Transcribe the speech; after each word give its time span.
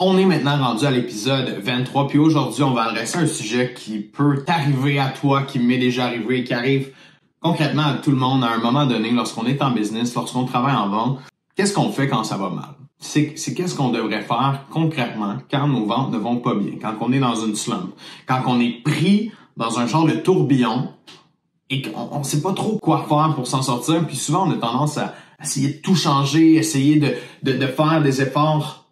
On 0.00 0.18
est 0.18 0.24
maintenant 0.24 0.58
rendu 0.58 0.84
à 0.84 0.90
l'épisode 0.90 1.60
23, 1.62 2.08
puis 2.08 2.18
aujourd'hui, 2.18 2.64
on 2.64 2.72
va 2.72 2.88
adresser 2.88 3.18
un 3.18 3.28
sujet 3.28 3.72
qui 3.74 4.00
peut 4.00 4.42
t'arriver 4.44 4.98
à 4.98 5.10
toi, 5.10 5.42
qui 5.42 5.60
m'est 5.60 5.78
déjà 5.78 6.06
arrivé, 6.06 6.42
qui 6.42 6.52
arrive 6.52 6.92
concrètement 7.40 7.84
à 7.84 7.94
tout 7.94 8.10
le 8.10 8.16
monde 8.16 8.42
à 8.42 8.48
un 8.48 8.58
moment 8.58 8.86
donné 8.86 9.12
lorsqu'on 9.12 9.46
est 9.46 9.62
en 9.62 9.70
business, 9.70 10.12
lorsqu'on 10.16 10.46
travaille 10.46 10.74
en 10.74 10.88
vente. 10.88 11.20
Qu'est-ce 11.54 11.72
qu'on 11.72 11.92
fait 11.92 12.08
quand 12.08 12.24
ça 12.24 12.36
va 12.36 12.50
mal? 12.50 12.74
C'est 12.98 13.34
qu'est-ce 13.54 13.76
qu'on 13.76 13.90
devrait 13.90 14.22
faire 14.22 14.64
concrètement 14.70 15.36
quand 15.48 15.68
nos 15.68 15.86
ventes 15.86 16.10
ne 16.10 16.18
vont 16.18 16.38
pas 16.38 16.56
bien, 16.56 16.72
quand 16.82 16.94
on 17.00 17.12
est 17.12 17.20
dans 17.20 17.36
une 17.36 17.54
slump, 17.54 17.94
quand 18.26 18.42
on 18.46 18.58
est 18.58 18.82
pris 18.82 19.30
dans 19.56 19.78
un 19.78 19.86
genre 19.86 20.06
de 20.06 20.14
tourbillon 20.14 20.88
et 21.70 21.82
qu'on 21.82 22.18
ne 22.18 22.24
sait 22.24 22.40
pas 22.42 22.52
trop 22.52 22.78
quoi 22.78 23.06
faire 23.08 23.32
pour 23.36 23.46
s'en 23.46 23.62
sortir, 23.62 24.04
puis 24.08 24.16
souvent 24.16 24.48
on 24.48 24.50
a 24.50 24.56
tendance 24.56 24.98
à 24.98 25.14
essayer 25.40 25.68
de 25.68 25.80
tout 25.80 25.94
changer, 25.94 26.54
essayer 26.54 26.98
de, 26.98 27.66
faire 27.66 28.02
des 28.02 28.22
efforts 28.22 28.83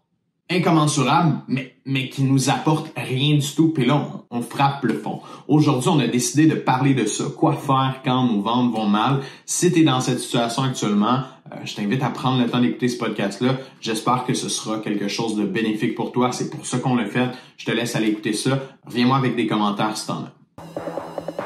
incommensurable, 0.59 1.39
mais, 1.49 1.75
mais 1.87 2.09
qui 2.09 2.23
nous 2.23 2.51
apporte 2.51 2.93
rien 2.97 3.37
du 3.37 3.55
tout. 3.55 3.71
Puis 3.71 3.85
là, 3.85 4.09
on, 4.31 4.43
frappe 4.43 4.85
le 4.85 4.95
fond. 4.95 5.21
Aujourd'hui, 5.49 5.89
on 5.89 5.99
a 5.99 6.07
décidé 6.07 6.47
de 6.47 6.55
parler 6.55 6.95
de 6.95 7.05
ça. 7.07 7.25
Quoi 7.37 7.55
faire 7.55 8.01
quand 8.05 8.25
nos 8.25 8.41
ventes 8.41 8.73
vont 8.73 8.87
mal? 8.87 9.21
Si 9.47 9.73
tu 9.73 9.81
es 9.81 9.85
dans 9.85 10.01
cette 10.01 10.21
situation 10.21 10.63
actuellement, 10.63 11.21
euh, 11.53 11.57
je 11.65 11.75
t'invite 11.75 12.03
à 12.03 12.11
prendre 12.11 12.43
le 12.43 12.49
temps 12.49 12.61
d'écouter 12.61 12.89
ce 12.89 12.99
podcast-là. 12.99 13.59
J'espère 13.81 14.25
que 14.25 14.35
ce 14.35 14.49
sera 14.49 14.79
quelque 14.79 15.09
chose 15.09 15.37
de 15.37 15.45
bénéfique 15.45 15.95
pour 15.95 16.13
toi. 16.13 16.33
C'est 16.33 16.51
pour 16.51 16.67
ça 16.67 16.79
qu'on 16.79 16.95
l'a 16.95 17.07
fait. 17.07 17.31
Je 17.57 17.67
te 17.67 17.71
laisse 17.71 17.97
aller 17.97 18.09
écouter 18.09 18.33
ça. 18.33 18.61
Reviens-moi 18.87 19.17
avec 19.17 19.37
des 19.37 19.47
commentaires 19.47 19.97
si 19.97 20.07
t'en 20.07 20.25
as. 20.25 21.42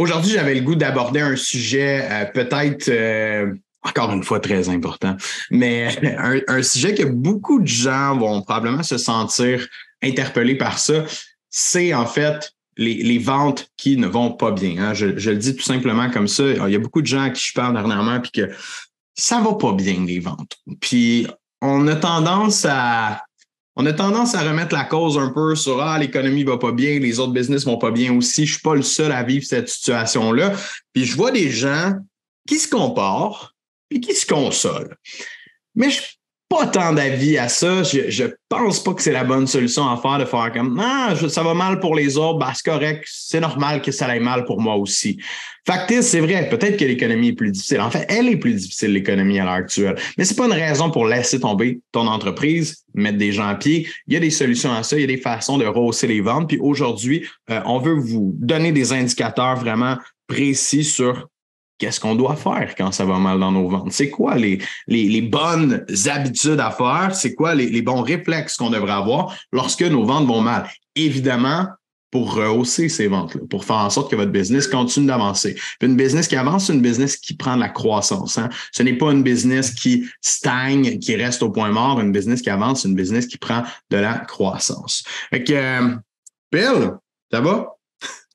Aujourd'hui, 0.00 0.32
j'avais 0.32 0.54
le 0.54 0.62
goût 0.62 0.76
d'aborder 0.76 1.20
un 1.20 1.36
sujet 1.36 2.08
euh, 2.10 2.24
peut-être 2.24 2.88
euh, 2.88 3.52
encore 3.82 4.10
une 4.12 4.22
fois 4.22 4.40
très 4.40 4.70
important, 4.70 5.14
mais 5.50 5.94
un, 6.48 6.62
sujet 6.62 6.94
que 6.94 7.02
beaucoup 7.02 7.60
de 7.60 7.66
gens 7.66 8.16
vont 8.16 8.40
probablement 8.40 8.82
se 8.82 8.96
sentir 8.96 9.68
interpellés 10.02 10.56
par 10.56 10.78
ça, 10.78 11.04
c'est 11.50 11.92
en 11.92 12.06
fait 12.06 12.54
les, 12.78 13.18
ventes 13.18 13.68
qui 13.76 13.98
ne 13.98 14.06
vont 14.06 14.32
pas 14.32 14.52
bien. 14.52 14.78
Hein. 14.78 14.94
Je, 14.94 15.18
je, 15.18 15.32
le 15.32 15.36
dis 15.36 15.54
tout 15.54 15.64
simplement 15.64 16.08
comme 16.08 16.28
ça. 16.28 16.44
Il 16.44 16.72
y 16.72 16.76
a 16.76 16.78
beaucoup 16.78 17.02
de 17.02 17.06
gens 17.06 17.24
à 17.24 17.28
qui 17.28 17.48
je 17.48 17.52
parle 17.52 17.74
dernièrement 17.74 18.20
puis 18.20 18.30
que 18.30 18.50
ça 19.14 19.42
va 19.42 19.52
pas 19.52 19.74
bien 19.74 20.02
les 20.06 20.18
ventes. 20.18 20.56
Puis 20.80 21.26
on 21.60 21.86
a 21.88 21.96
tendance 21.96 22.66
à 22.66 23.20
on 23.80 23.86
a 23.86 23.94
tendance 23.94 24.34
à 24.34 24.42
remettre 24.42 24.74
la 24.74 24.84
cause 24.84 25.16
un 25.16 25.30
peu 25.30 25.56
sur 25.56 25.80
Ah, 25.80 25.98
l'économie 25.98 26.44
va 26.44 26.58
pas 26.58 26.70
bien, 26.70 26.98
les 26.98 27.18
autres 27.18 27.32
business 27.32 27.64
vont 27.64 27.78
pas 27.78 27.90
bien 27.90 28.14
aussi. 28.14 28.44
Je 28.44 28.52
suis 28.52 28.62
pas 28.62 28.74
le 28.74 28.82
seul 28.82 29.10
à 29.10 29.22
vivre 29.22 29.46
cette 29.46 29.70
situation-là. 29.70 30.52
Puis 30.92 31.06
je 31.06 31.16
vois 31.16 31.30
des 31.30 31.50
gens 31.50 31.94
qui 32.46 32.58
se 32.58 32.68
comparent 32.68 33.54
et 33.90 33.98
qui 33.98 34.14
se 34.14 34.26
consolent. 34.26 34.94
Mais 35.74 35.88
je 35.88 36.02
pas 36.50 36.66
tant 36.66 36.92
d'avis 36.92 37.38
à 37.38 37.48
ça. 37.48 37.84
Je, 37.84 38.10
je 38.10 38.24
pense 38.48 38.82
pas 38.82 38.92
que 38.92 39.02
c'est 39.02 39.12
la 39.12 39.22
bonne 39.22 39.46
solution 39.46 39.88
à 39.88 39.96
faire 39.96 40.18
de 40.18 40.24
faire 40.24 40.52
comme 40.52 40.78
ah 40.82 41.14
ça 41.28 41.44
va 41.44 41.54
mal 41.54 41.78
pour 41.78 41.94
les 41.94 42.18
autres, 42.18 42.40
bah 42.40 42.50
c'est 42.54 42.68
correct, 42.68 43.04
c'est 43.06 43.38
normal 43.38 43.80
que 43.80 43.92
ça 43.92 44.06
aille 44.06 44.20
mal 44.20 44.44
pour 44.44 44.60
moi 44.60 44.74
aussi. 44.74 45.16
Factis, 45.64 46.02
c'est 46.02 46.18
vrai, 46.18 46.48
peut-être 46.48 46.76
que 46.76 46.84
l'économie 46.84 47.28
est 47.28 47.34
plus 47.34 47.52
difficile. 47.52 47.80
En 47.80 47.90
fait, 47.90 48.04
elle 48.08 48.28
est 48.28 48.36
plus 48.36 48.54
difficile 48.54 48.92
l'économie 48.92 49.38
à 49.38 49.44
l'heure 49.44 49.52
actuelle, 49.52 49.94
mais 50.18 50.24
c'est 50.24 50.34
pas 50.34 50.46
une 50.46 50.52
raison 50.52 50.90
pour 50.90 51.06
laisser 51.06 51.38
tomber 51.38 51.80
ton 51.92 52.08
entreprise, 52.08 52.84
mettre 52.94 53.18
des 53.18 53.30
gens 53.30 53.46
à 53.46 53.54
pied. 53.54 53.88
Il 54.08 54.14
y 54.14 54.16
a 54.16 54.20
des 54.20 54.30
solutions 54.30 54.72
à 54.72 54.82
ça, 54.82 54.96
il 54.96 55.02
y 55.02 55.04
a 55.04 55.06
des 55.06 55.18
façons 55.18 55.56
de 55.56 55.66
rehausser 55.66 56.08
les 56.08 56.20
ventes. 56.20 56.48
Puis 56.48 56.58
aujourd'hui, 56.60 57.24
euh, 57.50 57.60
on 57.64 57.78
veut 57.78 57.94
vous 57.94 58.34
donner 58.38 58.72
des 58.72 58.92
indicateurs 58.92 59.54
vraiment 59.54 59.96
précis 60.26 60.82
sur 60.82 61.28
qu'est-ce 61.80 61.98
qu'on 61.98 62.14
doit 62.14 62.36
faire 62.36 62.74
quand 62.76 62.92
ça 62.92 63.04
va 63.04 63.18
mal 63.18 63.40
dans 63.40 63.50
nos 63.50 63.68
ventes? 63.68 63.92
C'est 63.92 64.10
quoi 64.10 64.36
les, 64.36 64.60
bonnes 65.22 65.84
habitudes 66.06 66.60
à 66.60 66.70
faire? 66.70 67.14
C'est 67.14 67.34
quoi 67.34 67.54
les, 67.54 67.82
bons 67.82 68.02
réflexes 68.02 68.56
qu'on 68.56 68.70
devrait 68.70 68.92
avoir 68.92 69.34
lorsque 69.50 69.82
nos 69.82 70.04
ventes 70.04 70.26
vont 70.26 70.42
mal? 70.42 70.68
Évidemment, 70.94 71.66
pour 72.10 72.34
rehausser 72.34 72.88
ces 72.88 73.06
ventes-là, 73.06 73.40
pour 73.48 73.64
faire 73.64 73.76
en 73.76 73.90
sorte 73.90 74.10
que 74.10 74.16
votre 74.16 74.32
business 74.32 74.66
continue 74.66 75.06
d'avancer. 75.06 75.56
Une 75.80 75.96
business 75.96 76.28
qui 76.28 76.36
avance, 76.36 76.66
c'est 76.66 76.74
une 76.74 76.82
business 76.82 77.16
qui 77.16 77.34
prend 77.34 77.54
de 77.54 77.60
la 77.60 77.68
croissance. 77.68 78.36
Hein? 78.36 78.48
Ce 78.72 78.82
n'est 78.82 78.98
pas 78.98 79.12
une 79.12 79.22
business 79.22 79.70
qui 79.70 80.06
stagne, 80.20 80.98
qui 80.98 81.14
reste 81.14 81.42
au 81.42 81.50
point 81.50 81.70
mort. 81.70 82.00
Une 82.00 82.12
business 82.12 82.42
qui 82.42 82.50
avance, 82.50 82.82
c'est 82.82 82.88
une 82.88 82.96
business 82.96 83.26
qui 83.26 83.38
prend 83.38 83.62
de 83.90 83.96
la 83.96 84.18
croissance. 84.18 85.04
Fait 85.30 85.44
que, 85.44 85.52
euh, 85.52 85.94
Bill, 86.52 86.94
ça 87.30 87.40
va? 87.40 87.76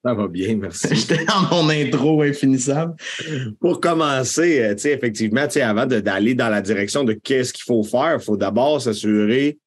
Ça 0.05 0.13
va 0.13 0.27
bien, 0.27 0.57
merci. 0.57 0.87
J'étais 0.91 1.25
dans 1.25 1.49
mon 1.49 1.69
intro 1.69 2.21
infinissable. 2.21 2.93
Pour 3.59 3.81
commencer, 3.81 4.61
euh, 4.61 4.75
tu 4.75 4.81
sais, 4.81 4.91
effectivement, 4.91 5.47
tu 5.47 5.53
sais, 5.53 5.61
avant 5.61 5.87
d'aller 5.87 6.35
dans 6.35 6.49
la 6.49 6.61
direction 6.61 7.03
de 7.03 7.13
qu'est-ce 7.13 7.51
qu'il 7.51 7.63
faut 7.63 7.81
faire, 7.81 8.17
il 8.19 8.23
faut 8.23 8.37
d'abord 8.37 8.79
s'assurer 8.79 9.57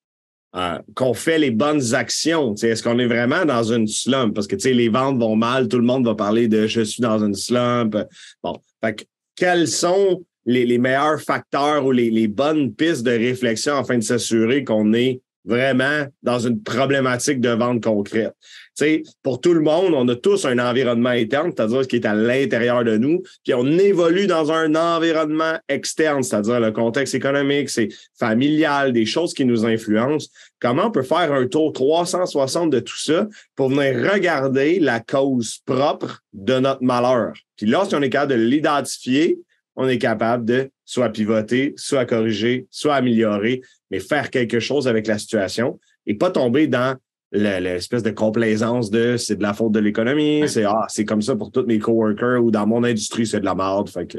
euh, 0.55 0.79
qu'on 0.95 1.13
fait 1.13 1.41
les 1.41 1.51
bonnes 1.51 1.93
actions. 1.93 2.55
Tu 2.55 2.61
sais, 2.61 2.69
Est-ce 2.69 2.85
qu'on 2.85 3.01
est 3.01 3.09
vraiment 3.09 3.45
dans 3.45 3.65
une 3.65 3.89
slump? 3.89 4.33
Parce 4.33 4.47
que 4.47 4.55
tu 4.55 4.63
sais, 4.63 4.75
les 4.75 4.89
ventes 4.89 5.19
vont 5.19 5.35
mal, 5.35 5.67
tout 5.67 5.79
le 5.79 5.85
monde 5.85 6.05
va 6.05 6.15
parler 6.15 6.47
de 6.47 6.69
je 6.69 6.83
suis 6.83 7.03
dans 7.03 7.19
une 7.19 7.35
slump. 7.35 7.97
Bon, 8.41 8.61
fait 8.81 8.95
que, 8.95 9.05
quels 9.35 9.67
sont 9.67 10.25
les, 10.47 10.65
les 10.67 10.79
meilleurs 10.79 11.21
facteurs 11.21 11.85
ou 11.85 11.91
les, 11.91 12.11
les 12.11 12.29
bonnes 12.29 12.73
pistes 12.73 13.03
de 13.03 13.11
réflexion 13.11 13.77
afin 13.77 13.99
de 13.99 14.05
s'assurer 14.05 14.63
qu'on 14.63 14.93
est 14.93 15.21
vraiment 15.45 16.07
dans 16.23 16.39
une 16.39 16.63
problématique 16.63 17.41
de 17.41 17.51
vente 17.51 17.83
concrète. 17.83 18.35
sais, 18.75 19.03
pour 19.23 19.41
tout 19.41 19.55
le 19.55 19.61
monde, 19.61 19.95
on 19.95 20.07
a 20.09 20.15
tous 20.15 20.45
un 20.45 20.59
environnement 20.59 21.11
interne, 21.11 21.53
c'est-à-dire 21.55 21.83
ce 21.83 21.89
qui 21.89 21.97
est 21.97 22.07
à 22.07 22.15
l'intérieur 22.15 22.85
de 22.85 22.97
nous, 22.97 23.23
puis 23.45 23.55
on 23.55 23.67
évolue 23.79 24.27
dans 24.27 24.53
un 24.53 24.75
environnement 24.75 25.59
externe, 25.69 26.23
c'est-à-dire 26.23 26.61
le 26.61 26.73
contexte 26.73 27.15
économique, 27.15 27.71
c'est 27.71 27.89
familial, 28.19 28.93
des 28.93 29.07
choses 29.07 29.35
qui 29.35 29.45
nous 29.45 29.65
influencent. 29.65 30.29
Comment 30.61 30.87
on 30.87 30.91
peut 30.91 31.03
faire 31.03 31.33
un 31.33 31.47
tour 31.47 31.73
360 31.73 32.71
de 32.71 32.81
tout 32.81 32.99
ça 32.99 33.27
pour 33.57 33.71
venir 33.71 34.13
regarder 34.13 34.81
la 34.81 35.01
cause 35.01 35.59
propre 35.65 36.23
de 36.33 36.59
notre 36.59 36.83
malheur? 36.83 37.33
Puis 37.57 37.67
lorsqu'on 37.67 38.03
est 38.03 38.11
capable 38.11 38.33
de 38.33 38.39
l'identifier, 38.39 39.39
on 39.79 39.89
est 39.89 39.99
capable 39.99 40.45
de 40.45 40.71
soit 40.85 41.09
pivoter, 41.09 41.73
soit 41.77 42.05
corriger, 42.05 42.67
soit 42.69 42.97
améliorer, 42.97 43.63
mais 43.91 44.01
faire 44.01 44.29
quelque 44.29 44.59
chose 44.59 44.89
avec 44.89 45.07
la 45.07 45.19
situation 45.19 45.79
et 46.05 46.15
pas 46.15 46.31
tomber 46.31 46.67
dans 46.67 46.97
l'espèce 47.31 48.03
de 48.03 48.11
complaisance 48.11 48.91
de 48.91 49.17
c'est 49.17 49.37
de 49.37 49.43
la 49.43 49.55
faute 49.55 49.73
de 49.73 49.79
l'économie, 49.79 50.49
c'est 50.49 50.65
ah, 50.65 50.87
c'est 50.89 51.05
comme 51.05 51.23
ça 51.23 51.37
pour 51.37 51.53
tous 51.53 51.65
mes 51.65 51.79
coworkers 51.79 52.43
ou 52.43 52.51
dans 52.51 52.67
mon 52.67 52.83
industrie, 52.83 53.27
c'est 53.27 53.41
de 53.41 53.45
la 53.45 53.55
merde. 53.55 53.89
Fait 53.89 54.07
que 54.07 54.19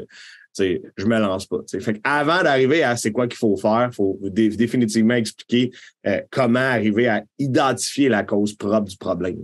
je 0.58 1.06
me 1.06 1.18
lance 1.18 1.46
pas. 1.46 1.58
Fait 1.68 2.00
avant 2.04 2.42
d'arriver 2.42 2.82
à 2.82 2.96
c'est 2.96 3.12
quoi 3.12 3.26
qu'il 3.28 3.38
faut 3.38 3.56
faire, 3.56 3.90
il 3.92 3.94
faut 3.94 4.18
définitivement 4.22 5.14
expliquer 5.14 5.70
euh, 6.06 6.20
comment 6.30 6.58
arriver 6.58 7.08
à 7.08 7.22
identifier 7.38 8.08
la 8.08 8.24
cause 8.24 8.54
propre 8.54 8.88
du 8.88 8.96
problème. 8.96 9.36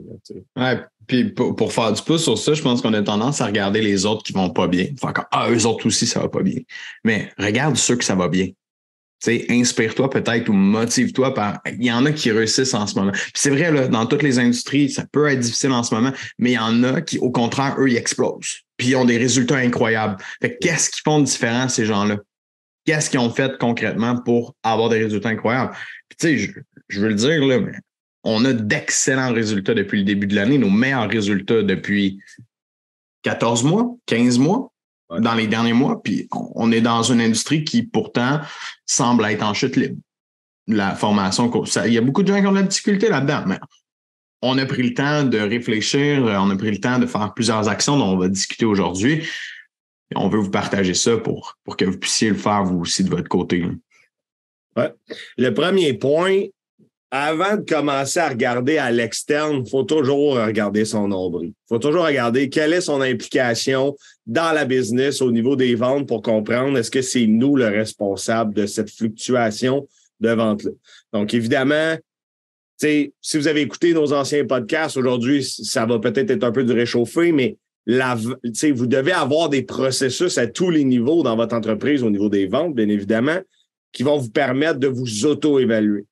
ouais, 0.56 0.80
puis 1.06 1.24
pour, 1.30 1.72
faire 1.72 1.92
du 1.92 2.02
pouce 2.02 2.24
sur 2.24 2.36
ça, 2.36 2.54
je 2.54 2.62
pense 2.62 2.82
qu'on 2.82 2.92
a 2.94 3.02
tendance 3.02 3.40
à 3.40 3.46
regarder 3.46 3.80
les 3.80 4.06
autres 4.06 4.22
qui 4.22 4.32
vont 4.32 4.50
pas 4.50 4.66
bien. 4.66 4.86
Enfin, 5.00 5.12
ah, 5.30 5.48
eux 5.50 5.66
autres 5.66 5.86
aussi, 5.86 6.06
ça 6.06 6.20
va 6.20 6.28
pas 6.28 6.42
bien. 6.42 6.60
Mais 7.04 7.30
regarde 7.38 7.76
ceux 7.76 7.96
que 7.96 8.04
ça 8.04 8.14
va 8.14 8.28
bien. 8.28 8.48
inspire-toi 9.26 10.10
peut-être 10.10 10.48
ou 10.48 10.52
motive-toi 10.52 11.34
par. 11.34 11.60
Il 11.66 11.84
y 11.84 11.92
en 11.92 12.04
a 12.06 12.12
qui 12.12 12.30
réussissent 12.30 12.74
en 12.74 12.86
ce 12.86 12.98
moment. 12.98 13.12
Puis 13.12 13.32
c'est 13.34 13.50
vrai, 13.50 13.70
là, 13.70 13.88
dans 13.88 14.06
toutes 14.06 14.22
les 14.22 14.38
industries, 14.38 14.90
ça 14.90 15.04
peut 15.10 15.28
être 15.28 15.40
difficile 15.40 15.72
en 15.72 15.82
ce 15.82 15.94
moment, 15.94 16.12
mais 16.38 16.52
il 16.52 16.54
y 16.54 16.58
en 16.58 16.82
a 16.82 17.00
qui, 17.00 17.18
au 17.18 17.30
contraire, 17.30 17.76
eux, 17.78 17.88
ils 17.88 17.96
explosent 17.96 18.66
puis 18.76 18.88
ils 18.88 18.96
ont 18.96 19.04
des 19.04 19.18
résultats 19.18 19.56
incroyables. 19.56 20.16
Qu'est-ce 20.60 20.90
qu'ils 20.90 21.02
font 21.04 21.20
de 21.20 21.24
différent, 21.24 21.68
ces 21.68 21.84
gens-là? 21.84 22.18
Qu'est-ce 22.84 23.10
qu'ils 23.10 23.20
ont 23.20 23.30
fait 23.30 23.58
concrètement 23.58 24.16
pour 24.16 24.54
avoir 24.62 24.88
des 24.88 25.02
résultats 25.02 25.30
incroyables? 25.30 25.74
Puis, 26.08 26.16
tu 26.18 26.38
sais, 26.38 26.62
je, 26.88 27.00
veux 27.00 27.08
le 27.08 27.14
dire, 27.14 27.44
là, 27.44 27.58
mais 27.58 27.72
on 28.26 28.44
a 28.44 28.52
d'excellents 28.52 29.32
résultats 29.32 29.72
depuis 29.72 30.00
le 30.00 30.04
début 30.04 30.26
de 30.26 30.34
l'année, 30.34 30.58
nos 30.58 30.68
meilleurs 30.68 31.08
résultats 31.08 31.62
depuis 31.62 32.20
14 33.22 33.62
mois, 33.62 33.96
15 34.06 34.38
mois, 34.38 34.72
dans 35.20 35.34
les 35.34 35.46
derniers 35.46 35.72
mois. 35.72 36.02
Puis, 36.02 36.28
on 36.32 36.72
est 36.72 36.80
dans 36.80 37.04
une 37.04 37.20
industrie 37.20 37.62
qui, 37.64 37.84
pourtant, 37.84 38.40
semble 38.84 39.24
être 39.26 39.44
en 39.44 39.54
chute 39.54 39.76
libre. 39.76 39.96
La 40.66 40.96
formation, 40.96 41.52
il 41.84 41.92
y 41.92 41.98
a 41.98 42.00
beaucoup 42.00 42.24
de 42.24 42.28
gens 42.28 42.40
qui 42.40 42.46
ont 42.48 42.52
de 42.52 42.58
la 42.58 42.62
difficulté 42.64 43.08
là-dedans, 43.08 43.44
mais 43.46 43.60
on 44.42 44.58
a 44.58 44.66
pris 44.66 44.82
le 44.82 44.94
temps 44.94 45.22
de 45.22 45.38
réfléchir, 45.38 46.26
euh, 46.26 46.36
on 46.38 46.50
a 46.50 46.56
pris 46.56 46.72
le 46.72 46.80
temps 46.80 46.98
de 46.98 47.06
faire 47.06 47.32
plusieurs 47.32 47.68
actions 47.68 47.96
dont 47.96 48.06
on 48.06 48.16
va 48.16 48.28
discuter 48.28 48.64
aujourd'hui. 48.64 49.24
On 50.16 50.28
veut 50.28 50.40
vous 50.40 50.50
partager 50.50 50.94
ça 50.94 51.16
pour, 51.16 51.56
pour 51.64 51.76
que 51.76 51.84
vous 51.84 51.98
puissiez 51.98 52.30
le 52.30 52.36
faire 52.36 52.64
vous 52.64 52.80
aussi 52.80 53.04
de 53.04 53.10
votre 53.10 53.28
côté. 53.28 53.64
Ouais. 54.76 54.92
Le 55.38 55.54
premier 55.54 55.94
point, 55.94 56.42
avant 57.18 57.56
de 57.56 57.62
commencer 57.62 58.20
à 58.20 58.28
regarder 58.28 58.78
à 58.78 58.90
l'externe, 58.90 59.62
il 59.64 59.70
faut 59.70 59.84
toujours 59.84 60.34
regarder 60.34 60.84
son 60.84 61.08
nombril. 61.08 61.48
Il 61.48 61.68
faut 61.68 61.78
toujours 61.78 62.04
regarder 62.04 62.48
quelle 62.48 62.72
est 62.72 62.82
son 62.82 63.00
implication 63.00 63.96
dans 64.26 64.52
la 64.52 64.64
business 64.64 65.22
au 65.22 65.32
niveau 65.32 65.56
des 65.56 65.74
ventes 65.74 66.06
pour 66.06 66.20
comprendre 66.20 66.76
est-ce 66.76 66.90
que 66.90 67.02
c'est 67.02 67.26
nous 67.26 67.56
le 67.56 67.68
responsable 67.68 68.54
de 68.54 68.66
cette 68.66 68.90
fluctuation 68.90 69.88
de 70.20 70.30
vente-là. 70.30 70.70
Donc, 71.12 71.32
évidemment, 71.32 71.96
si 72.78 73.12
vous 73.34 73.48
avez 73.48 73.62
écouté 73.62 73.94
nos 73.94 74.12
anciens 74.12 74.44
podcasts, 74.44 74.96
aujourd'hui, 74.96 75.42
ça 75.42 75.86
va 75.86 75.98
peut-être 75.98 76.30
être 76.30 76.44
un 76.44 76.52
peu 76.52 76.64
du 76.64 76.72
réchauffé, 76.72 77.32
mais 77.32 77.56
vous 77.86 78.86
devez 78.86 79.12
avoir 79.12 79.48
des 79.48 79.62
processus 79.62 80.38
à 80.38 80.46
tous 80.46 80.70
les 80.70 80.84
niveaux 80.84 81.22
dans 81.22 81.36
votre 81.36 81.54
entreprise, 81.54 82.02
au 82.02 82.10
niveau 82.10 82.28
des 82.28 82.46
ventes, 82.46 82.74
bien 82.74 82.88
évidemment, 82.88 83.38
qui 83.92 84.02
vont 84.02 84.18
vous 84.18 84.30
permettre 84.30 84.78
de 84.78 84.88
vous 84.88 85.24
auto-évaluer. 85.24 86.04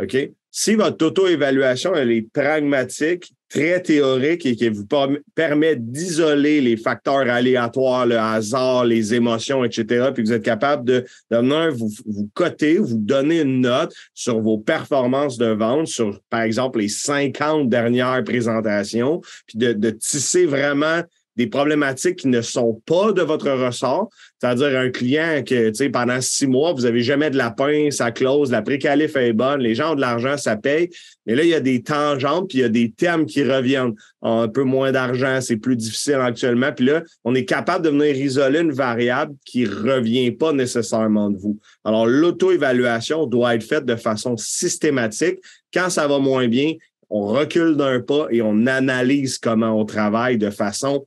OK? 0.00 0.30
Si 0.58 0.74
votre 0.74 1.04
auto-évaluation, 1.04 1.94
elle 1.94 2.10
est 2.12 2.32
pragmatique, 2.32 3.30
très 3.50 3.78
théorique 3.82 4.46
et 4.46 4.56
qui 4.56 4.70
vous 4.70 4.86
permet 5.34 5.76
d'isoler 5.76 6.62
les 6.62 6.78
facteurs 6.78 7.28
aléatoires, 7.28 8.06
le 8.06 8.16
hasard, 8.16 8.86
les 8.86 9.12
émotions, 9.12 9.64
etc., 9.64 10.12
puis 10.14 10.24
vous 10.24 10.32
êtes 10.32 10.42
capable 10.42 10.86
de, 10.86 11.04
de 11.30 11.70
vous, 11.72 11.90
vous 12.06 12.30
coter, 12.32 12.78
vous 12.78 12.96
donner 12.96 13.42
une 13.42 13.60
note 13.60 13.92
sur 14.14 14.40
vos 14.40 14.56
performances 14.56 15.36
de 15.36 15.48
vente, 15.48 15.88
sur, 15.88 16.18
par 16.30 16.40
exemple, 16.40 16.78
les 16.78 16.88
50 16.88 17.68
dernières 17.68 18.24
présentations, 18.24 19.20
puis 19.46 19.58
de, 19.58 19.74
de 19.74 19.90
tisser 19.90 20.46
vraiment 20.46 21.02
des 21.36 21.46
problématiques 21.46 22.16
qui 22.16 22.28
ne 22.28 22.40
sont 22.40 22.80
pas 22.86 23.12
de 23.12 23.20
votre 23.20 23.50
ressort. 23.50 24.08
C'est-à-dire 24.38 24.78
un 24.78 24.90
client 24.90 25.42
que, 25.46 25.70
tu 25.70 25.74
sais, 25.74 25.88
pendant 25.88 26.20
six 26.20 26.46
mois, 26.46 26.74
vous 26.74 26.82
n'avez 26.82 27.00
jamais 27.00 27.30
de 27.30 27.38
lapin, 27.38 27.90
ça 27.90 28.10
close, 28.10 28.50
la 28.50 28.60
précalif 28.60 29.16
est 29.16 29.32
bonne, 29.32 29.60
les 29.60 29.74
gens 29.74 29.92
ont 29.92 29.94
de 29.94 30.02
l'argent, 30.02 30.36
ça 30.36 30.56
paye. 30.56 30.90
Mais 31.24 31.34
là, 31.34 31.42
il 31.42 31.48
y 31.48 31.54
a 31.54 31.60
des 31.60 31.82
tangentes, 31.82 32.48
puis 32.50 32.58
il 32.58 32.60
y 32.60 32.64
a 32.64 32.68
des 32.68 32.90
thèmes 32.90 33.24
qui 33.24 33.42
reviennent. 33.42 33.94
Un 34.20 34.48
peu 34.48 34.62
moins 34.62 34.92
d'argent, 34.92 35.40
c'est 35.40 35.56
plus 35.56 35.76
difficile 35.76 36.18
actuellement. 36.20 36.72
Puis 36.72 36.84
là, 36.84 37.02
on 37.24 37.34
est 37.34 37.44
capable 37.44 37.84
de 37.84 37.90
venir 37.90 38.14
isoler 38.16 38.60
une 38.60 38.72
variable 38.72 39.34
qui 39.44 39.64
revient 39.64 40.30
pas 40.32 40.52
nécessairement 40.52 41.30
de 41.30 41.38
vous. 41.38 41.58
Alors, 41.84 42.06
l'auto-évaluation 42.06 43.26
doit 43.26 43.54
être 43.54 43.64
faite 43.64 43.86
de 43.86 43.96
façon 43.96 44.36
systématique. 44.36 45.38
Quand 45.72 45.88
ça 45.88 46.06
va 46.06 46.18
moins 46.18 46.48
bien, 46.48 46.74
on 47.08 47.26
recule 47.26 47.76
d'un 47.76 48.00
pas 48.00 48.26
et 48.30 48.42
on 48.42 48.66
analyse 48.66 49.38
comment 49.38 49.80
on 49.80 49.84
travaille 49.84 50.38
de 50.38 50.50
façon 50.50 51.06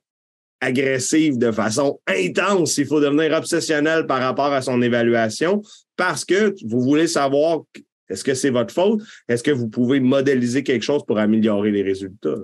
agressive, 0.61 1.37
de 1.37 1.51
façon 1.51 1.99
intense. 2.07 2.77
Il 2.77 2.85
faut 2.85 2.99
devenir 2.99 3.37
obsessionnel 3.37 4.05
par 4.05 4.21
rapport 4.21 4.53
à 4.53 4.61
son 4.61 4.81
évaluation 4.81 5.61
parce 5.95 6.25
que 6.25 6.53
vous 6.65 6.81
voulez 6.81 7.07
savoir 7.07 7.61
est-ce 8.09 8.23
que 8.23 8.33
c'est 8.33 8.49
votre 8.49 8.73
faute? 8.73 9.01
Est-ce 9.27 9.43
que 9.43 9.51
vous 9.51 9.69
pouvez 9.69 9.99
modéliser 9.99 10.63
quelque 10.63 10.83
chose 10.83 11.03
pour 11.05 11.19
améliorer 11.19 11.71
les 11.71 11.83
résultats? 11.83 12.35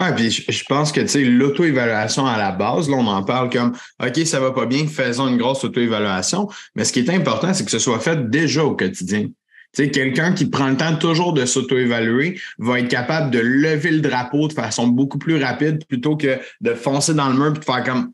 Oui, 0.00 0.06
puis 0.16 0.30
je, 0.30 0.64
pense 0.64 0.90
que 0.90 1.00
l'auto-évaluation 1.18 2.26
à 2.26 2.38
la 2.38 2.52
base, 2.52 2.88
là, 2.88 2.96
on 2.96 3.06
en 3.06 3.22
parle 3.22 3.50
comme 3.50 3.72
OK, 4.02 4.16
ça 4.24 4.40
va 4.40 4.52
pas 4.52 4.66
bien, 4.66 4.86
faisons 4.86 5.28
une 5.28 5.36
grosse 5.36 5.64
auto-évaluation. 5.64 6.48
Mais 6.74 6.84
ce 6.84 6.92
qui 6.92 7.00
est 7.00 7.10
important, 7.10 7.52
c'est 7.52 7.64
que 7.64 7.70
ce 7.70 7.78
soit 7.78 8.00
fait 8.00 8.30
déjà 8.30 8.64
au 8.64 8.74
quotidien. 8.74 9.28
Sais, 9.74 9.90
quelqu'un 9.90 10.32
qui 10.32 10.46
prend 10.46 10.68
le 10.68 10.76
temps 10.76 10.96
toujours 10.96 11.32
de 11.32 11.46
s'auto-évaluer 11.46 12.38
va 12.58 12.80
être 12.80 12.88
capable 12.88 13.30
de 13.30 13.38
lever 13.38 13.90
le 13.90 14.00
drapeau 14.00 14.46
de 14.46 14.52
façon 14.52 14.86
beaucoup 14.86 15.18
plus 15.18 15.42
rapide 15.42 15.86
plutôt 15.86 16.16
que 16.16 16.38
de 16.60 16.74
foncer 16.74 17.14
dans 17.14 17.28
le 17.30 17.34
mur 17.36 17.54
et 17.54 17.58
de 17.58 17.64
faire 17.64 17.82
comme 17.82 18.12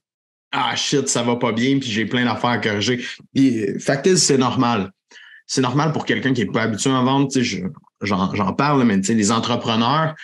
Ah 0.52 0.76
shit, 0.76 1.08
ça 1.08 1.24
va 1.24 1.34
pas 1.34 1.50
bien, 1.50 1.78
puis 1.80 1.90
j'ai 1.90 2.06
plein 2.06 2.24
d'affaires 2.24 2.50
à 2.50 2.58
corriger. 2.58 3.04
Puis, 3.34 3.66
c'est 4.16 4.38
normal. 4.38 4.92
C'est 5.46 5.62
normal 5.62 5.92
pour 5.92 6.04
quelqu'un 6.04 6.32
qui 6.32 6.42
est 6.42 6.52
pas 6.52 6.62
habitué 6.62 6.90
à 6.90 7.00
vendre. 7.00 7.28
J'en 8.02 8.52
parle, 8.52 8.84
mais 8.84 8.98
les 8.98 9.32
entrepreneurs 9.32 10.14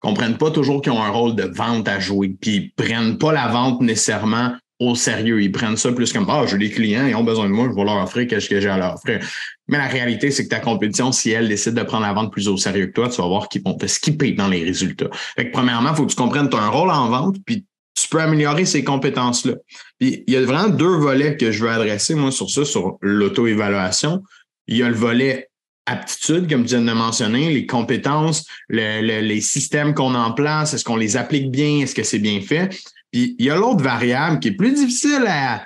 comprennent 0.00 0.36
pas 0.36 0.50
toujours 0.50 0.82
qu'ils 0.82 0.92
ont 0.92 1.02
un 1.02 1.08
rôle 1.08 1.34
de 1.34 1.44
vente 1.44 1.88
à 1.88 1.98
jouer, 2.00 2.36
puis 2.40 2.56
ils 2.56 2.72
prennent 2.72 3.16
pas 3.16 3.32
la 3.32 3.48
vente 3.48 3.80
nécessairement 3.80 4.54
au 4.78 4.94
sérieux. 4.94 5.42
Ils 5.42 5.52
prennent 5.52 5.76
ça 5.76 5.92
plus 5.92 6.12
comme 6.12 6.26
Ah, 6.28 6.44
j'ai 6.46 6.58
des 6.58 6.70
clients, 6.70 7.06
ils 7.06 7.14
ont 7.14 7.24
besoin 7.24 7.46
de 7.46 7.52
moi, 7.52 7.68
je 7.70 7.74
vais 7.74 7.84
leur 7.84 8.02
offrir 8.02 8.26
qu'est-ce 8.26 8.48
que 8.48 8.60
j'ai 8.60 8.68
à 8.68 8.76
leur 8.76 8.94
offrir. 8.94 9.20
Mais 9.68 9.78
la 9.78 9.86
réalité, 9.86 10.30
c'est 10.30 10.44
que 10.44 10.50
ta 10.50 10.60
compétition, 10.60 11.12
si 11.12 11.30
elle 11.30 11.48
décide 11.48 11.74
de 11.74 11.82
prendre 11.82 12.06
la 12.06 12.12
vente 12.12 12.32
plus 12.32 12.48
au 12.48 12.56
sérieux 12.56 12.86
que 12.86 12.92
toi, 12.92 13.08
tu 13.08 13.20
vas 13.20 13.26
voir 13.26 13.48
qu'ils 13.48 13.62
vont 13.62 13.74
te 13.74 13.86
skipper 13.86 14.32
dans 14.32 14.48
les 14.48 14.62
résultats. 14.64 15.08
Fait 15.36 15.46
que 15.46 15.52
premièrement, 15.52 15.90
il 15.90 15.96
faut 15.96 16.06
que 16.06 16.10
tu 16.10 16.16
comprennes 16.16 16.48
tu 16.48 16.56
as 16.56 16.62
un 16.62 16.68
rôle 16.68 16.90
en 16.90 17.08
vente, 17.08 17.36
puis 17.44 17.64
tu 17.94 18.08
peux 18.08 18.20
améliorer 18.20 18.66
ces 18.66 18.84
compétences-là. 18.84 19.54
Puis 19.98 20.22
il 20.26 20.34
y 20.34 20.36
a 20.36 20.42
vraiment 20.42 20.68
deux 20.68 20.96
volets 20.96 21.36
que 21.36 21.50
je 21.50 21.64
veux 21.64 21.70
adresser, 21.70 22.14
moi, 22.14 22.30
sur 22.30 22.50
ça, 22.50 22.64
sur 22.64 22.98
l'auto-évaluation. 23.00 24.22
Il 24.66 24.76
y 24.76 24.82
a 24.82 24.88
le 24.88 24.94
volet 24.94 25.48
aptitude, 25.86 26.50
comme 26.50 26.64
tu 26.64 26.74
viens 26.76 26.82
de 26.82 26.92
mentionner, 26.92 27.52
les 27.52 27.64
compétences, 27.64 28.44
les 28.68 29.40
systèmes 29.40 29.94
qu'on 29.94 30.14
en 30.14 30.32
place, 30.32 30.74
est-ce 30.74 30.84
qu'on 30.84 30.96
les 30.96 31.16
applique 31.16 31.50
bien, 31.50 31.80
est-ce 31.80 31.94
que 31.94 32.02
c'est 32.02 32.18
bien 32.18 32.40
fait? 32.40 32.76
Il 33.16 33.44
y 33.44 33.50
a 33.50 33.56
l'autre 33.56 33.82
variable 33.82 34.40
qui 34.40 34.48
est 34.48 34.56
plus 34.56 34.72
difficile 34.72 35.24
à, 35.26 35.64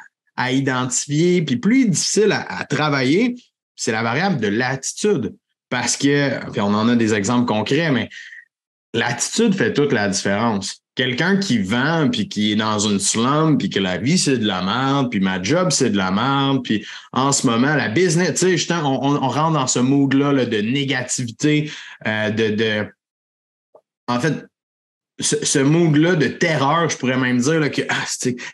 identifier, 0.52 1.42
puis 1.42 1.56
plus 1.56 1.86
difficile 1.88 2.32
à, 2.32 2.64
travailler, 2.64 3.36
c'est 3.76 3.92
la 3.92 4.02
variable 4.02 4.40
de 4.40 4.48
l'attitude. 4.48 5.34
Parce 5.68 5.96
que, 5.96 6.50
puis 6.50 6.60
on 6.60 6.74
en 6.74 6.88
a 6.88 6.96
des 6.96 7.12
exemples 7.12 7.46
concrets, 7.46 7.90
mais 7.90 8.08
l'attitude 8.94 9.54
fait 9.54 9.72
toute 9.72 9.92
la 9.92 10.08
différence. 10.08 10.82
Quelqu'un 10.94 11.36
qui 11.36 11.58
vend, 11.58 12.08
puis 12.10 12.28
qui 12.28 12.52
est 12.52 12.56
dans 12.56 12.78
une 12.78 12.98
slum, 12.98 13.58
puis 13.58 13.70
que 13.70 13.78
la 13.78 13.98
vie, 13.98 14.18
c'est 14.18 14.38
de 14.38 14.46
la 14.46 14.62
merde, 14.62 15.10
puis 15.10 15.20
ma 15.20 15.42
job, 15.42 15.70
c'est 15.70 15.90
de 15.90 15.96
la 15.96 16.10
merde, 16.10 16.64
puis 16.64 16.84
en 17.12 17.32
ce 17.32 17.46
moment, 17.46 17.74
la 17.74 17.88
business, 17.88 18.40
tu 18.40 18.58
sais, 18.58 18.74
on, 18.74 19.04
on, 19.04 19.28
rentre 19.28 19.52
dans 19.52 19.66
ce 19.66 19.78
mood-là 19.78 20.44
de 20.44 20.60
négativité, 20.60 21.70
euh, 22.06 22.30
de, 22.30 22.48
de... 22.54 22.86
En 24.08 24.18
fait, 24.18 24.49
ce, 25.20 25.58
mood-là 25.58 26.16
de 26.16 26.26
terreur, 26.26 26.88
je 26.88 26.96
pourrais 26.96 27.16
même 27.16 27.38
dire 27.38 27.70
que 27.70 27.82
ah, 27.88 28.04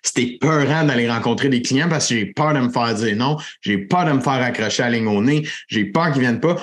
c'était 0.02 0.38
peurant 0.40 0.84
d'aller 0.84 1.08
rencontrer 1.08 1.48
des 1.48 1.62
clients 1.62 1.88
parce 1.88 2.08
que 2.08 2.14
j'ai 2.14 2.26
peur 2.26 2.54
de 2.54 2.60
me 2.60 2.70
faire 2.70 2.94
dire 2.94 3.16
non, 3.16 3.36
j'ai 3.60 3.78
peur 3.78 4.04
de 4.04 4.12
me 4.12 4.20
faire 4.20 4.42
accrocher 4.42 4.82
à 4.82 4.90
la 4.90 4.98
j'ai 5.68 5.84
peur 5.86 6.06
qu'ils 6.06 6.16
ne 6.16 6.20
viennent 6.20 6.40
pas. 6.40 6.56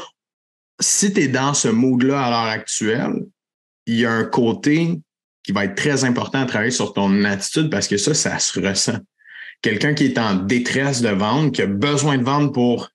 Si 0.80 1.14
tu 1.14 1.22
es 1.22 1.28
dans 1.28 1.54
ce 1.54 1.70
mood-là 1.70 2.26
à 2.26 2.30
l'heure 2.30 2.52
actuelle, 2.52 3.14
il 3.86 3.96
y 3.96 4.06
a 4.06 4.12
un 4.12 4.26
côté 4.26 5.00
qui 5.44 5.52
va 5.52 5.66
être 5.66 5.76
très 5.76 6.04
important 6.04 6.42
à 6.42 6.46
travailler 6.46 6.72
sur 6.72 6.94
ton 6.94 7.24
attitude 7.24 7.70
parce 7.70 7.88
que 7.88 7.98
ça, 7.98 8.14
ça 8.14 8.40
se 8.40 8.60
ressent. 8.60 8.98
Quelqu'un 9.62 9.94
qui 9.94 10.06
est 10.06 10.18
en 10.18 10.36
détresse 10.36 11.02
de 11.02 11.10
vendre, 11.10 11.52
qui 11.52 11.62
a 11.62 11.68
besoin 11.68 12.18
de 12.18 12.24
vendre 12.24 12.52
pour 12.52 12.90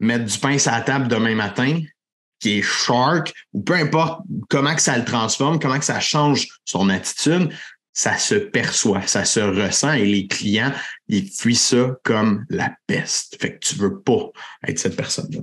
mettre 0.00 0.24
du 0.24 0.38
pain 0.38 0.58
sur 0.58 0.72
la 0.72 0.80
table 0.80 1.08
demain 1.08 1.34
matin, 1.34 1.80
qui 2.40 2.58
est 2.58 2.62
shark, 2.62 3.32
ou 3.52 3.62
peu 3.62 3.74
importe 3.74 4.22
comment 4.48 4.76
ça 4.78 4.98
le 4.98 5.04
transforme, 5.04 5.58
comment 5.60 5.78
que 5.78 5.84
ça 5.84 6.00
change 6.00 6.48
son 6.64 6.88
attitude, 6.88 7.52
ça 7.92 8.16
se 8.16 8.34
perçoit, 8.34 9.06
ça 9.06 9.24
se 9.24 9.40
ressent 9.40 9.92
et 9.92 10.06
les 10.06 10.26
clients, 10.26 10.72
ils 11.08 11.28
fuient 11.28 11.54
ça 11.54 11.96
comme 12.02 12.46
la 12.48 12.74
peste. 12.86 13.36
Fait 13.40 13.54
que 13.54 13.58
tu 13.58 13.74
veux 13.74 14.00
pas 14.00 14.30
être 14.66 14.78
cette 14.78 14.96
personne-là. 14.96 15.40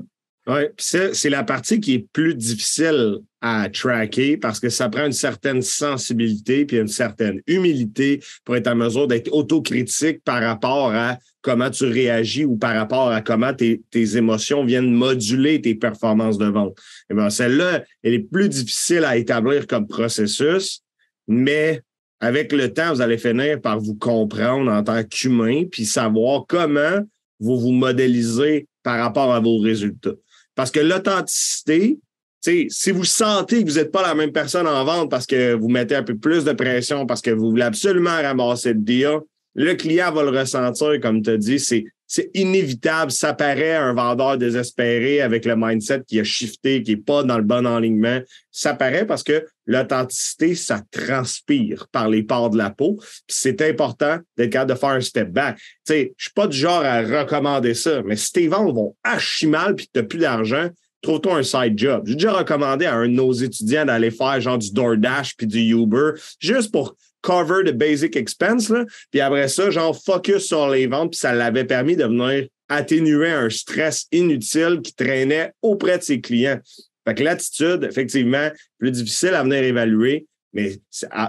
Oui, 0.47 0.61
c'est 0.77 1.29
la 1.29 1.43
partie 1.43 1.81
qui 1.81 1.95
est 1.95 2.07
plus 2.13 2.33
difficile 2.33 3.17
à 3.41 3.67
tracker 3.69 4.37
parce 4.37 4.61
que 4.61 4.69
ça 4.69 4.87
prend 4.87 5.05
une 5.05 5.11
certaine 5.11 5.61
sensibilité 5.61 6.65
puis 6.65 6.77
une 6.77 6.87
certaine 6.87 7.41
humilité 7.47 8.21
pour 8.45 8.55
être 8.55 8.67
en 8.67 8.75
mesure 8.75 9.07
d'être 9.07 9.31
autocritique 9.33 10.23
par 10.23 10.41
rapport 10.41 10.93
à 10.93 11.17
comment 11.41 11.69
tu 11.69 11.83
réagis 11.83 12.45
ou 12.45 12.55
par 12.55 12.75
rapport 12.75 13.09
à 13.09 13.21
comment 13.21 13.53
tes, 13.53 13.81
émotions 13.93 14.63
viennent 14.63 14.93
moduler 14.93 15.59
tes 15.59 15.75
performances 15.75 16.37
de 16.37 16.45
vente. 16.45 16.77
Eh 17.09 17.13
bien, 17.13 17.29
celle-là, 17.29 17.83
elle 18.01 18.13
est 18.13 18.19
plus 18.19 18.47
difficile 18.47 19.03
à 19.03 19.17
établir 19.17 19.67
comme 19.67 19.85
processus, 19.85 20.81
mais 21.27 21.81
avec 22.21 22.53
le 22.53 22.73
temps, 22.73 22.93
vous 22.93 23.01
allez 23.01 23.17
finir 23.17 23.59
par 23.59 23.81
vous 23.81 23.95
comprendre 23.95 24.71
en 24.71 24.81
tant 24.81 25.03
qu'humain 25.03 25.65
puis 25.69 25.85
savoir 25.85 26.45
comment 26.47 27.01
vous 27.39 27.59
vous 27.59 27.71
modélisez 27.73 28.65
par 28.81 28.99
rapport 28.99 29.33
à 29.33 29.41
vos 29.41 29.57
résultats. 29.59 30.15
Parce 30.57 30.71
que 30.71 30.79
l'authenticité, 30.79 31.99
si 32.41 32.91
vous 32.91 33.03
sentez 33.03 33.63
que 33.63 33.69
vous 33.69 33.77
n'êtes 33.77 33.91
pas 33.91 34.01
la 34.01 34.15
même 34.15 34.31
personne 34.31 34.65
en 34.65 34.83
vente 34.83 35.09
parce 35.11 35.27
que 35.27 35.53
vous 35.53 35.69
mettez 35.69 35.95
un 35.95 36.01
peu 36.01 36.17
plus 36.17 36.43
de 36.45 36.51
pression, 36.51 37.05
parce 37.05 37.21
que 37.21 37.29
vous 37.29 37.51
voulez 37.51 37.63
absolument 37.63 38.19
ramasser 38.21 38.73
le 38.73 38.79
deal, 38.79 39.19
le 39.53 39.75
client 39.75 40.11
va 40.11 40.23
le 40.23 40.31
ressentir, 40.35 40.99
comme 40.99 41.21
tu 41.21 41.29
as 41.29 41.37
dit, 41.37 41.59
c'est, 41.59 41.85
c'est 42.07 42.31
inévitable. 42.33 43.11
Ça 43.11 43.33
paraît 43.33 43.75
un 43.75 43.93
vendeur 43.93 44.37
désespéré 44.37 45.21
avec 45.21 45.45
le 45.45 45.55
mindset 45.55 46.03
qui 46.07 46.19
a 46.19 46.23
shifté, 46.23 46.81
qui 46.81 46.91
n'est 46.91 47.01
pas 47.01 47.23
dans 47.23 47.37
le 47.37 47.43
bon 47.43 47.65
alignement. 47.65 48.21
Ça 48.51 48.73
paraît 48.73 49.05
parce 49.05 49.23
que 49.23 49.45
l'authenticité, 49.65 50.55
ça 50.55 50.81
transpire 50.91 51.87
par 51.91 52.09
les 52.09 52.23
pores 52.23 52.49
de 52.49 52.57
la 52.57 52.69
peau. 52.69 52.97
c'est 53.27 53.61
important 53.61 54.19
d'être 54.37 54.51
capable 54.51 54.73
de 54.73 54.79
faire 54.79 54.89
un 54.89 55.01
step 55.01 55.29
back. 55.29 55.59
Je 55.87 56.07
suis 56.17 56.31
pas 56.33 56.47
du 56.47 56.57
genre 56.57 56.83
à 56.83 57.01
recommander 57.01 57.73
ça, 57.73 58.01
mais 58.03 58.15
si 58.15 58.31
tes 58.31 58.47
ventes 58.47 58.73
vont 58.73 58.95
archi 59.03 59.45
mal 59.45 59.75
puis 59.75 59.87
que 59.87 59.91
tu 59.93 59.99
n'as 59.99 60.05
plus 60.05 60.19
d'argent, 60.19 60.69
trouve-toi 61.01 61.37
un 61.37 61.43
side 61.43 61.77
job. 61.77 62.03
J'ai 62.05 62.15
déjà 62.15 62.31
recommandé 62.31 62.85
à 62.85 62.95
un 62.95 63.07
de 63.07 63.13
nos 63.13 63.31
étudiants 63.31 63.85
d'aller 63.85 64.11
faire 64.11 64.39
genre 64.41 64.57
du 64.57 64.71
DoorDash 64.71 65.35
puis 65.35 65.47
du 65.47 65.59
Uber 65.59 66.11
juste 66.39 66.71
pour 66.71 66.95
cover 67.21 67.63
the 67.63 67.73
basic 67.73 68.15
expense. 68.15 68.69
Là. 68.69 68.85
Puis 69.11 69.21
après 69.21 69.47
ça, 69.47 69.69
genre 69.69 69.95
focus 69.95 70.45
sur 70.45 70.69
les 70.69 70.87
ventes, 70.87 71.11
puis 71.11 71.19
ça 71.19 71.33
l'avait 71.33 71.65
permis 71.65 71.95
de 71.95 72.05
venir 72.05 72.47
atténuer 72.69 73.31
un 73.31 73.49
stress 73.49 74.07
inutile 74.11 74.81
qui 74.83 74.93
traînait 74.93 75.53
auprès 75.61 75.97
de 75.97 76.03
ses 76.03 76.21
clients. 76.21 76.59
Fait 77.07 77.15
que 77.15 77.23
l'attitude, 77.23 77.85
effectivement, 77.89 78.49
plus 78.77 78.91
difficile 78.91 79.33
à 79.33 79.43
venir 79.43 79.63
évaluer, 79.63 80.25
mais 80.53 80.79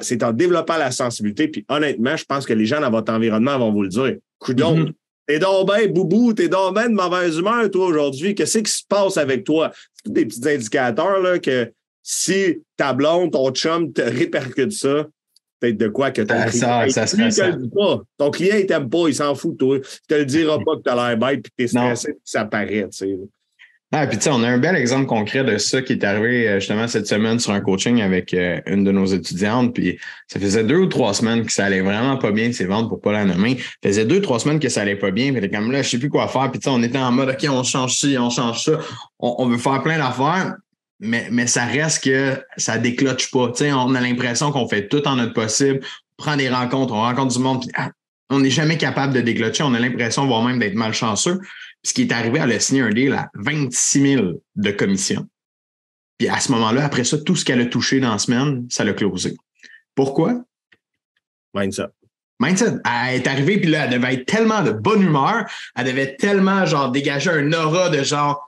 c'est 0.00 0.23
en 0.23 0.33
développant 0.33 0.76
la 0.76 0.90
sensibilité. 0.90 1.49
Puis 1.49 1.64
honnêtement, 1.68 2.16
je 2.16 2.25
pense 2.25 2.47
que 2.47 2.52
les 2.54 2.66
gens 2.66 2.80
dans 2.80 2.90
votre 2.90 3.12
environnement 3.12 3.59
vont 3.59 3.73
vous 3.73 3.83
le 3.83 3.88
dire. 3.88 4.16
Coudon, 4.38 4.78
mm-hmm. 4.78 4.92
T'es 5.28 5.38
donc 5.38 5.68
ben 5.68 5.92
boubou, 5.92 6.33
t'es 6.33 6.49
donc 6.49 6.75
ben 6.75 6.88
de 6.88 6.95
mauvaise 6.95 7.37
humeur, 7.37 7.71
toi, 7.71 7.87
aujourd'hui. 7.87 8.35
Qu'est-ce 8.35 8.61
qui 8.61 8.73
se 8.73 8.83
passe 8.88 9.18
avec 9.18 9.45
toi? 9.45 9.71
C'est 10.02 10.11
des 10.11 10.25
petits 10.25 10.49
indicateurs, 10.49 11.21
là, 11.21 11.38
que 11.38 11.71
si 12.02 12.62
ta 12.78 12.95
blonde, 12.95 13.33
ton 13.33 13.50
chum 13.50 13.92
te 13.92 14.00
répercute 14.00 14.73
ça, 14.73 15.07
peut-être 15.61 15.77
de 15.79 15.88
quoi 15.88 16.11
que 16.11 16.23
ton 16.23 16.35
Ah, 16.38 16.47
client. 16.49 16.88
ça, 16.91 17.07
ça 17.07 17.17
lui, 17.17 17.31
te 17.33 17.75
pas. 17.75 18.00
Ton 18.19 18.31
client, 18.31 18.57
il 18.59 18.67
t'aime 18.67 18.88
pas, 18.88 19.09
il 19.09 19.15
s'en 19.15 19.35
fout 19.35 19.59
toi. 19.59 19.77
Il 19.79 20.07
te 20.09 20.15
le 20.15 20.25
dira 20.25 20.59
pas 20.59 20.77
que 20.77 20.83
t'as 20.85 20.95
l'air 20.95 21.17
bête 21.19 21.43
puis 21.43 21.67
que 21.67 21.71
t'es 21.73 21.79
Non. 21.79 21.87
stressé, 21.95 22.12
puis 22.12 22.21
ça 22.25 22.45
paraît, 22.45 22.87
tu 22.91 22.99
sais. 22.99 23.17
Ah, 23.91 24.07
puis 24.07 24.19
tu 24.19 24.25
sais, 24.25 24.31
on 24.31 24.43
a 24.43 24.49
un 24.49 24.59
bel 24.59 24.77
exemple 24.77 25.07
concret 25.07 25.43
de 25.45 25.57
ça 25.57 25.81
qui 25.81 25.95
est 25.95 26.05
arrivé 26.05 26.47
euh, 26.47 26.61
justement 26.61 26.87
cette 26.88 27.07
semaine 27.07 27.38
sur 27.38 27.53
un 27.53 27.62
coaching 27.62 28.03
avec 28.03 28.35
euh, 28.35 28.61
une 28.67 28.85
de 28.85 28.93
nos 28.93 29.07
étudiantes. 29.07 29.75
Puis 29.75 29.99
ça 30.27 30.38
faisait 30.38 30.62
deux 30.62 30.77
ou 30.77 30.87
trois 30.88 31.15
semaines 31.15 31.43
que 31.47 31.50
ça 31.50 31.65
allait 31.65 31.81
vraiment 31.81 32.19
pas 32.19 32.31
bien, 32.31 32.53
ses 32.53 32.67
ventes 32.67 32.91
pour 32.91 33.00
pas 33.00 33.12
la 33.12 33.25
nommer. 33.25 33.57
Ça 33.83 33.88
faisait 33.88 34.05
deux, 34.05 34.21
trois 34.21 34.41
semaines 34.41 34.61
que 34.61 34.69
ça 34.69 34.83
allait 34.83 34.95
pas 34.97 35.11
bien. 35.11 35.33
Puis 35.33 35.50
comme 35.50 35.73
là, 35.73 35.81
je 35.81 35.88
sais 35.88 35.99
plus 35.99 36.11
quoi 36.11 36.29
faire. 36.29 36.50
Puis 36.50 36.61
tu 36.61 36.65
sais, 36.65 36.71
on 36.77 36.83
était 36.83 36.99
en 36.99 37.11
mode 37.12 37.31
OK, 37.31 37.47
on 37.50 37.62
change 37.62 37.97
ci, 37.97 38.15
on 38.19 38.29
change 38.29 38.62
ça. 38.62 38.73
On, 39.21 39.37
on 39.38 39.47
veut 39.47 39.57
faire 39.57 39.83
plein 39.83 39.97
d'affaires. 39.97 40.55
Mais, 41.00 41.28
mais 41.31 41.47
ça 41.47 41.64
reste 41.64 42.05
que 42.05 42.43
ça 42.57 42.76
décloche 42.78 43.31
pas. 43.31 43.49
Tu 43.52 43.59
sais, 43.59 43.73
on 43.73 43.95
a 43.95 44.00
l'impression 44.00 44.50
qu'on 44.50 44.69
fait 44.69 44.88
tout 44.88 45.07
en 45.07 45.17
notre 45.17 45.33
possible, 45.33 45.81
on 46.19 46.23
prend 46.23 46.37
des 46.37 46.49
rencontres, 46.49 46.93
on 46.93 47.00
rencontre 47.02 47.35
du 47.35 47.38
monde, 47.38 47.61
puis 47.61 47.71
ah, 47.76 47.90
on 48.31 48.40
n'est 48.40 48.50
jamais 48.50 48.76
capable 48.76 49.14
de 49.14 49.21
déclocher. 49.21 49.62
On 49.62 49.75
a 49.75 49.78
l'impression, 49.78 50.26
voire 50.26 50.43
même 50.43 50.59
d'être 50.59 50.75
malchanceux. 50.75 51.38
Puis 51.38 51.90
ce 51.90 51.95
qui 51.95 52.02
est 52.02 52.12
arrivé, 52.12 52.40
elle 52.43 52.52
a 52.52 52.61
signé 52.61 52.83
un 52.83 52.90
deal 52.90 53.12
à 53.12 53.31
26 53.35 54.00
000 54.00 54.43
de 54.57 54.71
commission. 54.71 55.26
Puis 56.19 56.28
à 56.28 56.40
ce 56.40 56.50
moment-là, 56.52 56.85
après 56.85 57.05
ça, 57.05 57.19
tout 57.19 57.37
ce 57.37 57.45
qu'elle 57.45 57.61
a 57.61 57.67
touché 57.67 58.00
dans 58.00 58.11
la 58.11 58.19
semaine, 58.19 58.67
ça 58.69 58.85
l'a 58.85 58.93
closé. 58.93 59.37
Pourquoi? 59.95 60.43
Mindset. 61.55 61.87
Mindset. 62.40 62.75
Elle 62.85 63.17
est 63.17 63.26
arrivée, 63.26 63.61
puis 63.61 63.71
là, 63.71 63.85
elle 63.85 63.99
devait 63.99 64.14
être 64.14 64.26
tellement 64.26 64.62
de 64.62 64.73
bonne 64.73 65.02
humeur, 65.02 65.45
elle 65.76 65.87
devait 65.87 66.17
tellement, 66.17 66.67
genre, 66.67 66.90
dégager 66.90 67.31
un 67.31 67.52
aura 67.52 67.88
de 67.88 68.02
genre, 68.02 68.48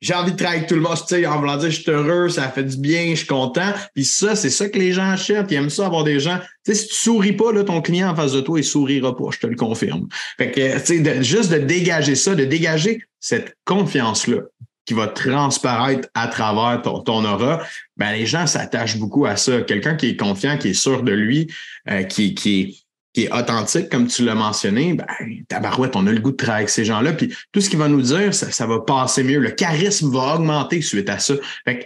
j'ai 0.00 0.14
envie 0.14 0.32
de 0.32 0.36
travailler 0.36 0.58
avec 0.58 0.68
tout 0.68 0.76
le 0.76 0.80
monde, 0.80 0.96
tu 0.96 1.14
sais, 1.14 1.26
en 1.26 1.38
voulant 1.38 1.56
dire, 1.56 1.70
je 1.70 1.80
suis 1.80 1.90
heureux, 1.90 2.28
ça 2.28 2.48
fait 2.48 2.62
du 2.62 2.76
bien, 2.76 3.10
je 3.10 3.16
suis 3.16 3.26
content. 3.26 3.72
Puis 3.94 4.04
ça, 4.04 4.36
c'est 4.36 4.50
ça 4.50 4.68
que 4.68 4.78
les 4.78 4.92
gens 4.92 5.10
achètent. 5.10 5.50
Ils 5.50 5.56
aiment 5.56 5.70
ça, 5.70 5.86
avoir 5.86 6.04
des 6.04 6.20
gens. 6.20 6.38
Tu 6.64 6.72
sais, 6.72 6.82
si 6.82 6.88
tu 6.88 6.94
souris 6.94 7.32
pas, 7.32 7.52
là, 7.52 7.64
ton 7.64 7.80
client 7.80 8.10
en 8.10 8.14
face 8.14 8.32
de 8.32 8.40
toi, 8.40 8.60
il 8.60 8.64
sourira 8.64 9.16
pas, 9.16 9.24
je 9.30 9.38
te 9.38 9.46
le 9.46 9.56
confirme. 9.56 10.06
Fait 10.36 10.50
que, 10.52 10.78
tu 10.78 10.86
sais, 10.86 11.00
de- 11.00 11.22
juste 11.22 11.50
de 11.50 11.58
dégager 11.58 12.14
ça, 12.14 12.34
de 12.34 12.44
dégager 12.44 13.02
cette 13.18 13.56
confiance-là 13.64 14.42
qui 14.86 14.94
va 14.94 15.06
transparaître 15.06 16.08
à 16.14 16.28
travers 16.28 16.80
ton, 16.82 17.24
aura, 17.24 17.62
ben, 17.96 18.12
les 18.12 18.24
gens 18.24 18.46
s'attachent 18.46 18.96
beaucoup 18.96 19.26
à 19.26 19.36
ça. 19.36 19.60
Quelqu'un 19.62 19.96
qui 19.96 20.10
est 20.10 20.16
confiant, 20.16 20.56
qui 20.56 20.68
est 20.68 20.74
sûr 20.74 21.02
de 21.02 21.12
lui, 21.12 21.52
euh, 21.90 22.04
qui, 22.04 22.34
qui 22.34 22.60
est 22.60 22.74
qui 23.14 23.24
est 23.24 23.32
authentique, 23.32 23.88
comme 23.88 24.06
tu 24.06 24.24
l'as 24.24 24.34
mentionné, 24.34 24.94
ben, 24.94 25.06
tabarouette, 25.48 25.96
on 25.96 26.06
a 26.06 26.12
le 26.12 26.20
goût 26.20 26.30
de 26.30 26.36
travailler 26.36 26.62
avec 26.62 26.68
ces 26.68 26.84
gens-là. 26.84 27.12
Puis 27.12 27.34
tout 27.52 27.60
ce 27.60 27.70
qu'il 27.70 27.78
va 27.78 27.88
nous 27.88 28.02
dire, 28.02 28.34
ça, 28.34 28.66
va 28.66 28.80
passer 28.80 29.22
mieux. 29.22 29.38
Le 29.38 29.50
charisme 29.50 30.12
va 30.12 30.34
augmenter 30.34 30.82
suite 30.82 31.08
à 31.08 31.18
ça. 31.18 31.34
Fait 31.64 31.80
que, 31.80 31.84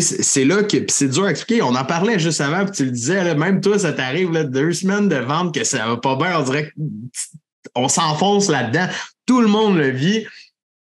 c'est 0.00 0.44
là 0.46 0.62
que 0.62 0.78
c'est 0.88 1.08
dur 1.08 1.24
à 1.24 1.30
expliquer. 1.30 1.60
On 1.60 1.74
en 1.74 1.84
parlait 1.84 2.18
juste 2.18 2.40
avant, 2.40 2.64
puis 2.64 2.72
tu 2.72 2.84
le 2.86 2.90
disais, 2.90 3.34
même 3.34 3.60
toi, 3.60 3.78
ça 3.78 3.92
t'arrive 3.92 4.32
deux 4.48 4.72
semaines 4.72 5.08
de 5.08 5.16
vente 5.16 5.54
que 5.54 5.64
ça 5.64 5.86
va 5.86 5.98
pas 5.98 6.16
bien. 6.16 6.40
On 6.40 6.42
dirait 6.42 6.72
qu'on 7.74 7.88
s'enfonce 7.88 8.48
là-dedans. 8.48 8.86
Tout 9.26 9.42
le 9.42 9.48
monde 9.48 9.76
le 9.76 9.90
vit. 9.90 10.26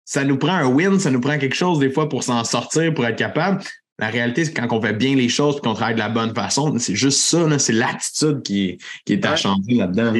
Ça 0.05 0.23
nous 0.23 0.37
prend 0.37 0.53
un 0.53 0.67
win, 0.67 0.99
ça 0.99 1.09
nous 1.09 1.19
prend 1.19 1.37
quelque 1.37 1.55
chose 1.55 1.79
des 1.79 1.89
fois 1.89 2.07
pour 2.07 2.23
s'en 2.23 2.43
sortir, 2.43 2.93
pour 2.93 3.05
être 3.05 3.17
capable. 3.17 3.61
La 3.99 4.09
réalité, 4.09 4.43
c'est 4.45 4.51
que 4.53 4.59
quand 4.61 4.75
on 4.77 4.81
fait 4.81 4.93
bien 4.93 5.15
les 5.15 5.29
choses 5.29 5.57
et 5.57 5.59
qu'on 5.61 5.73
travaille 5.73 5.93
de 5.95 5.99
la 5.99 6.09
bonne 6.09 6.33
façon, 6.35 6.77
c'est 6.79 6.95
juste 6.95 7.19
ça, 7.19 7.57
c'est 7.59 7.73
l'attitude 7.73 8.41
qui, 8.43 8.77
qui 9.05 9.13
est 9.13 9.25
à 9.25 9.31
Ouais. 9.31 9.37
changer 9.37 9.75
là-dedans. 9.75 10.13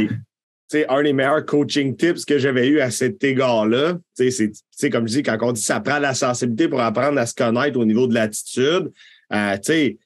Sais, 0.67 0.88
un 0.89 1.03
des 1.03 1.13
meilleurs 1.13 1.46
coaching 1.46 1.96
tips 1.96 2.25
que 2.25 2.39
j'avais 2.39 2.67
eu 2.67 2.79
à 2.79 2.89
cet 2.89 3.24
égard-là, 3.24 3.98
c'est, 4.15 4.89
comme 4.89 5.08
je 5.08 5.13
dis, 5.17 5.24
quand 5.24 5.38
on 5.41 5.51
dit 5.51 5.62
ça 5.62 5.79
prend 5.79 5.98
de 5.98 6.01
la 6.03 6.13
sensibilité 6.15 6.67
pour 6.67 6.82
apprendre 6.82 7.20
à 7.20 7.25
se 7.25 7.36
connaître 7.36 7.77
au 7.77 7.86
niveau 7.86 8.08
de 8.08 8.15
l'attitude, 8.15 8.91
euh, 9.32 9.55
tu 9.58 9.63
sais, 9.63 9.98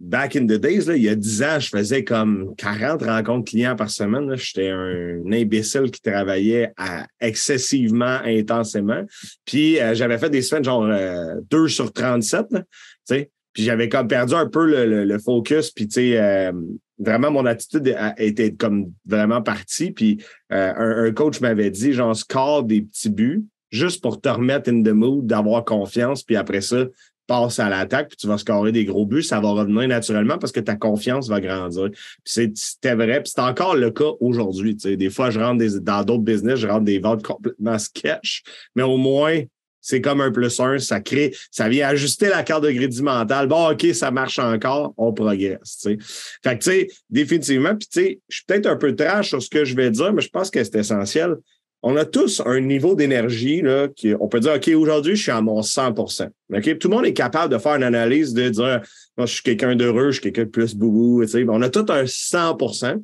back 0.00 0.36
in 0.36 0.46
the 0.46 0.52
days, 0.58 0.86
là, 0.86 0.96
il 0.96 1.02
y 1.02 1.08
a 1.10 1.14
10 1.14 1.42
ans, 1.42 1.60
je 1.60 1.68
faisais 1.68 2.02
comme 2.02 2.54
40 2.56 3.02
rencontres 3.02 3.50
clients 3.50 3.76
par 3.76 3.90
semaine. 3.90 4.34
J'étais 4.36 4.70
un 4.70 5.20
imbécile 5.30 5.90
qui 5.90 6.00
travaillait 6.00 6.72
à- 6.78 7.06
excessivement 7.20 8.20
intensément. 8.24 9.02
Puis 9.44 9.78
euh, 9.78 9.94
j'avais 9.94 10.16
fait 10.16 10.30
des 10.30 10.40
semaines 10.40 10.64
genre 10.64 10.84
euh, 10.84 11.34
2 11.50 11.68
sur 11.68 11.92
37, 11.92 12.46
là, 12.52 12.62
Puis 13.52 13.64
j'avais 13.64 13.88
comme 13.88 14.08
perdu 14.08 14.34
un 14.34 14.46
peu 14.46 14.64
le, 14.84 15.18
focus. 15.18 15.70
Puis, 15.70 15.88
tu 15.88 15.94
sais, 15.94 16.18
euh, 16.18 16.52
vraiment, 16.98 17.30
mon 17.30 17.46
attitude 17.46 17.96
était 18.16 18.52
comme 18.52 18.92
vraiment 19.06 19.42
partie. 19.42 19.90
Puis 19.90 20.22
euh, 20.52 21.06
un, 21.06 21.12
coach 21.12 21.40
m'avait 21.40 21.70
dit, 21.70 21.92
genre, 21.92 22.14
score 22.14 22.62
des 22.62 22.82
petits 22.82 23.10
buts 23.10 23.44
juste 23.70 24.02
pour 24.02 24.20
te 24.20 24.28
remettre 24.28 24.68
in 24.70 24.82
the 24.82 24.88
mood, 24.88 25.26
d'avoir 25.26 25.64
confiance. 25.64 26.22
Puis 26.22 26.36
après 26.36 26.60
ça, 26.60 26.86
passe 27.26 27.60
à 27.60 27.68
l'attaque, 27.68 28.08
puis 28.08 28.16
tu 28.16 28.26
vas 28.26 28.38
scorer 28.38 28.72
des 28.72 28.84
gros 28.84 29.06
buts. 29.06 29.22
Ça 29.22 29.38
va 29.38 29.50
revenir 29.50 29.86
naturellement 29.86 30.36
parce 30.36 30.50
que 30.50 30.58
ta 30.58 30.74
confiance 30.74 31.28
va 31.28 31.40
grandir. 31.40 31.90
Puis 32.24 32.52
c'était 32.54 32.96
vrai. 32.96 33.22
Puis 33.22 33.32
c'est 33.34 33.40
encore 33.40 33.76
le 33.76 33.92
cas 33.92 34.10
aujourd'hui. 34.20 34.74
Des 34.74 35.10
fois, 35.10 35.30
je 35.30 35.38
rentre 35.38 35.64
dans 35.80 36.02
d'autres 36.02 36.24
business, 36.24 36.58
je 36.58 36.66
rentre 36.66 36.84
des 36.84 36.98
ventes 36.98 37.22
complètement 37.22 37.78
sketch. 37.78 38.42
Mais 38.74 38.82
au 38.82 38.96
moins, 38.96 39.42
c'est 39.80 40.00
comme 40.00 40.20
un 40.20 40.30
plus 40.30 40.58
un, 40.60 40.78
ça 40.78 41.00
crée, 41.00 41.34
ça 41.50 41.68
vient 41.68 41.88
ajuster 41.88 42.28
la 42.28 42.42
carte 42.42 42.64
de 42.64 42.70
crédit 42.70 43.02
mentale. 43.02 43.46
Bon, 43.46 43.70
OK, 43.70 43.86
ça 43.94 44.10
marche 44.10 44.38
encore, 44.38 44.94
on 44.96 45.12
progresse. 45.12 45.78
tu 45.82 45.90
sais. 45.90 45.98
Fait 46.42 46.58
que, 46.58 46.64
tu 46.64 46.70
sais, 46.70 46.88
définitivement, 47.08 47.76
puis 47.76 47.88
tu 47.90 48.00
sais, 48.00 48.20
je 48.28 48.36
suis 48.36 48.44
peut-être 48.46 48.66
un 48.66 48.76
peu 48.76 48.94
trash 48.94 49.28
sur 49.28 49.42
ce 49.42 49.48
que 49.48 49.64
je 49.64 49.74
vais 49.74 49.90
dire, 49.90 50.12
mais 50.12 50.22
je 50.22 50.28
pense 50.28 50.50
que 50.50 50.62
c'est 50.62 50.76
essentiel. 50.76 51.36
On 51.82 51.96
a 51.96 52.04
tous 52.04 52.42
un 52.44 52.60
niveau 52.60 52.94
d'énergie, 52.94 53.62
là, 53.62 53.88
qui, 53.88 54.12
on 54.20 54.28
peut 54.28 54.40
dire, 54.40 54.52
OK, 54.52 54.68
aujourd'hui, 54.68 55.16
je 55.16 55.22
suis 55.22 55.30
à 55.30 55.40
mon 55.40 55.62
100 55.62 55.94
OK? 55.98 56.78
Tout 56.78 56.88
le 56.88 56.94
monde 56.94 57.06
est 57.06 57.14
capable 57.14 57.50
de 57.50 57.58
faire 57.58 57.76
une 57.76 57.82
analyse, 57.82 58.34
de 58.34 58.50
dire, 58.50 58.82
moi, 59.16 59.26
je 59.26 59.32
suis 59.32 59.42
quelqu'un 59.42 59.74
d'heureux, 59.76 60.10
je 60.10 60.20
suis 60.20 60.22
quelqu'un 60.22 60.44
de 60.44 60.50
plus 60.50 60.74
boubou, 60.74 61.22
tu 61.22 61.28
sais. 61.28 61.46
On 61.48 61.62
a 61.62 61.70
tout 61.70 61.86
un 61.88 62.04
100% 62.04 63.02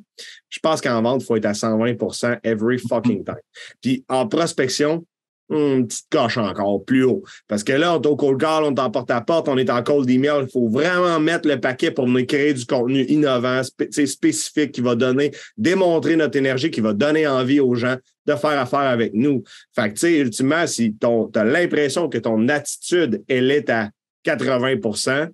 Je 0.49 0.59
pense 0.59 0.81
qu'en 0.81 1.01
vente, 1.01 1.23
il 1.23 1.25
faut 1.25 1.35
être 1.37 1.45
à 1.45 1.53
120% 1.53 2.39
every 2.43 2.77
fucking 2.77 3.23
time. 3.25 3.35
Puis 3.81 4.05
en 4.09 4.27
prospection, 4.27 5.03
hum, 5.49 5.79
une 5.79 5.87
petite 5.87 6.07
coche 6.09 6.37
encore 6.37 6.83
plus 6.83 7.03
haut. 7.03 7.23
Parce 7.47 7.63
que 7.63 7.73
là, 7.73 7.95
on 7.97 8.01
est 8.01 8.07
au 8.07 8.15
cold 8.15 8.39
call, 8.39 8.63
on 8.63 8.73
est 8.73 8.79
en 8.79 8.91
porte-à-porte, 8.91 9.47
on 9.47 9.57
est 9.57 9.69
en 9.69 9.83
cold 9.83 10.09
email. 10.09 10.43
Il 10.43 10.51
faut 10.51 10.69
vraiment 10.69 11.19
mettre 11.19 11.47
le 11.47 11.59
paquet 11.59 11.91
pour 11.91 12.07
venir 12.07 12.27
créer 12.27 12.53
du 12.53 12.65
contenu 12.65 13.03
innovant, 13.05 13.61
spé- 13.63 13.89
tu 13.89 14.05
spécifique, 14.07 14.71
qui 14.71 14.81
va 14.81 14.95
donner, 14.95 15.31
démontrer 15.57 16.15
notre 16.15 16.37
énergie, 16.37 16.71
qui 16.71 16.81
va 16.81 16.93
donner 16.93 17.27
envie 17.27 17.59
aux 17.59 17.75
gens 17.75 17.97
de 18.25 18.35
faire 18.35 18.59
affaire 18.59 18.79
avec 18.79 19.13
nous. 19.13 19.43
Fait 19.73 19.89
que, 19.89 19.93
tu 19.93 19.99
sais, 19.99 20.17
ultimement, 20.17 20.67
si 20.67 20.95
tu 20.99 21.07
as 21.39 21.43
l'impression 21.43 22.09
que 22.09 22.17
ton 22.17 22.47
attitude, 22.49 23.23
elle 23.27 23.51
est 23.51 23.69
à 23.69 23.89
80% 24.25 25.29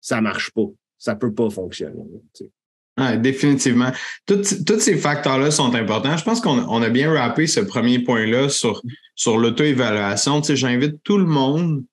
ça 0.00 0.20
marche 0.20 0.50
pas. 0.52 0.66
Ça 0.96 1.14
peut 1.14 1.32
pas 1.32 1.50
fonctionner. 1.50 2.02
tu 2.34 2.44
Ouais, 2.98 3.16
définitivement. 3.16 3.92
Tous 4.26 4.42
ces 4.80 4.96
facteurs-là 4.96 5.50
sont 5.50 5.74
importants. 5.74 6.16
Je 6.16 6.24
pense 6.24 6.40
qu'on 6.40 6.82
a- 6.82 6.88
bien 6.90 7.12
rappé 7.12 7.46
ce 7.46 7.60
premier 7.60 8.00
point-là 8.00 8.48
sur, 8.48 8.82
sur 9.14 9.38
l'auto-évaluation. 9.38 10.40
Tu 10.40 10.48
sais, 10.48 10.56
J'invite 10.56 11.02
tout 11.04 11.18
le 11.18 11.26
monde 11.26 11.84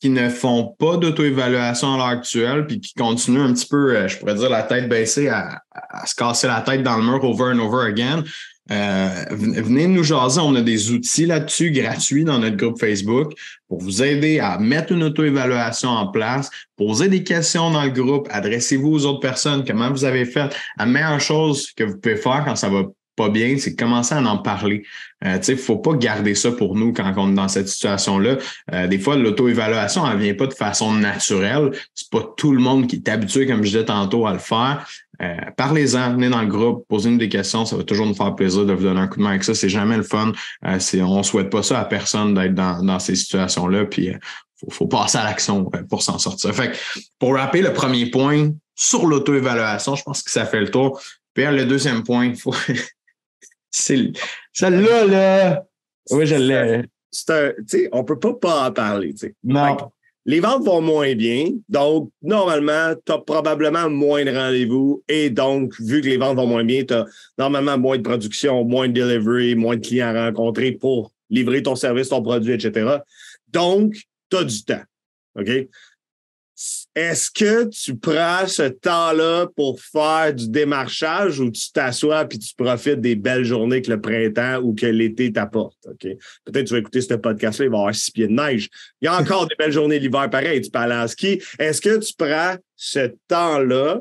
qui 0.00 0.08
ne 0.08 0.28
font 0.30 0.74
pas 0.78 0.96
d'auto-évaluation 0.96 1.94
à 1.94 1.96
l'heure 1.98 2.06
actuelle, 2.06 2.66
puis 2.66 2.80
qui 2.80 2.94
continuent 2.94 3.40
un 3.42 3.52
petit 3.52 3.66
peu, 3.66 3.96
euh, 3.96 4.08
je 4.08 4.16
pourrais 4.18 4.34
dire, 4.34 4.48
la 4.48 4.62
tête 4.62 4.88
baissée 4.88 5.28
à, 5.28 5.60
à 5.72 6.06
se 6.06 6.14
casser 6.14 6.46
la 6.46 6.60
tête 6.62 6.82
dans 6.82 6.96
le 6.96 7.02
mur 7.02 7.22
over 7.24 7.52
and 7.54 7.58
over 7.58 7.86
again. 7.86 8.22
Euh, 8.72 9.24
ven- 9.30 9.60
venez 9.60 9.86
nous 9.86 10.04
jaser, 10.04 10.40
on 10.40 10.54
a 10.54 10.62
des 10.62 10.92
outils 10.92 11.26
là-dessus 11.26 11.70
gratuits 11.70 12.24
dans 12.24 12.38
notre 12.38 12.56
groupe 12.56 12.78
Facebook 12.78 13.32
pour 13.68 13.80
vous 13.80 14.02
aider 14.02 14.38
à 14.38 14.58
mettre 14.58 14.92
une 14.92 15.02
auto-évaluation 15.02 15.88
en 15.88 16.06
place, 16.08 16.50
poser 16.76 17.08
des 17.08 17.24
questions 17.24 17.70
dans 17.70 17.84
le 17.84 17.90
groupe, 17.90 18.28
adressez-vous 18.30 18.88
aux 18.88 19.06
autres 19.06 19.20
personnes, 19.20 19.64
comment 19.66 19.90
vous 19.90 20.04
avez 20.04 20.24
fait. 20.24 20.54
La 20.78 20.86
meilleure 20.86 21.20
chose 21.20 21.72
que 21.72 21.84
vous 21.84 21.98
pouvez 21.98 22.16
faire 22.16 22.44
quand 22.44 22.56
ça 22.56 22.68
va 22.68 22.84
pas 23.16 23.28
bien, 23.28 23.56
c'est 23.58 23.74
commencer 23.74 24.14
à 24.14 24.22
en 24.22 24.38
parler. 24.38 24.82
Euh, 25.26 25.36
tu 25.38 25.44
sais, 25.46 25.56
faut 25.56 25.76
pas 25.76 25.92
garder 25.92 26.34
ça 26.34 26.52
pour 26.52 26.74
nous 26.74 26.92
quand 26.94 27.12
on 27.16 27.32
est 27.32 27.34
dans 27.34 27.48
cette 27.48 27.68
situation-là. 27.68 28.38
Euh, 28.72 28.86
des 28.86 28.98
fois, 28.98 29.16
l'auto-évaluation, 29.16 30.10
elle 30.10 30.18
vient 30.18 30.34
pas 30.34 30.46
de 30.46 30.54
façon 30.54 30.94
naturelle. 30.94 31.72
C'est 31.94 32.08
pas 32.08 32.26
tout 32.38 32.52
le 32.52 32.60
monde 32.60 32.86
qui 32.86 32.96
est 32.96 33.08
habitué, 33.10 33.46
comme 33.46 33.58
je 33.62 33.72
disais 33.72 33.84
tantôt, 33.84 34.26
à 34.26 34.32
le 34.32 34.38
faire. 34.38 34.88
Euh, 35.22 35.36
Parlez-en, 35.56 36.12
venez 36.14 36.30
dans 36.30 36.40
le 36.40 36.46
groupe, 36.46 36.86
posez-nous 36.88 37.18
des 37.18 37.28
questions. 37.28 37.64
Ça 37.64 37.76
va 37.76 37.84
toujours 37.84 38.06
nous 38.06 38.14
faire 38.14 38.34
plaisir 38.34 38.64
de 38.64 38.72
vous 38.72 38.84
donner 38.84 39.00
un 39.00 39.06
coup 39.06 39.18
de 39.18 39.22
main 39.22 39.30
avec 39.30 39.44
ça. 39.44 39.54
C'est 39.54 39.68
jamais 39.68 39.96
le 39.96 40.02
fun. 40.02 40.32
Euh, 40.66 40.78
on 41.02 41.22
souhaite 41.22 41.50
pas 41.50 41.62
ça 41.62 41.80
à 41.80 41.84
personne 41.84 42.34
d'être 42.34 42.54
dans, 42.54 42.82
dans 42.82 42.98
ces 42.98 43.16
situations-là. 43.16 43.84
Puis, 43.84 44.10
euh, 44.10 44.18
faut, 44.60 44.70
faut 44.70 44.86
passer 44.86 45.18
à 45.18 45.24
l'action 45.24 45.70
euh, 45.74 45.82
pour 45.88 46.02
s'en 46.02 46.18
sortir. 46.18 46.54
Fait 46.54 46.72
que, 46.72 46.76
pour 47.18 47.34
rappeler 47.34 47.62
le 47.62 47.72
premier 47.72 48.06
point 48.06 48.50
sur 48.74 49.06
l'auto-évaluation, 49.06 49.94
je 49.94 50.02
pense 50.02 50.22
que 50.22 50.30
ça 50.30 50.46
fait 50.46 50.60
le 50.60 50.70
tour. 50.70 51.00
Puis 51.34 51.44
le 51.44 51.64
deuxième 51.64 52.02
point, 52.02 52.34
faut... 52.38 52.54
c'est 53.70 54.12
celle-là, 54.52 55.04
là. 55.06 55.64
Oui, 56.10 56.26
je 56.26 56.36
l'ai. 56.36 56.82
C'est 57.10 57.30
un, 57.30 57.50
tu 57.50 57.64
sais, 57.66 57.88
on 57.92 58.04
peut 58.04 58.18
pas 58.18 58.34
pas 58.34 58.68
en 58.68 58.72
parler, 58.72 59.12
tu 59.12 59.26
sais. 59.26 59.34
Non. 59.42 59.76
Les 60.30 60.38
ventes 60.38 60.64
vont 60.64 60.80
moins 60.80 61.12
bien. 61.16 61.48
Donc, 61.68 62.12
normalement, 62.22 62.94
tu 63.04 63.10
as 63.10 63.18
probablement 63.18 63.90
moins 63.90 64.24
de 64.24 64.30
rendez-vous. 64.30 65.02
Et 65.08 65.28
donc, 65.28 65.74
vu 65.80 66.00
que 66.02 66.06
les 66.06 66.18
ventes 66.18 66.36
vont 66.36 66.46
moins 66.46 66.62
bien, 66.62 66.84
tu 66.84 66.94
as 66.94 67.04
normalement 67.36 67.76
moins 67.76 67.98
de 67.98 68.02
production, 68.04 68.62
moins 68.64 68.86
de 68.86 68.92
delivery, 68.92 69.56
moins 69.56 69.74
de 69.74 69.84
clients 69.84 70.14
à 70.14 70.26
rencontrer 70.26 70.70
pour 70.70 71.10
livrer 71.30 71.64
ton 71.64 71.74
service, 71.74 72.10
ton 72.10 72.22
produit, 72.22 72.52
etc. 72.52 72.98
Donc, 73.48 73.96
tu 74.30 74.36
as 74.36 74.44
du 74.44 74.62
temps. 74.62 74.82
OK? 75.34 75.50
Est-ce 76.94 77.30
que 77.30 77.68
tu 77.68 77.96
prends 77.96 78.46
ce 78.46 78.62
temps-là 78.68 79.46
pour 79.54 79.80
faire 79.80 80.34
du 80.34 80.48
démarchage 80.48 81.40
ou 81.40 81.50
tu 81.50 81.70
t'assois 81.72 82.24
puis 82.24 82.38
tu 82.38 82.54
profites 82.54 83.00
des 83.00 83.14
belles 83.14 83.44
journées 83.44 83.80
que 83.80 83.90
le 83.90 84.00
printemps 84.00 84.60
ou 84.62 84.74
que 84.74 84.86
l'été 84.86 85.32
t'apporte? 85.32 85.78
OK? 85.86 86.08
Peut-être 86.44 86.66
tu 86.66 86.74
vas 86.74 86.80
écouter 86.80 87.00
ce 87.00 87.14
podcast-là, 87.14 87.66
il 87.66 87.70
va 87.70 87.76
y 87.76 87.80
avoir 87.80 87.94
six 87.94 88.10
pieds 88.10 88.26
de 88.26 88.32
neige. 88.32 88.68
Il 89.00 89.06
y 89.06 89.08
a 89.08 89.18
encore 89.18 89.46
des 89.46 89.54
belles 89.56 89.72
journées 89.72 89.98
l'hiver 89.98 90.28
pareil, 90.28 90.60
tu 90.60 90.70
peux 90.70 90.78
aller 90.78 90.94
en 90.94 91.06
ski. 91.06 91.40
Est-ce 91.58 91.80
que 91.80 91.98
tu 91.98 92.12
prends 92.18 92.56
ce 92.76 93.10
temps-là 93.28 94.00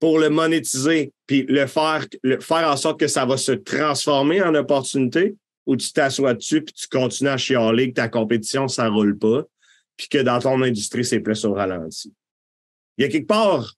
pour 0.00 0.18
le 0.18 0.30
monétiser 0.30 1.12
puis 1.26 1.44
le 1.48 1.66
faire, 1.66 2.06
le 2.22 2.40
faire 2.40 2.68
en 2.68 2.76
sorte 2.76 2.98
que 2.98 3.06
ça 3.06 3.26
va 3.26 3.36
se 3.36 3.52
transformer 3.52 4.42
en 4.42 4.54
opportunité 4.54 5.36
ou 5.66 5.76
tu 5.76 5.92
t'assois 5.92 6.34
dessus 6.34 6.62
puis 6.62 6.74
tu 6.74 6.88
continues 6.88 7.30
à 7.30 7.36
chialer 7.36 7.90
que 7.90 7.94
ta 7.94 8.08
compétition, 8.08 8.66
ça 8.66 8.88
roule 8.88 9.18
pas? 9.18 9.44
Puis 10.00 10.08
que 10.08 10.22
dans 10.22 10.38
ton 10.38 10.62
industrie, 10.62 11.04
c'est 11.04 11.20
plus 11.20 11.44
au 11.44 11.52
ralenti. 11.52 12.10
Il 12.96 13.02
y 13.02 13.04
a 13.04 13.10
quelque 13.10 13.26
part, 13.26 13.74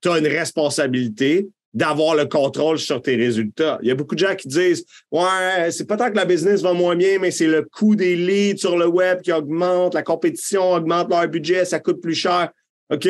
tu 0.00 0.08
as 0.08 0.18
une 0.18 0.28
responsabilité 0.28 1.48
d'avoir 1.74 2.14
le 2.14 2.26
contrôle 2.26 2.78
sur 2.78 3.02
tes 3.02 3.16
résultats. 3.16 3.80
Il 3.82 3.88
y 3.88 3.90
a 3.90 3.96
beaucoup 3.96 4.14
de 4.14 4.20
gens 4.20 4.36
qui 4.36 4.46
disent 4.46 4.84
Ouais, 5.10 5.72
c'est 5.72 5.84
pas 5.84 5.96
tant 5.96 6.08
que 6.08 6.16
la 6.16 6.24
business 6.24 6.62
va 6.62 6.72
moins 6.72 6.94
bien, 6.94 7.18
mais 7.18 7.32
c'est 7.32 7.48
le 7.48 7.62
coût 7.62 7.96
des 7.96 8.14
leads 8.14 8.60
sur 8.60 8.78
le 8.78 8.86
web 8.86 9.22
qui 9.22 9.32
augmente, 9.32 9.94
la 9.94 10.04
compétition 10.04 10.72
augmente 10.72 11.10
leur 11.10 11.26
budget, 11.26 11.64
ça 11.64 11.80
coûte 11.80 12.00
plus 12.00 12.14
cher. 12.14 12.52
OK? 12.90 13.08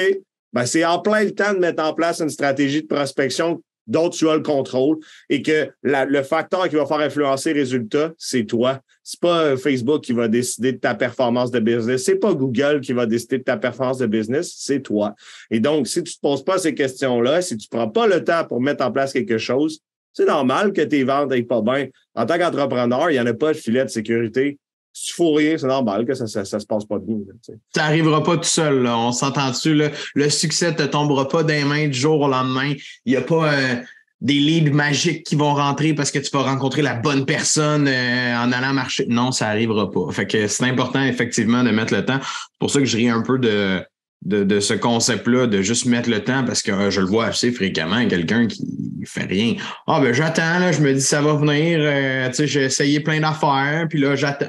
Ben, 0.55 0.65
c'est 0.65 0.87
en 0.87 1.01
plein 1.01 1.25
le 1.25 1.33
temps 1.33 1.53
de 1.53 1.59
mettre 1.59 1.83
en 1.83 1.93
place 1.93 2.23
une 2.23 2.31
stratégie 2.31 2.81
de 2.81 2.87
prospection 2.87 3.63
dont 3.87 4.11
tu 4.11 4.29
as 4.29 4.37
le 4.37 4.43
contrôle 4.43 4.99
et 5.29 5.43
que 5.43 5.71
le 5.83 6.23
facteur 6.23 6.69
qui 6.69 6.77
va 6.77 6.87
faire 6.87 6.99
influencer 6.99 7.53
les 7.53 7.61
résultats, 7.61 8.13
c'est 8.19 8.45
toi. 8.45 8.81
C'est 9.03 9.21
pas 9.21 9.43
euh, 9.45 9.57
Facebook 9.57 10.03
qui 10.03 10.13
va 10.13 10.27
décider 10.27 10.73
de 10.73 10.79
ta 10.79 10.95
performance 10.97 11.53
de 11.53 11.61
business. 11.61 12.05
C'est 12.05 12.17
pas 12.17 12.35
Google 12.35 12.81
qui 12.81 12.93
va 12.93 13.07
décider 13.07 13.39
de 13.39 13.45
ta 13.45 13.57
performance 13.57 13.99
de 13.99 14.07
business, 14.07 14.53
c'est 14.57 14.81
toi. 14.81 15.15
Et 15.51 15.61
donc, 15.61 15.87
si 15.87 16.03
tu 16.03 16.15
te 16.15 16.21
poses 16.21 16.45
pas 16.45 16.59
ces 16.59 16.75
questions-là, 16.75 17.41
si 17.41 17.57
tu 17.57 17.69
prends 17.69 17.89
pas 17.89 18.09
le 18.09 18.25
temps 18.25 18.45
pour 18.45 18.61
mettre 18.61 18.85
en 18.85 18.91
place 18.91 19.13
quelque 19.13 19.39
chose, 19.39 19.79
c'est 20.13 20.27
normal 20.27 20.73
que 20.73 20.81
tes 20.81 21.05
ventes 21.05 21.31
n'aillent 21.31 21.45
pas 21.45 21.63
bien. 21.63 21.87
En 22.15 22.27
tant 22.27 22.39
qu'entrepreneur, 22.39 23.11
il 23.11 23.15
n'y 23.15 23.21
en 23.21 23.27
a 23.27 23.35
pas 23.35 23.53
de 23.53 23.59
filet 23.59 23.85
de 23.85 23.91
sécurité 23.91 24.59
si 24.97 25.09
tu 25.09 25.13
fous 25.13 25.35
rien, 25.35 25.59
c'est 25.59 25.67
normal 25.67 26.07
que 26.07 26.15
ça, 26.15 26.27
ça, 26.27 26.59
se 26.59 26.67
passe 26.67 26.87
pas 26.87 26.99
bien. 26.99 27.19
ça 27.43 27.83
n'arrivera 27.83 28.23
pas 28.23 28.39
tout 28.39 28.45
seul. 28.45 28.87
On 28.87 29.13
s'entend 29.13 29.51
dessus. 29.51 29.79
Le 30.15 30.31
succès 30.31 30.71
ne 30.71 30.77
te 30.77 30.85
tombera 30.85 31.29
pas 31.29 31.43
des 31.43 31.65
mains 31.65 31.89
du 31.89 31.99
jour 31.99 32.19
au 32.19 32.29
lendemain. 32.29 32.73
Il 33.05 33.11
n'y 33.11 33.17
a 33.17 33.21
pas 33.21 33.53
euh, 33.53 33.75
des 34.23 34.39
leads 34.39 34.73
magiques 34.73 35.25
qui 35.25 35.37
vont 35.37 35.53
rentrer 35.53 35.93
parce 35.93 36.11
que 36.11 36.19
tu 36.19 36.31
vas 36.31 36.45
rencontrer 36.45 36.81
la 36.81 36.95
bonne 36.95 37.27
personne 37.27 37.87
euh, 37.87 38.37
en 38.39 38.51
allant 38.53 38.73
marcher. 38.73 39.05
Non, 39.07 39.33
ça 39.33 39.49
n'arrivera 39.49 39.91
pas. 39.91 40.11
Fait 40.13 40.27
que 40.27 40.47
c'est 40.47 40.65
important 40.65 41.05
effectivement 41.05 41.63
de 41.63 41.73
mettre 41.73 41.93
le 41.93 42.03
temps. 42.03 42.21
C'est 42.23 42.59
pour 42.59 42.71
ça 42.71 42.79
que 42.79 42.87
je 42.87 42.97
ris 42.97 43.11
un 43.11 43.21
peu 43.21 43.39
de, 43.39 43.85
de, 44.25 44.61
ce 44.61 44.73
concept-là, 44.73 45.47
de 45.47 45.61
juste 45.61 45.85
mettre 45.85 46.09
le 46.09 46.25
temps, 46.25 46.43
parce 46.43 46.63
que 46.63 46.73
euh, 46.73 46.91
je 46.91 47.03
le 47.03 47.07
vois 47.07 47.27
assez 47.27 47.53
fréquemment, 47.53 48.09
quelqu'un 48.09 48.47
qui 48.47 48.65
fait 49.05 49.27
rien. 49.27 49.57
Ah 49.87 50.01
ben 50.01 50.15
j'attends, 50.15 50.59
là, 50.59 50.73
je 50.73 50.81
me 50.81 50.95
dis 50.95 51.03
ça 51.03 51.21
va 51.21 51.35
venir, 51.35 52.31
tu 52.31 52.35
sais, 52.35 52.47
j'ai 52.47 52.63
essayé 52.63 53.01
plein 53.01 53.21
d'affaires, 53.21 53.87
puis 53.91 54.01
là, 54.01 54.17
j'attends 54.17 54.49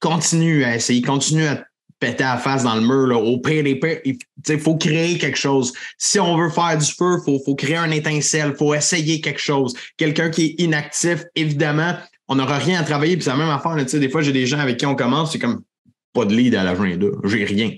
continue 0.00 0.64
à 0.64 0.76
essayer, 0.76 1.02
continue 1.02 1.46
à 1.46 1.64
péter 2.00 2.24
la 2.24 2.38
face 2.38 2.64
dans 2.64 2.74
le 2.74 2.80
mur. 2.80 3.06
Là. 3.06 3.16
Au 3.16 3.38
pire 3.38 3.64
il 3.66 4.58
faut 4.58 4.76
créer 4.76 5.18
quelque 5.18 5.38
chose. 5.38 5.72
Si 5.98 6.18
on 6.18 6.36
veut 6.36 6.50
faire 6.50 6.76
du 6.76 6.86
feu, 6.86 7.18
il 7.18 7.24
faut, 7.24 7.40
faut 7.44 7.54
créer 7.54 7.76
un 7.76 7.90
étincelle, 7.90 8.52
il 8.54 8.56
faut 8.56 8.74
essayer 8.74 9.20
quelque 9.20 9.40
chose. 9.40 9.74
Quelqu'un 9.96 10.30
qui 10.30 10.46
est 10.46 10.62
inactif, 10.62 11.24
évidemment, 11.34 11.94
on 12.28 12.36
n'aura 12.36 12.58
rien 12.58 12.80
à 12.80 12.84
travailler. 12.84 13.16
Puis 13.16 13.24
c'est 13.24 13.30
la 13.30 13.36
même 13.36 13.50
affaire. 13.50 13.76
Là, 13.76 13.84
des 13.84 14.08
fois, 14.08 14.22
j'ai 14.22 14.32
des 14.32 14.46
gens 14.46 14.58
avec 14.58 14.78
qui 14.78 14.86
on 14.86 14.94
commence, 14.94 15.32
c'est 15.32 15.38
comme 15.38 15.62
pas 16.12 16.24
de 16.24 16.34
lead 16.34 16.54
à 16.54 16.64
l'agenda. 16.64 17.06
J'ai 17.24 17.44
rien. 17.44 17.72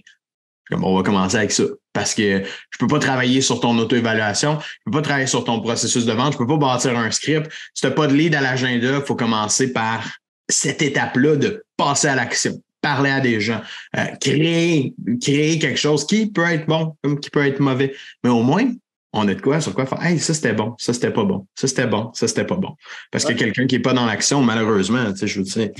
Comme 0.71 0.85
on 0.85 0.97
va 0.97 1.03
commencer 1.03 1.37
avec 1.37 1.53
ça. 1.53 1.65
Parce 1.93 2.15
que 2.15 2.43
je 2.71 2.79
peux 2.79 2.87
pas 2.87 2.99
travailler 2.99 3.43
sur 3.43 3.61
ton 3.61 3.77
auto-évaluation, 3.79 4.59
je 4.61 4.67
peux 4.87 4.91
pas 4.93 5.03
travailler 5.03 5.27
sur 5.27 5.45
ton 5.45 5.61
processus 5.61 6.07
de 6.07 6.13
vente, 6.13 6.35
je 6.35 6.39
peux 6.39 6.47
pas 6.47 6.57
bâtir 6.57 6.97
un 6.97 7.11
script. 7.11 7.51
Si 7.75 7.83
tu 7.83 7.87
n'as 7.87 7.93
pas 7.93 8.07
de 8.07 8.15
lead 8.15 8.35
à 8.35 8.41
l'agenda, 8.41 8.97
il 8.97 9.05
faut 9.05 9.17
commencer 9.17 9.73
par 9.73 10.03
cette 10.49 10.83
étape-là 10.83 11.37
de 11.37 11.65
passer 11.77 12.09
à 12.09 12.15
l'action, 12.15 12.61
parler 12.81 13.11
à 13.11 13.21
des 13.21 13.41
gens, 13.41 13.61
euh, 13.97 14.05
créer, 14.21 14.95
créer 15.21 15.59
quelque 15.59 15.79
chose 15.79 16.07
qui 16.07 16.31
peut 16.31 16.45
être 16.45 16.67
bon 16.67 16.97
comme 17.03 17.21
qui 17.21 17.31
peut 17.31 17.47
être 17.47 17.61
mauvais. 17.61 17.95
Mais 18.25 18.31
au 18.31 18.43
moins, 18.43 18.71
on 19.13 19.29
a 19.29 19.35
de 19.35 19.41
quoi 19.41 19.61
sur 19.61 19.75
quoi 19.75 19.87
faire. 19.87 20.03
Hey, 20.05 20.19
ça 20.19 20.35
c'était 20.35 20.55
bon, 20.55 20.75
ça 20.79 20.93
c'était 20.93 21.11
pas 21.11 21.25
bon, 21.25 21.47
ça 21.55 21.69
c'était 21.69 21.87
bon, 21.87 22.11
ça 22.15 22.29
c'était 22.29 22.45
pas 22.45 22.57
bon. 22.57 22.75
Parce 23.11 23.25
que 23.25 23.33
quelqu'un 23.35 23.67
qui 23.67 23.77
n'est 23.77 23.83
pas 23.83 23.93
dans 23.93 24.07
l'action, 24.07 24.43
malheureusement, 24.43 25.13
tu 25.13 25.19
sais, 25.19 25.27
je 25.27 25.39
veux 25.39 25.45
dire. 25.45 25.71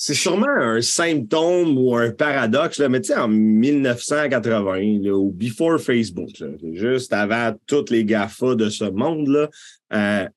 C'est 0.00 0.14
sûrement 0.14 0.46
un 0.46 0.80
symptôme 0.80 1.76
ou 1.76 1.96
un 1.96 2.12
paradoxe, 2.12 2.78
là, 2.78 2.88
mais 2.88 3.00
tu 3.00 3.08
sais, 3.08 3.18
en 3.18 3.26
1980, 3.26 5.00
là, 5.02 5.12
ou 5.12 5.32
before 5.32 5.80
Facebook, 5.80 6.28
juste 6.72 7.12
avant 7.12 7.52
toutes 7.66 7.90
les 7.90 8.04
GAFA 8.04 8.54
de 8.54 8.68
ce 8.68 8.84
monde-là, 8.84 9.48
euh, 9.92 10.28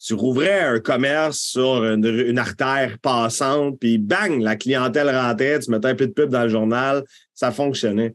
tu 0.00 0.14
rouvrais 0.14 0.60
un 0.60 0.80
commerce 0.80 1.38
sur 1.38 1.84
une, 1.84 2.38
artère 2.38 2.98
passante, 3.00 3.78
puis 3.78 3.98
bang, 3.98 4.40
la 4.40 4.56
clientèle 4.56 5.10
rentrait, 5.10 5.58
tu 5.58 5.70
mettais 5.70 5.88
un 5.88 5.94
peu 5.94 6.06
de 6.06 6.12
pub 6.12 6.30
dans 6.30 6.44
le 6.44 6.48
journal, 6.48 7.04
ça 7.34 7.52
fonctionnait 7.52 8.14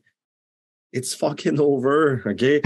it's 0.96 1.14
fucking 1.14 1.60
over, 1.60 2.22
OK? 2.26 2.62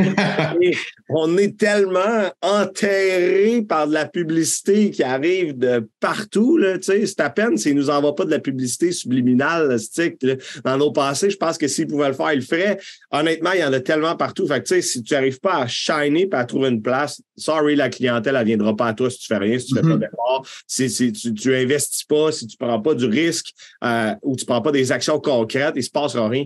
on 1.10 1.36
est 1.38 1.58
tellement 1.58 2.32
enterré 2.42 3.64
par 3.68 3.88
de 3.88 3.94
la 3.94 4.06
publicité 4.06 4.92
qui 4.92 5.02
arrive 5.02 5.58
de 5.58 5.90
partout, 6.00 6.58
là, 6.58 6.78
tu 6.78 6.84
sais, 6.84 7.06
c'est 7.08 7.20
à 7.22 7.32
peine 7.32 7.58
s'ils 7.58 7.76
nous 7.76 7.90
envoient 7.90 8.16
pas 8.16 8.26
de 8.26 8.30
la 8.30 8.40
publicité 8.40 8.92
subliminale, 8.92 9.80
stick, 9.80 10.24
dans 10.64 10.78
nos 10.78 10.92
passés, 10.92 11.32
je 11.32 11.38
pense 11.38 11.58
que 11.58 11.68
s'ils 11.68 11.88
pouvaient 11.88 12.10
le 12.10 12.14
faire, 12.14 12.32
ils 12.34 12.40
le 12.40 12.46
feraient. 12.46 12.80
Honnêtement, 13.12 13.52
il 13.54 13.62
y 13.62 13.64
en 13.64 13.74
a 13.74 13.80
tellement 13.80 14.16
partout. 14.16 14.46
Fait 14.48 14.62
que, 14.62 14.68
tu 14.68 14.76
sais, 14.76 14.82
si 14.82 15.02
tu 15.02 15.14
n'arrives 15.16 15.40
pas 15.40 15.64
à 15.64 15.68
shiner 15.68 16.30
et 16.32 16.36
à 16.36 16.46
trouver 16.46 16.70
une 16.70 16.84
place, 16.84 17.22
sorry, 17.36 17.76
la 17.76 17.90
clientèle, 17.90 18.36
elle 18.36 18.46
viendra 18.46 18.76
pas 18.76 18.88
à 18.88 18.94
toi 18.94 19.10
si 19.10 19.18
tu 19.18 19.28
fais 19.28 19.38
rien, 19.38 19.58
si 19.58 19.68
tu 19.68 19.76
fais 19.76 19.82
pas 19.82 19.88
mm-hmm. 19.88 20.00
d'effort, 20.00 20.46
si, 20.68 20.90
si 20.90 21.12
tu, 21.12 21.34
tu 21.34 21.56
investis 21.56 22.04
pas, 22.04 22.32
si 22.32 22.46
tu 22.46 22.58
prends 22.58 22.80
pas 22.80 22.94
du 22.94 23.06
risque 23.06 23.54
euh, 23.84 24.14
ou 24.22 24.36
tu 24.36 24.46
prends 24.46 24.62
pas 24.62 24.72
des 24.72 24.92
actions 24.92 25.20
concrètes, 25.20 25.74
il 25.76 25.84
se 25.84 25.90
passera 25.90 26.30
rien. 26.30 26.46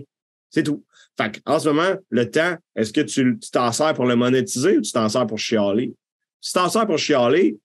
C'est 0.50 0.62
tout. 0.62 0.82
Fait 1.16 1.40
en 1.46 1.58
ce 1.58 1.68
moment, 1.68 1.94
le 2.10 2.30
temps, 2.30 2.56
est-ce 2.74 2.92
que 2.92 3.00
tu 3.00 3.38
t'en 3.52 3.70
sers 3.72 3.94
pour 3.94 4.06
le 4.06 4.16
monétiser 4.16 4.78
ou 4.78 4.80
tu 4.80 4.92
t'en 4.92 5.08
sers 5.08 5.26
pour 5.26 5.38
chialer? 5.38 5.94
Si 6.40 6.52
tu 6.52 6.58
t'en 6.58 6.68
sers 6.68 6.86
pour 6.86 6.98
chialer, 6.98 7.56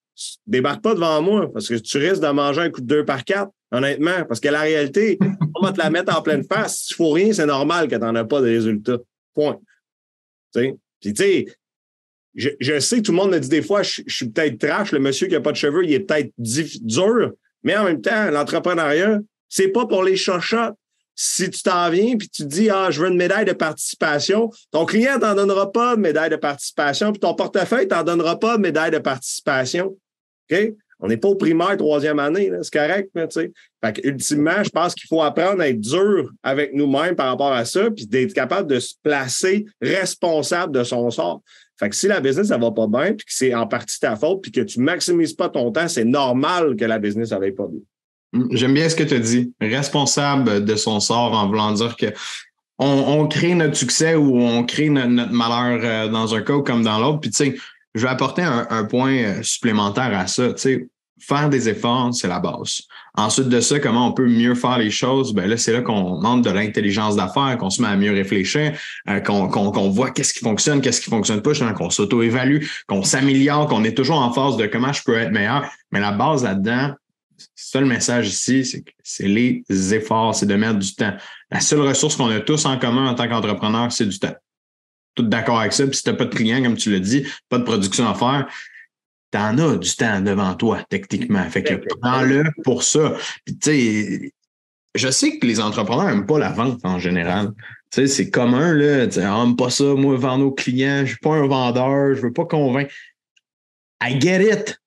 débarque 0.46 0.82
pas 0.82 0.94
devant 0.94 1.22
moi 1.22 1.52
parce 1.52 1.68
que 1.68 1.76
tu 1.76 1.98
risques 1.98 2.22
de 2.22 2.28
manger 2.28 2.62
un 2.62 2.70
coup 2.70 2.82
de 2.82 2.86
deux 2.86 3.06
par 3.06 3.24
quatre, 3.24 3.52
honnêtement. 3.72 4.26
Parce 4.28 4.40
que 4.40 4.50
la 4.50 4.62
réalité, 4.62 5.18
on 5.56 5.66
va 5.66 5.72
te 5.72 5.80
la 5.80 5.90
mettre 5.90 6.16
en 6.16 6.22
pleine 6.22 6.44
face. 6.44 6.82
Si 6.82 6.88
tu 6.90 6.96
fais 6.96 7.12
rien, 7.12 7.34
c'est 7.34 7.46
normal 7.46 7.88
que 7.88 7.96
tu 7.96 8.02
n'en 8.02 8.16
as 8.16 8.26
pas 8.26 8.42
de 8.42 8.48
résultats. 8.48 8.98
Point. 9.34 9.60
Puis, 10.54 10.74
tu 11.02 11.16
sais, 11.16 11.46
je, 12.36 12.50
je, 12.60 12.80
sais 12.80 12.98
que 12.98 13.02
tout 13.04 13.12
le 13.12 13.18
monde 13.18 13.32
me 13.32 13.40
dit 13.40 13.50
des 13.50 13.62
fois, 13.62 13.82
je, 13.84 14.02
suis 14.08 14.30
peut-être 14.30 14.60
trash, 14.60 14.92
le 14.92 15.00
monsieur 15.00 15.28
qui 15.28 15.34
n'a 15.34 15.42
pas 15.42 15.52
de 15.52 15.58
cheveux, 15.58 15.84
il 15.86 15.94
est 15.94 16.00
peut-être 16.02 16.32
dur, 16.38 17.32
mais 17.64 17.76
en 17.76 17.84
même 17.84 18.02
temps, 18.02 18.30
l'entrepreneuriat, 18.32 19.20
c'est 19.48 19.70
pas 19.70 19.86
pour 19.86 20.04
les 20.04 20.16
chochottes 20.16 20.76
si 21.22 21.50
tu 21.50 21.62
t'en 21.64 21.90
viens 21.90 22.16
puis 22.16 22.30
tu 22.30 22.46
dis 22.46 22.70
Ah, 22.70 22.92
je 22.92 23.02
veux 23.02 23.10
une 23.10 23.18
médaille 23.18 23.44
de 23.44 23.52
participation, 23.52 24.50
ton 24.72 24.86
client 24.86 25.20
t'en 25.20 25.36
donnera 25.36 25.70
pas 25.70 25.98
de 25.98 26.02
médaille 26.02 26.30
de 26.30 26.38
participation, 26.38 27.12
puis 27.12 27.20
ton 27.20 27.34
portefeuille 27.34 27.90
t'en 27.90 28.04
donnera 28.04 28.40
pas 28.40 28.56
de 28.56 28.62
médaille 28.62 28.92
de 28.92 29.00
participation. 29.00 29.98
OK? 30.50 30.74
On 31.02 31.10
n'est 31.10 31.18
pas 31.18 31.28
au 31.28 31.36
primaire 31.36 31.76
troisième 31.76 32.20
année, 32.20 32.50
c'est 32.62 32.72
correct, 32.74 33.10
tu 33.14 33.22
sais. 33.32 33.52
Fait 33.84 34.00
ultimement, 34.06 34.64
je 34.64 34.70
pense 34.70 34.96
qu'il 34.96 35.08
faut 35.08 35.22
apprendre 35.22 35.62
à 35.62 35.68
être 35.68 35.80
dur 35.80 36.32
avec 36.42 36.74
nous-mêmes 36.74 37.16
par 37.16 37.28
rapport 37.28 37.52
à 37.52 37.66
ça, 37.66 37.92
puis 37.92 38.08
d'être 38.08 38.34
capable 38.34 38.70
de 38.70 38.80
se 38.80 38.96
placer 39.04 39.66
responsable 39.82 40.74
de 40.74 40.84
son 40.86 41.10
sort. 41.12 41.42
Fait 41.78 41.90
que 41.90 41.96
si 41.96 42.08
la 42.08 42.22
business, 42.22 42.48
ça 42.48 42.58
va 42.58 42.72
pas 42.72 42.88
bien, 42.88 43.14
puis 43.14 43.26
que 43.26 43.34
c'est 43.34 43.54
en 43.54 43.68
partie 43.68 44.00
ta 44.00 44.16
faute, 44.16 44.42
puis 44.42 44.52
que 44.52 44.62
tu 44.62 44.80
maximises 44.80 45.34
pas 45.34 45.50
ton 45.50 45.72
temps, 45.72 45.88
c'est 45.90 46.06
normal 46.06 46.76
que 46.78 46.86
la 46.86 47.00
business, 47.00 47.30
ça 47.30 47.40
va 47.40 47.52
pas 47.52 47.68
bien. 47.68 47.82
J'aime 48.52 48.74
bien 48.74 48.88
ce 48.89 48.96
que 48.96 49.04
tu 49.04 49.15
as 49.15 49.20
dit. 49.20 49.54
Responsable 49.60 50.63
de 50.63 50.76
son 50.76 51.00
sort 51.00 51.34
en 51.34 51.48
voulant 51.48 51.72
dire 51.72 51.96
que 51.96 52.08
on, 52.80 53.28
crée 53.28 53.56
notre 53.56 53.76
succès 53.76 54.15
ou 54.15 54.39
on 54.42 54.63
crée 54.63 54.89
notre, 54.89 55.34
malheur 55.34 55.82
euh, 55.84 56.08
dans 56.08 56.34
un 56.34 56.42
cas 56.42 56.60
comme 56.60 56.82
dans 56.84 57.00
l'autre. 57.00 57.20
Puis, 57.20 57.32
tu 57.32 57.38
sais, 57.38 57.56
je 57.94 58.02
vais 58.02 58.10
apporter 58.10 58.42
un, 58.42 58.84
point 58.86 59.12
euh, 59.12 59.44
supplémentaire 59.44 60.18
à 60.18 60.28
ça. 60.28 60.54
Tu 60.54 60.62
sais, 60.62 60.89
faire 61.20 61.50
des 61.50 61.68
efforts, 61.68 62.13
c'est 62.13 62.30
la 62.30 62.39
base. 62.39 62.82
Ensuite 63.15 63.50
de 63.50 63.60
ça, 63.60 63.80
comment 63.80 64.08
on 64.08 64.13
peut 64.13 64.28
mieux 64.28 64.56
faire 64.56 64.78
les 64.78 64.92
choses? 64.92 65.34
Ben 65.34 65.50
là, 65.50 65.58
c'est 65.58 65.74
là 65.74 65.82
qu'on 65.82 66.24
entre 66.24 66.50
de 66.50 66.56
l'intelligence 66.56 67.18
d'affaires, 67.18 67.58
qu'on 67.58 67.70
se 67.70 67.82
met 67.82 67.89
à 67.89 67.98
mieux 67.98 68.13
réfléchir, 68.13 68.74
euh, 69.10 69.20
qu'on 69.20 69.89
voit 69.89 70.12
qu'est-ce 70.12 70.34
qui 70.34 70.39
fonctionne, 70.39 70.80
qu'est-ce 70.80 71.02
qui 71.02 71.10
fonctionne 71.10 71.42
pas, 71.42 71.52
qu'on 71.74 71.89
s'auto-évalue, 71.89 72.63
qu'on 72.88 73.04
s'améliore, 73.04 73.68
qu'on 73.68 73.84
est 73.84 73.98
toujours 73.98 74.20
en 74.20 74.32
phase 74.32 74.56
de 74.56 74.68
comment 74.68 74.94
je 74.94 75.04
peux 75.04 75.18
être 75.18 75.32
meilleur. 75.32 75.70
Mais 75.92 76.00
la 76.00 76.13
base 76.13 76.44
là-dedans, 76.44 76.94
ça 77.56 77.80
le 77.80 77.88
message 77.88 78.28
ici, 78.30 78.65
c'est 78.65 78.82
que 78.82 78.91
c'est 79.04 79.28
les 79.28 79.63
efforts, 79.93 80.36
c'est 80.36 80.45
de 80.45 80.56
mettre 80.56 80.80
du 80.80 80.93
temps. 80.95 81.15
La 81.52 81.60
seule 81.60 81.82
ressource 81.82 82.15
qu'on 82.15 82.30
a 82.30 82.39
tous 82.39 82.65
en 82.65 82.78
commun 82.78 83.10
en 83.10 83.15
tant 83.15 83.28
qu'entrepreneur, 83.28 83.91
c'est 83.91 84.06
du 84.06 84.19
temps. 84.19 84.36
Tout 85.15 85.23
d'accord 85.23 85.60
avec 85.60 85.73
ça. 85.73 85.86
Puis 85.86 85.97
si 85.97 86.04
tu 86.04 86.10
n'as 86.10 86.15
pas 86.15 86.25
de 86.25 86.36
client, 86.36 86.63
comme 86.63 86.78
tu 86.78 86.91
l'as 86.91 86.99
dit, 86.99 87.25
pas 87.49 87.58
de 87.58 87.63
production 87.63 88.08
à 88.08 88.13
faire, 88.13 88.47
tu 89.32 89.38
en 89.38 89.58
as 89.58 89.78
du 89.78 89.95
temps 89.95 90.21
devant 90.21 90.54
toi, 90.56 90.84
techniquement. 90.89 91.43
Fait 91.49 91.63
que 91.63 91.73
prends-le 92.02 92.43
pour 92.63 92.84
ça. 92.84 93.15
Puis 93.45 93.58
tu 93.58 93.69
sais, 93.69 94.34
je 94.95 95.10
sais 95.10 95.38
que 95.38 95.45
les 95.45 95.60
entrepreneurs 95.60 96.08
n'aiment 96.08 96.25
pas 96.25 96.39
la 96.39 96.49
vente 96.49 96.80
en 96.84 96.99
général. 96.99 97.52
Tu 97.91 98.02
sais, 98.02 98.08
c'est 98.08 98.30
commun, 98.30 98.73
là. 98.73 99.08
Tu 99.08 99.19
n'aime 99.19 99.56
pas 99.56 99.69
ça, 99.69 99.84
moi, 99.84 100.15
vendre 100.15 100.45
aux 100.45 100.52
clients. 100.52 101.02
Je 101.02 101.12
suis 101.12 101.17
pas 101.17 101.36
un 101.36 101.47
vendeur, 101.47 102.15
je 102.15 102.21
veux 102.21 102.34
pas 102.34 102.45
convaincre. 102.45 102.93
I 104.02 104.19
get 104.19 104.41
it. 104.41 104.80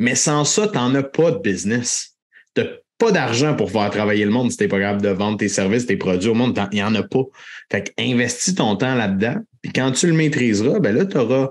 Mais 0.00 0.14
sans 0.14 0.46
ça, 0.46 0.66
tu 0.66 0.78
n'en 0.78 0.94
as 0.94 1.02
pas 1.02 1.30
de 1.30 1.38
business. 1.38 2.16
Tu 2.54 2.62
n'as 2.62 2.68
pas 2.96 3.12
d'argent 3.12 3.54
pour 3.54 3.70
faire 3.70 3.90
travailler 3.90 4.24
le 4.24 4.30
monde 4.30 4.50
si 4.50 4.56
tu 4.56 4.64
n'es 4.64 4.68
pas 4.68 4.80
capable 4.80 5.02
de 5.02 5.10
vendre 5.10 5.36
tes 5.36 5.50
services, 5.50 5.84
tes 5.84 5.98
produits 5.98 6.30
au 6.30 6.34
monde. 6.34 6.58
Il 6.72 6.76
n'y 6.76 6.82
en 6.82 6.94
a 6.94 7.02
pas. 7.02 7.22
Fait 7.70 7.84
que 7.84 8.02
investis 8.02 8.54
ton 8.54 8.76
temps 8.76 8.94
là-dedans. 8.94 9.36
Puis 9.60 9.72
quand 9.72 9.92
tu 9.92 10.06
le 10.06 10.14
maîtriseras, 10.14 10.80
ben 10.80 10.96
là, 10.96 11.04
tu 11.04 11.18
auras, 11.18 11.50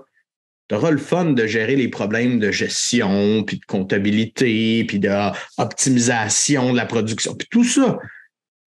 auras, 0.72 0.90
le 0.90 0.98
fun 0.98 1.26
de 1.26 1.46
gérer 1.46 1.76
les 1.76 1.90
problèmes 1.90 2.40
de 2.40 2.50
gestion, 2.50 3.44
puis 3.44 3.60
de 3.60 3.66
comptabilité, 3.66 4.84
puis 4.84 5.00
d'optimisation 5.00 6.72
de 6.72 6.78
la 6.78 6.88
production, 6.88 7.36
puis 7.36 7.48
tout 7.52 7.64
ça. 7.64 8.00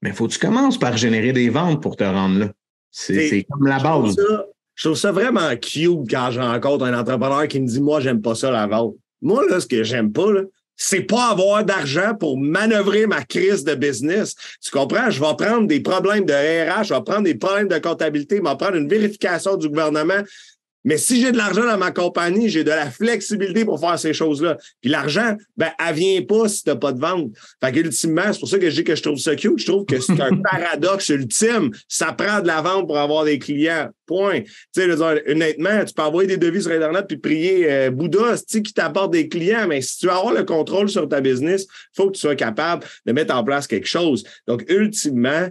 Mais 0.01 0.11
il 0.11 0.15
faut 0.15 0.29
que 0.29 0.33
tu 0.33 0.39
commences 0.39 0.79
par 0.79 0.97
générer 0.97 1.33
des 1.33 1.51
ventes 1.51 1.83
pour 1.83 1.97
te 1.97 2.05
rendre 2.05 2.39
là. 2.39 2.53
C'est 2.93 3.45
comme 3.51 3.67
la 3.67 3.81
base. 3.81 4.15
Je 4.75 4.85
trouve, 4.85 4.97
ça, 4.97 5.11
vraiment 5.11 5.55
cute 5.57 6.09
quand 6.09 6.31
je 6.31 6.41
rencontre 6.41 6.85
un 6.85 6.99
entrepreneur 6.99 7.49
qui 7.49 7.61
me 7.61 7.67
dit 7.67 7.81
Moi, 7.81 8.01
j'aime 8.01 8.23
pas 8.23 8.37
ça 8.37 8.53
la 8.53 8.69
vente. 8.69 8.95
Moi, 9.23 9.45
là, 9.49 9.61
ce 9.61 9.67
que 9.67 9.83
j'aime 9.83 10.13
pas, 10.13 10.29
c'est 10.77 11.03
pas 11.03 11.31
avoir 11.31 11.65
d'argent 11.65 12.15
pour 12.15 12.37
manœuvrer 12.37 13.07
ma 13.07 13.23
crise 13.23 13.63
de 13.63 13.75
business. 13.75 14.35
Tu 14.61 14.71
comprends? 14.71 15.11
Je 15.11 15.21
vais 15.21 15.37
prendre 15.37 15.67
des 15.67 15.81
problèmes 15.81 16.25
de 16.25 16.33
RH, 16.33 16.85
je 16.85 16.95
vais 16.95 17.03
prendre 17.03 17.23
des 17.23 17.37
problèmes 17.37 17.69
de 17.69 17.79
comptabilité, 17.79 18.37
je 18.37 18.43
vais 18.43 18.57
prendre 18.57 18.77
une 18.77 18.89
vérification 18.89 19.57
du 19.57 19.69
gouvernement. 19.69 20.23
Mais 20.85 20.99
si 20.99 21.21
j'ai 21.21 21.33
de 21.33 21.37
l'argent 21.37 21.65
dans 21.65 21.79
ma 21.79 21.93
compagnie, 21.93 22.49
j'ai 22.49 22.65
de 22.65 22.71
la 22.71 22.91
flexibilité 22.91 23.65
pour 23.65 23.79
faire 23.79 23.99
ces 23.99 24.13
choses-là. 24.13 24.57
Puis 24.81 24.91
l'argent, 24.91 25.37
ben, 25.57 25.71
elle 25.79 25.95
vient 25.95 26.23
pas 26.23 26.49
si 26.49 26.65
t'as 26.65 26.77
pas 26.77 26.93
de 26.93 27.01
vente. 27.01 27.33
Fait 27.63 27.73
qu'ultimement, 27.73 28.33
c'est 28.33 28.41
pour 28.41 28.49
ça 28.49 28.59
que 28.59 28.69
je 28.69 28.75
dis 28.77 28.85
que 28.85 28.97
je 28.97 29.03
trouve 29.03 29.19
ça 29.19 29.37
cute. 29.37 29.59
Je 29.59 29.67
trouve 29.67 29.85
que 29.85 30.01
c'est 30.01 30.21
un 30.21 30.37
paradoxe 30.51 31.09
ultime. 31.09 31.71
Ça 31.89 32.13
prend 32.13 32.41
de 32.41 32.47
la 32.47 32.63
vente 32.63 32.87
pour 32.87 32.99
avoir 32.99 33.25
des 33.25 33.39
clients. 33.39 33.91
Point. 34.07 34.41
Tu 34.41 34.83
sais, 34.83 34.91
honnêtement, 34.91 35.85
tu 35.85 35.95
peux 35.95 36.03
envoyer 36.03 36.27
des 36.27 36.37
devis 36.37 36.63
sur 36.63 36.73
Internet 36.73 37.07
puis 37.09 37.17
prier 37.17 37.71
euh, 37.71 37.91
Bouddha, 37.91 38.35
qui 38.47 38.75
t'apporte 38.75 39.13
des 39.13 39.29
clients? 39.29 39.67
Mais 39.69 39.81
si 39.81 39.99
tu 39.99 40.07
veux 40.07 40.13
avoir 40.13 40.35
le 40.35 40.45
contrôle 40.45 40.91
sur 40.91 41.09
ta 41.09 41.21
business, 41.21 41.63
il 41.63 41.97
faut 41.97 42.09
que 42.09 42.17
tu 42.17 42.21
sois 42.21 42.35
capable 42.35 42.85
de 43.07 43.13
mettre 43.13 43.35
en 43.35 43.43
place 43.45 43.67
quelque 43.67 43.87
chose. 43.87 44.25
Donc, 44.47 44.65
ultimement, 44.69 45.49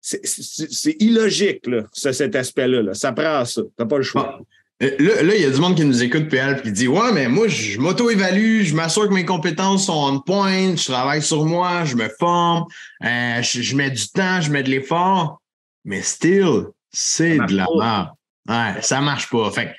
c'est 0.00 0.96
illogique, 1.00 1.66
là, 1.66 1.84
cet 1.92 2.36
aspect-là. 2.36 2.92
Ça 2.94 3.12
prend 3.12 3.44
ça. 3.44 3.62
Tu 3.62 3.68
n'as 3.78 3.86
pas 3.86 3.96
le 3.96 4.02
choix. 4.02 4.38
Là, 4.80 5.36
il 5.36 5.40
y 5.40 5.44
a 5.44 5.50
du 5.50 5.60
monde 5.60 5.76
qui 5.76 5.84
nous 5.84 6.02
écoute, 6.02 6.28
PL, 6.28 6.62
qui 6.62 6.72
dit 6.72 6.88
Ouais, 6.88 7.12
mais 7.12 7.28
moi, 7.28 7.48
je 7.48 7.78
m'auto-évalue, 7.78 8.62
je 8.62 8.74
m'assure 8.74 9.08
que 9.08 9.14
mes 9.14 9.24
compétences 9.24 9.86
sont 9.86 10.12
on 10.12 10.20
point, 10.20 10.76
je 10.76 10.84
travaille 10.84 11.22
sur 11.22 11.44
moi, 11.44 11.84
je 11.84 11.96
me 11.96 12.08
forme, 12.18 12.64
euh, 13.04 13.42
je, 13.42 13.76
mets 13.76 13.90
du 13.90 14.08
temps, 14.08 14.40
je 14.40 14.50
mets 14.50 14.62
de 14.62 14.70
l'effort, 14.70 15.40
mais 15.84 16.02
still, 16.02 16.66
c'est 16.90 17.38
de 17.38 17.56
la 17.56 17.66
merde. 17.78 18.08
Ouais, 18.48 18.82
ça 18.82 19.00
marche 19.00 19.30
pas. 19.30 19.50
Fait 19.50 19.74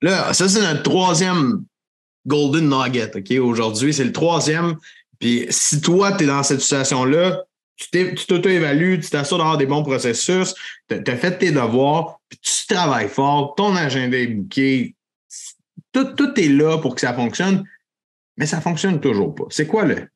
là, 0.00 0.32
ça, 0.34 0.48
c'est 0.48 0.60
notre 0.60 0.82
troisième 0.82 1.64
Golden 2.26 2.68
Nugget, 2.68 3.12
OK? 3.14 3.30
Aujourd'hui, 3.38 3.94
c'est 3.94 4.04
le 4.04 4.12
troisième. 4.12 4.76
Puis 5.18 5.46
si 5.50 5.80
toi, 5.80 6.12
tu 6.12 6.24
es 6.24 6.26
dans 6.26 6.42
cette 6.42 6.60
situation-là, 6.60 7.42
tu 7.90 8.26
t'auto-évalues, 8.26 9.00
tu 9.00 9.10
t'assures 9.10 9.38
d'avoir 9.38 9.58
des 9.58 9.66
bons 9.66 9.82
processus, 9.82 10.54
tu 10.88 11.02
as 11.06 11.16
fait 11.16 11.38
tes 11.38 11.50
devoirs, 11.50 12.20
puis 12.28 12.38
tu 12.38 12.66
travailles 12.66 13.08
fort, 13.08 13.54
ton 13.54 13.74
agenda 13.76 14.16
est 14.16 14.28
bouqué. 14.28 14.94
Tout, 15.92 16.14
tout 16.14 16.38
est 16.38 16.48
là 16.48 16.78
pour 16.78 16.94
que 16.94 17.00
ça 17.00 17.12
fonctionne, 17.14 17.64
mais 18.36 18.46
ça 18.46 18.58
ne 18.58 18.62
fonctionne 18.62 19.00
toujours 19.00 19.34
pas. 19.34 19.44
C'est 19.50 19.66
quoi 19.66 19.84
le, 19.84 20.06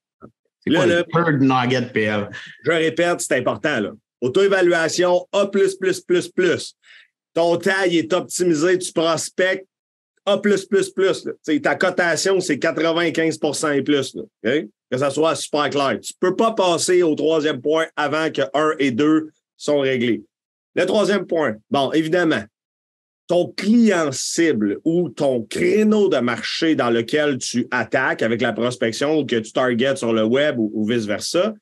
c'est 0.61 0.75
quoi 0.75 0.87
le, 0.87 1.05
third 1.05 1.41
nugget 1.41 1.93
PL? 1.93 2.31
Je 2.65 2.71
répète, 2.71 3.21
c'est 3.21 3.37
important. 3.37 3.81
Là. 3.81 3.91
Auto-évaluation 4.21 5.27
A. 5.33 5.51
Ton 7.35 7.57
taille 7.59 7.99
est 7.99 8.13
optimisé, 8.15 8.79
tu 8.79 8.93
prospectes 8.93 9.67
A. 10.27 10.39
Ta 11.63 11.75
cotation, 11.77 12.41
c'est 12.41 12.57
95% 12.57 13.77
et 13.77 13.83
plus. 13.83 14.17
Là, 14.43 14.53
que 14.91 14.99
ça 14.99 15.11
soit 15.11 15.35
super 15.35 15.71
clair. 15.71 15.99
Tu 16.01 16.13
ne 16.21 16.29
peux 16.29 16.37
pas 16.37 16.53
passer 16.53 17.03
au 17.03 17.15
troisième 17.15 17.61
point 17.61 17.87
avant 17.97 18.31
que 18.31 18.43
1 18.55 18.75
et 18.79 18.91
2 18.91 19.31
sont 19.57 19.81
réglés. 19.81 20.23
Le 20.75 20.85
troisième 20.85 21.27
point, 21.27 21.57
bon, 21.71 21.91
évidemment, 21.93 22.43
ton 23.27 23.49
client 23.57 24.13
cible 24.13 24.79
ou 24.85 25.09
ton 25.09 25.43
créneau 25.43 26.09
de 26.09 26.19
marché 26.19 26.77
dans 26.77 26.91
lequel 26.91 27.39
tu 27.39 27.67
attaques 27.71 28.23
avec 28.23 28.41
la 28.41 28.53
prospection 28.53 29.19
ou 29.19 29.27
que 29.27 29.37
tu 29.37 29.53
targets 29.53 29.97
sur 29.97 30.13
le 30.13 30.25
web 30.25 30.59
ou, 30.59 30.71
ou 30.75 30.87
vice-versa, 30.87 31.55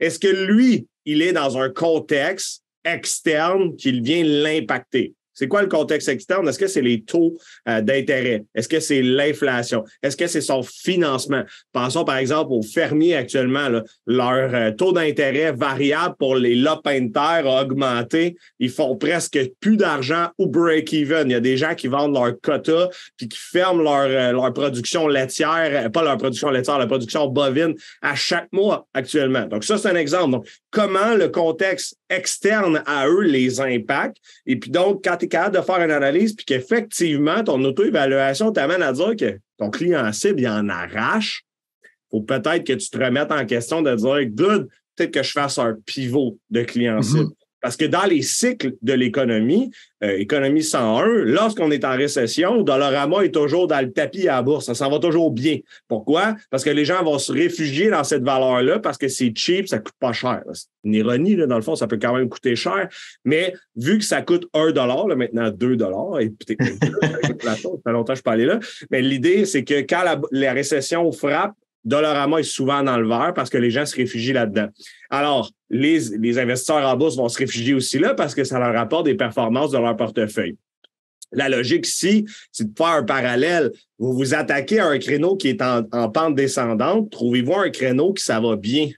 est-ce 0.00 0.18
que 0.18 0.28
lui, 0.28 0.86
il 1.04 1.22
est 1.22 1.32
dans 1.32 1.58
un 1.58 1.70
contexte 1.70 2.64
externe 2.84 3.76
qui 3.76 4.00
vient 4.00 4.24
l'impacter? 4.24 5.14
C'est 5.42 5.48
quoi 5.48 5.62
le 5.62 5.68
contexte 5.68 6.08
externe? 6.08 6.48
Est-ce 6.48 6.58
que 6.60 6.68
c'est 6.68 6.82
les 6.82 7.02
taux 7.02 7.36
euh, 7.68 7.80
d'intérêt? 7.80 8.44
Est-ce 8.54 8.68
que 8.68 8.78
c'est 8.78 9.02
l'inflation? 9.02 9.82
Est-ce 10.00 10.16
que 10.16 10.28
c'est 10.28 10.40
son 10.40 10.62
financement? 10.62 11.42
Pensons 11.72 12.04
par 12.04 12.18
exemple 12.18 12.52
aux 12.52 12.62
fermiers 12.62 13.16
actuellement. 13.16 13.68
leur 14.06 14.54
euh, 14.54 14.70
taux 14.70 14.92
d'intérêt 14.92 15.50
variable 15.50 16.14
pour 16.16 16.36
les 16.36 16.54
lopins 16.54 17.00
de 17.00 17.12
terre 17.12 17.44
a 17.48 17.62
augmenté. 17.62 18.36
Ils 18.60 18.70
font 18.70 18.94
presque 18.94 19.36
plus 19.58 19.76
d'argent 19.76 20.28
ou 20.38 20.46
break-even. 20.46 21.28
Il 21.28 21.32
y 21.32 21.34
a 21.34 21.40
des 21.40 21.56
gens 21.56 21.74
qui 21.74 21.88
vendent 21.88 22.14
leur 22.14 22.40
quota 22.40 22.88
puis 23.16 23.26
qui 23.26 23.38
ferment 23.40 23.82
leur, 23.82 24.02
euh, 24.02 24.30
leur 24.30 24.52
production 24.52 25.08
laitière, 25.08 25.90
pas 25.90 26.04
leur 26.04 26.18
production 26.18 26.50
laitière, 26.50 26.78
leur 26.78 26.86
production 26.86 27.26
bovine 27.26 27.74
à 28.00 28.14
chaque 28.14 28.46
mois 28.52 28.86
actuellement. 28.94 29.46
Donc 29.46 29.64
ça, 29.64 29.76
c'est 29.76 29.88
un 29.88 29.96
exemple. 29.96 30.48
Comment 30.72 31.14
le 31.14 31.28
contexte 31.28 31.96
externe 32.10 32.82
à 32.86 33.06
eux 33.06 33.20
les 33.20 33.60
impacte? 33.60 34.16
Et 34.46 34.58
puis 34.58 34.70
donc, 34.70 35.04
quand 35.04 35.18
tu 35.18 35.26
es 35.26 35.28
capable 35.28 35.56
de 35.56 35.62
faire 35.62 35.80
une 35.80 35.90
analyse, 35.92 36.34
puis 36.34 36.44
qu'effectivement, 36.44 37.44
ton 37.44 37.62
auto-évaluation 37.62 38.50
t'amène 38.50 38.82
à 38.82 38.92
dire 38.92 39.14
que 39.16 39.38
ton 39.58 39.70
client 39.70 40.10
cible, 40.12 40.40
il 40.40 40.48
en 40.48 40.68
arrache, 40.68 41.44
il 41.84 42.18
faut 42.18 42.22
peut-être 42.22 42.64
que 42.64 42.72
tu 42.72 42.90
te 42.90 42.98
remettes 42.98 43.30
en 43.30 43.46
question 43.46 43.82
de 43.82 43.94
dire, 43.94 44.26
good, 44.30 44.68
peut-être 44.96 45.12
que 45.12 45.22
je 45.22 45.30
fasse 45.30 45.58
un 45.58 45.76
pivot 45.86 46.38
de 46.50 46.62
client 46.62 46.98
mm-hmm. 46.98 47.18
cible. 47.18 47.32
Parce 47.62 47.76
que 47.76 47.84
dans 47.84 48.04
les 48.04 48.22
cycles 48.22 48.74
de 48.82 48.92
l'économie, 48.92 49.70
euh, 50.02 50.18
économie 50.18 50.64
101, 50.64 51.06
lorsqu'on 51.24 51.70
est 51.70 51.84
en 51.84 51.96
récession, 51.96 52.62
Dollarama 52.62 53.24
est 53.24 53.32
toujours 53.32 53.68
dans 53.68 53.80
le 53.80 53.92
tapis 53.92 54.26
à 54.28 54.36
la 54.36 54.42
bourse. 54.42 54.66
Ça 54.66 54.74
s'en 54.74 54.90
va 54.90 54.98
toujours 54.98 55.30
bien. 55.30 55.58
Pourquoi? 55.86 56.34
Parce 56.50 56.64
que 56.64 56.70
les 56.70 56.84
gens 56.84 57.04
vont 57.04 57.18
se 57.18 57.30
réfugier 57.30 57.88
dans 57.88 58.02
cette 58.02 58.24
valeur-là 58.24 58.80
parce 58.80 58.98
que 58.98 59.06
c'est 59.06 59.32
cheap, 59.34 59.68
ça 59.68 59.78
coûte 59.78 59.94
pas 60.00 60.12
cher. 60.12 60.42
C'est 60.52 60.66
une 60.82 60.94
ironie, 60.94 61.36
là, 61.36 61.46
dans 61.46 61.56
le 61.56 61.62
fond, 61.62 61.76
ça 61.76 61.86
peut 61.86 61.98
quand 62.02 62.14
même 62.14 62.28
coûter 62.28 62.56
cher. 62.56 62.88
Mais 63.24 63.54
vu 63.76 63.98
que 63.98 64.04
ça 64.04 64.22
coûte 64.22 64.48
1 64.54 64.72
dollar, 64.72 65.06
maintenant 65.06 65.50
2 65.50 65.76
dollars, 65.76 66.20
et 66.20 66.30
peut-être 66.30 66.64
ça 67.42 67.54
fait 67.54 67.92
longtemps 67.92 68.14
que 68.14 68.18
je 68.18 68.24
parlais 68.24 68.46
là. 68.46 68.58
Mais 68.90 69.02
l'idée, 69.02 69.44
c'est 69.44 69.62
que 69.62 69.80
quand 69.82 70.02
la 70.32 70.52
récession 70.52 71.10
frappe, 71.12 71.54
Dollarama 71.84 72.38
est 72.38 72.44
souvent 72.44 72.82
dans 72.82 72.96
le 72.96 73.08
vert 73.08 73.32
parce 73.34 73.50
que 73.50 73.58
les 73.58 73.70
gens 73.70 73.86
se 73.86 73.96
réfugient 73.96 74.32
là-dedans. 74.32 74.68
Alors, 75.10 75.50
les, 75.68 75.98
les 76.18 76.38
investisseurs 76.38 76.86
en 76.86 76.96
bourse 76.96 77.16
vont 77.16 77.28
se 77.28 77.38
réfugier 77.38 77.74
aussi 77.74 77.98
là 77.98 78.14
parce 78.14 78.34
que 78.34 78.44
ça 78.44 78.58
leur 78.58 78.76
apporte 78.76 79.06
des 79.06 79.14
performances 79.14 79.72
de 79.72 79.78
leur 79.78 79.96
portefeuille. 79.96 80.56
La 81.32 81.48
logique 81.48 81.86
ici, 81.86 82.26
c'est 82.52 82.72
de 82.72 82.76
faire 82.76 82.88
un 82.88 83.02
parallèle. 83.02 83.72
Vous 83.98 84.12
vous 84.12 84.34
attaquez 84.34 84.78
à 84.78 84.88
un 84.88 84.98
créneau 84.98 85.36
qui 85.36 85.48
est 85.48 85.62
en, 85.62 85.82
pente 86.10 86.34
descendante. 86.34 87.10
Trouvez-vous 87.10 87.54
un 87.54 87.70
créneau 87.70 88.12
qui 88.12 88.22
ça 88.22 88.38
va 88.38 88.56
bien. 88.56 88.88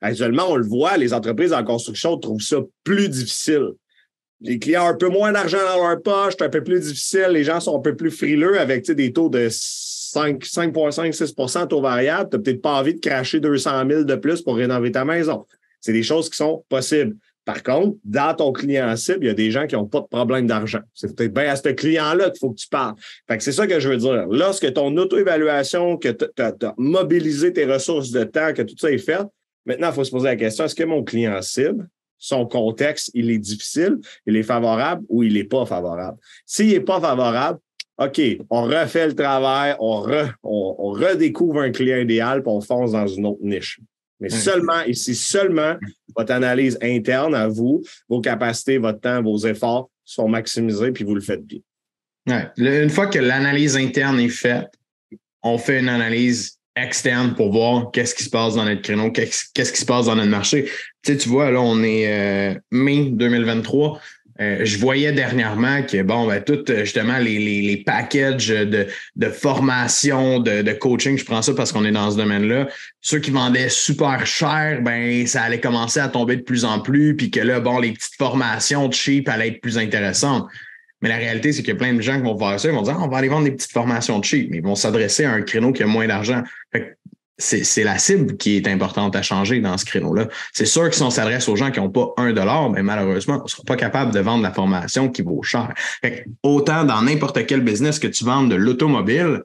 actuellement, 0.00 0.50
on 0.50 0.56
le 0.56 0.66
voit, 0.66 0.96
les 0.98 1.14
entreprises 1.14 1.52
en 1.52 1.64
construction 1.64 2.18
trouvent 2.18 2.42
ça 2.42 2.58
plus 2.84 3.08
difficile. 3.08 3.70
Les 4.40 4.58
clients 4.58 4.84
ont 4.84 4.88
un 4.88 4.96
peu 4.96 5.08
moins 5.08 5.32
d'argent 5.32 5.58
dans 5.58 5.88
leur 5.88 6.02
poche, 6.02 6.34
c'est 6.38 6.44
un 6.44 6.50
peu 6.50 6.62
plus 6.62 6.80
difficile. 6.80 7.28
Les 7.30 7.44
gens 7.44 7.60
sont 7.60 7.78
un 7.78 7.80
peu 7.80 7.96
plus 7.96 8.10
frileux 8.10 8.60
avec 8.60 8.90
des 8.90 9.12
taux 9.12 9.30
de 9.30 9.48
5,5, 10.14 11.12
6 11.12 11.34
taux 11.68 11.80
variable, 11.80 12.30
tu 12.30 12.36
n'as 12.36 12.42
peut-être 12.42 12.62
pas 12.62 12.78
envie 12.78 12.94
de 12.94 13.00
cracher 13.00 13.40
200 13.40 13.88
000 13.88 14.04
de 14.04 14.14
plus 14.14 14.42
pour 14.42 14.56
rénover 14.56 14.92
ta 14.92 15.04
maison. 15.04 15.46
C'est 15.80 15.92
des 15.92 16.02
choses 16.02 16.30
qui 16.30 16.36
sont 16.36 16.64
possibles. 16.68 17.16
Par 17.44 17.62
contre, 17.62 17.98
dans 18.04 18.34
ton 18.34 18.52
client 18.52 18.96
cible, 18.96 19.24
il 19.24 19.26
y 19.26 19.30
a 19.30 19.34
des 19.34 19.50
gens 19.50 19.66
qui 19.66 19.74
n'ont 19.74 19.86
pas 19.86 20.00
de 20.00 20.06
problème 20.06 20.46
d'argent. 20.46 20.80
C'est 20.94 21.14
peut-être 21.14 21.34
bien 21.34 21.50
à 21.50 21.56
ce 21.56 21.68
client-là 21.68 22.30
qu'il 22.30 22.38
faut 22.40 22.50
que 22.52 22.58
tu 22.58 22.68
parles. 22.68 22.94
C'est 23.38 23.52
ça 23.52 23.66
que 23.66 23.78
je 23.78 23.88
veux 23.90 23.98
dire. 23.98 24.26
Lorsque 24.30 24.72
ton 24.72 24.96
auto-évaluation, 24.96 25.98
que 25.98 26.08
tu 26.08 26.24
as, 26.38 26.74
mobilisé 26.78 27.52
tes 27.52 27.66
ressources 27.66 28.10
de 28.12 28.24
temps, 28.24 28.54
que 28.54 28.62
tout 28.62 28.76
ça 28.78 28.90
est 28.90 28.98
fait, 28.98 29.20
maintenant, 29.66 29.88
il 29.90 29.94
faut 29.94 30.04
se 30.04 30.10
poser 30.10 30.28
la 30.28 30.36
question, 30.36 30.64
est-ce 30.64 30.74
que 30.74 30.84
mon 30.84 31.04
client 31.04 31.40
cible, 31.42 31.86
son 32.16 32.46
contexte, 32.46 33.10
il 33.12 33.30
est 33.30 33.38
difficile, 33.38 33.98
il 34.24 34.36
est 34.36 34.42
favorable 34.42 35.04
ou 35.10 35.22
il 35.22 35.34
n'est 35.34 35.44
pas 35.44 35.66
favorable? 35.66 36.16
S'il 36.46 36.68
n'est 36.68 36.80
pas 36.80 36.98
favorable, 36.98 37.58
OK, 37.98 38.20
on 38.50 38.62
refait 38.64 39.06
le 39.06 39.14
travail, 39.14 39.76
on, 39.78 40.04
on, 40.42 40.90
redécouvre 40.90 41.60
un 41.60 41.70
client 41.70 41.98
idéal, 41.98 42.42
puis 42.42 42.50
on 42.50 42.60
fonce 42.60 42.92
dans 42.92 43.06
une 43.06 43.26
autre 43.26 43.40
niche. 43.42 43.80
Mais 44.20 44.30
seulement, 44.30 44.82
ici, 44.82 45.14
seulement 45.14 45.76
votre 46.16 46.32
analyse 46.32 46.78
interne 46.82 47.34
à 47.34 47.46
vous, 47.46 47.82
vos 48.08 48.20
capacités, 48.20 48.78
votre 48.78 49.00
temps, 49.00 49.22
vos 49.22 49.38
efforts 49.38 49.90
sont 50.04 50.28
maximisés, 50.28 50.92
puis 50.92 51.04
vous 51.04 51.14
le 51.14 51.20
faites 51.20 51.44
bien. 51.44 51.60
Une 52.56 52.90
fois 52.90 53.06
que 53.06 53.18
l'analyse 53.18 53.76
interne 53.76 54.18
est 54.18 54.28
faite, 54.28 54.72
on 55.42 55.58
fait 55.58 55.80
une 55.80 55.88
analyse 55.88 56.58
externe 56.76 57.34
pour 57.34 57.52
voir 57.52 57.90
qu'est-ce 57.92 58.14
qui 58.14 58.24
se 58.24 58.30
passe 58.30 58.54
dans 58.54 58.64
notre 58.64 58.82
créneau, 58.82 59.12
qu'est-ce 59.12 59.72
qui 59.72 59.80
se 59.80 59.84
passe 59.84 60.06
dans 60.06 60.16
notre 60.16 60.30
marché. 60.30 60.64
Tu 61.02 61.12
sais, 61.12 61.16
tu 61.18 61.28
vois, 61.28 61.50
là, 61.50 61.60
on 61.60 61.82
est 61.82 62.08
euh, 62.08 62.58
mai 62.70 63.10
2023. 63.10 64.00
Euh, 64.40 64.64
je 64.64 64.78
voyais 64.78 65.12
dernièrement 65.12 65.82
que, 65.82 66.02
bon, 66.02 66.26
ben, 66.26 66.42
tout 66.42 66.64
justement 66.66 67.18
les, 67.18 67.38
les, 67.38 67.62
les 67.62 67.76
packages 67.76 68.48
de, 68.48 68.86
de 69.14 69.28
formation, 69.28 70.40
de, 70.40 70.62
de, 70.62 70.72
coaching, 70.72 71.16
je 71.16 71.24
prends 71.24 71.42
ça 71.42 71.54
parce 71.54 71.70
qu'on 71.70 71.84
est 71.84 71.92
dans 71.92 72.10
ce 72.10 72.16
domaine-là. 72.16 72.68
Ceux 73.00 73.20
qui 73.20 73.30
vendaient 73.30 73.68
super 73.68 74.26
cher, 74.26 74.80
ben, 74.82 75.24
ça 75.26 75.42
allait 75.42 75.60
commencer 75.60 76.00
à 76.00 76.08
tomber 76.08 76.36
de 76.36 76.42
plus 76.42 76.64
en 76.64 76.80
plus, 76.80 77.16
puis 77.16 77.30
que 77.30 77.40
là, 77.40 77.60
bon, 77.60 77.78
les 77.78 77.92
petites 77.92 78.16
formations 78.16 78.90
cheap 78.90 79.28
allaient 79.28 79.48
être 79.48 79.60
plus 79.60 79.78
intéressantes. 79.78 80.48
Mais 81.00 81.10
la 81.10 81.16
réalité, 81.16 81.52
c'est 81.52 81.62
qu'il 81.62 81.74
y 81.74 81.76
a 81.76 81.78
plein 81.78 81.92
de 81.92 82.00
gens 82.00 82.16
qui 82.16 82.22
vont 82.22 82.38
faire 82.38 82.58
ça, 82.58 82.68
ils 82.68 82.74
vont 82.74 82.82
dire, 82.82 82.96
ah, 82.98 83.04
on 83.04 83.08
va 83.08 83.18
aller 83.18 83.28
vendre 83.28 83.44
des 83.44 83.52
petites 83.52 83.72
formations 83.72 84.20
cheap, 84.22 84.50
mais 84.50 84.56
ils 84.58 84.64
vont 84.64 84.74
s'adresser 84.74 85.26
à 85.26 85.32
un 85.32 85.42
créneau 85.42 85.70
qui 85.72 85.82
a 85.82 85.86
moins 85.86 86.08
d'argent 86.08 86.42
c'est 87.36 87.82
la 87.82 87.98
cible 87.98 88.36
qui 88.36 88.56
est 88.56 88.68
importante 88.68 89.16
à 89.16 89.22
changer 89.22 89.60
dans 89.60 89.76
ce 89.76 89.84
créneau-là. 89.84 90.28
C'est 90.52 90.66
sûr 90.66 90.88
que 90.88 90.94
si 90.94 91.02
on 91.02 91.10
s'adresse 91.10 91.48
aux 91.48 91.56
gens 91.56 91.70
qui 91.70 91.80
n'ont 91.80 91.90
pas 91.90 92.12
un 92.16 92.32
dollar, 92.32 92.70
mais 92.70 92.82
malheureusement, 92.82 93.38
on 93.40 93.44
ne 93.44 93.48
sera 93.48 93.64
pas 93.64 93.76
capable 93.76 94.12
de 94.12 94.20
vendre 94.20 94.42
la 94.42 94.52
formation 94.52 95.08
qui 95.08 95.22
vaut 95.22 95.42
cher. 95.42 95.74
autant 96.42 96.84
dans 96.84 97.02
n'importe 97.02 97.44
quel 97.46 97.60
business 97.60 97.98
que 97.98 98.06
tu 98.06 98.24
vends 98.24 98.44
de 98.44 98.54
l'automobile, 98.54 99.42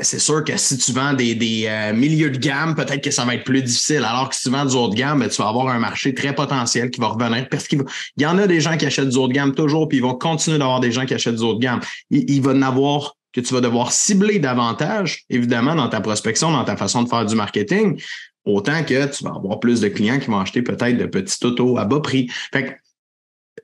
c'est 0.00 0.20
sûr 0.20 0.44
que 0.44 0.56
si 0.56 0.78
tu 0.78 0.92
vends 0.92 1.12
des, 1.12 1.34
des 1.34 1.64
euh, 1.66 1.92
milieux 1.92 2.30
de 2.30 2.38
gamme, 2.38 2.74
peut-être 2.74 3.02
que 3.02 3.10
ça 3.10 3.24
va 3.24 3.34
être 3.34 3.44
plus 3.44 3.62
difficile. 3.62 4.04
Alors 4.04 4.28
que 4.28 4.36
si 4.36 4.42
tu 4.42 4.50
vends 4.50 4.64
du 4.64 4.76
haut 4.76 4.88
de 4.88 4.94
gamme, 4.94 5.20
ben, 5.20 5.28
tu 5.28 5.42
vas 5.42 5.48
avoir 5.48 5.68
un 5.68 5.80
marché 5.80 6.14
très 6.14 6.34
potentiel 6.34 6.90
qui 6.90 7.00
va 7.00 7.08
revenir 7.08 7.48
parce 7.48 7.66
qu'il 7.66 7.82
y 8.16 8.26
en 8.26 8.38
a 8.38 8.46
des 8.46 8.60
gens 8.60 8.76
qui 8.76 8.86
achètent 8.86 9.08
du 9.08 9.16
haut 9.16 9.28
de 9.28 9.32
gamme 9.32 9.54
toujours, 9.54 9.88
puis 9.88 9.98
ils 9.98 10.02
vont 10.02 10.14
continuer 10.14 10.58
d'avoir 10.58 10.80
des 10.80 10.92
gens 10.92 11.04
qui 11.04 11.14
achètent 11.14 11.36
du 11.36 11.42
haut 11.42 11.54
de 11.54 11.60
gamme. 11.60 11.80
Il, 12.10 12.30
il 12.30 12.42
va 12.42 12.52
en 12.52 12.62
avoir 12.62 13.16
que 13.32 13.40
tu 13.40 13.54
vas 13.54 13.60
devoir 13.60 13.92
cibler 13.92 14.38
davantage, 14.38 15.24
évidemment, 15.30 15.74
dans 15.74 15.88
ta 15.88 16.00
prospection, 16.00 16.52
dans 16.52 16.64
ta 16.64 16.76
façon 16.76 17.02
de 17.02 17.08
faire 17.08 17.24
du 17.24 17.34
marketing, 17.34 18.00
autant 18.44 18.84
que 18.84 19.06
tu 19.06 19.24
vas 19.24 19.34
avoir 19.34 19.60
plus 19.60 19.80
de 19.80 19.88
clients 19.88 20.18
qui 20.18 20.26
vont 20.26 20.40
acheter 20.40 20.62
peut-être 20.62 20.98
de 20.98 21.06
petits 21.06 21.44
autos 21.46 21.78
à 21.78 21.84
bas 21.84 22.00
prix. 22.00 22.28
Fait 22.52 22.64
que 22.64 22.70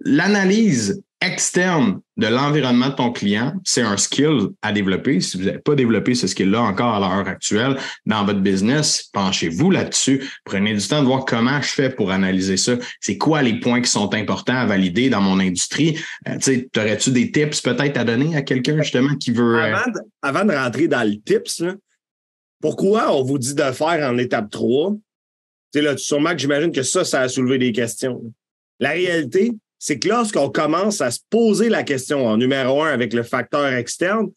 l'analyse 0.01 1.03
externe 1.21 2.01
de 2.17 2.27
l'environnement 2.29 2.91
de 2.91 2.95
ton 2.95 3.11
client, 3.11 3.55
c'est 3.65 3.83
un 3.83 3.97
skill 3.97 4.49
à 4.63 4.73
développer. 4.73 5.21
Si 5.21 5.37
vous 5.37 5.45
n'avez 5.45 5.59
pas 5.59 5.75
développé 5.75 6.15
ce 6.15 6.29
skill-là 6.29 6.63
encore 6.63 6.95
à 6.95 7.01
l'heure 7.01 7.27
actuelle 7.27 7.77
dans 8.07 8.25
votre 8.25 8.41
business, 8.41 9.09
penchez-vous 9.13 9.71
là-dessus. 9.71 10.31
Prenez 10.45 10.75
du 10.75 10.87
temps 10.87 11.01
de 11.01 11.07
voir 11.07 11.25
comment 11.25 11.61
je 11.61 11.69
fais 11.69 11.91
pour 11.91 12.13
analyser 12.13 12.57
ça. 12.57 12.75
C'est 13.01 13.19
quoi 13.19 13.43
les 13.43 13.59
points 13.59 13.81
qui 13.81 13.91
sont 13.91 14.15
importants 14.15 14.57
à 14.57 14.67
valider 14.67 15.11
dans 15.11 15.21
mon 15.21 15.41
industrie? 15.41 15.99
Euh, 16.29 16.39
tu 16.39 16.69
aurais-tu 16.77 17.11
des 17.11 17.33
tips 17.33 17.61
peut-être 17.63 17.97
à 17.97 18.05
donner 18.05 18.37
à 18.37 18.43
quelqu'un 18.43 18.81
justement 18.81 19.17
qui 19.17 19.33
veut... 19.33 19.63
Euh, 19.63 19.77
avant, 20.23 20.45
de, 20.45 20.53
rentrer 20.53 20.87
dans 20.87 21.09
le 21.09 21.17
tips, 21.21 21.65
pourquoi 22.61 23.13
on 23.13 23.25
vous 23.25 23.39
dit 23.39 23.55
de 23.55 23.73
faire 23.73 24.09
en 24.09 24.19
étape 24.19 24.51
3? 24.51 24.93
Tu 25.73 25.81
sais, 25.81 25.83
là, 25.83 25.97
sûrement 25.97 26.33
que 26.33 26.39
j'imagine 26.39 26.73
que 26.73 26.83
ça, 26.83 27.05
ça 27.05 27.23
a 27.23 27.29
soulevé 27.29 27.59
des 27.59 27.73
questions. 27.73 28.23
La 28.81 28.91
réalité, 28.91 29.53
c'est 29.79 29.99
que 29.99 30.09
lorsqu'on 30.09 30.51
commence 30.51 31.01
à 31.01 31.11
se 31.11 31.21
poser 31.31 31.69
la 31.69 31.83
question 31.83 32.27
en 32.27 32.37
numéro 32.37 32.83
un 32.83 32.93
avec 32.93 33.13
le 33.13 33.23
facteur 33.23 33.67
externe, 33.67 34.29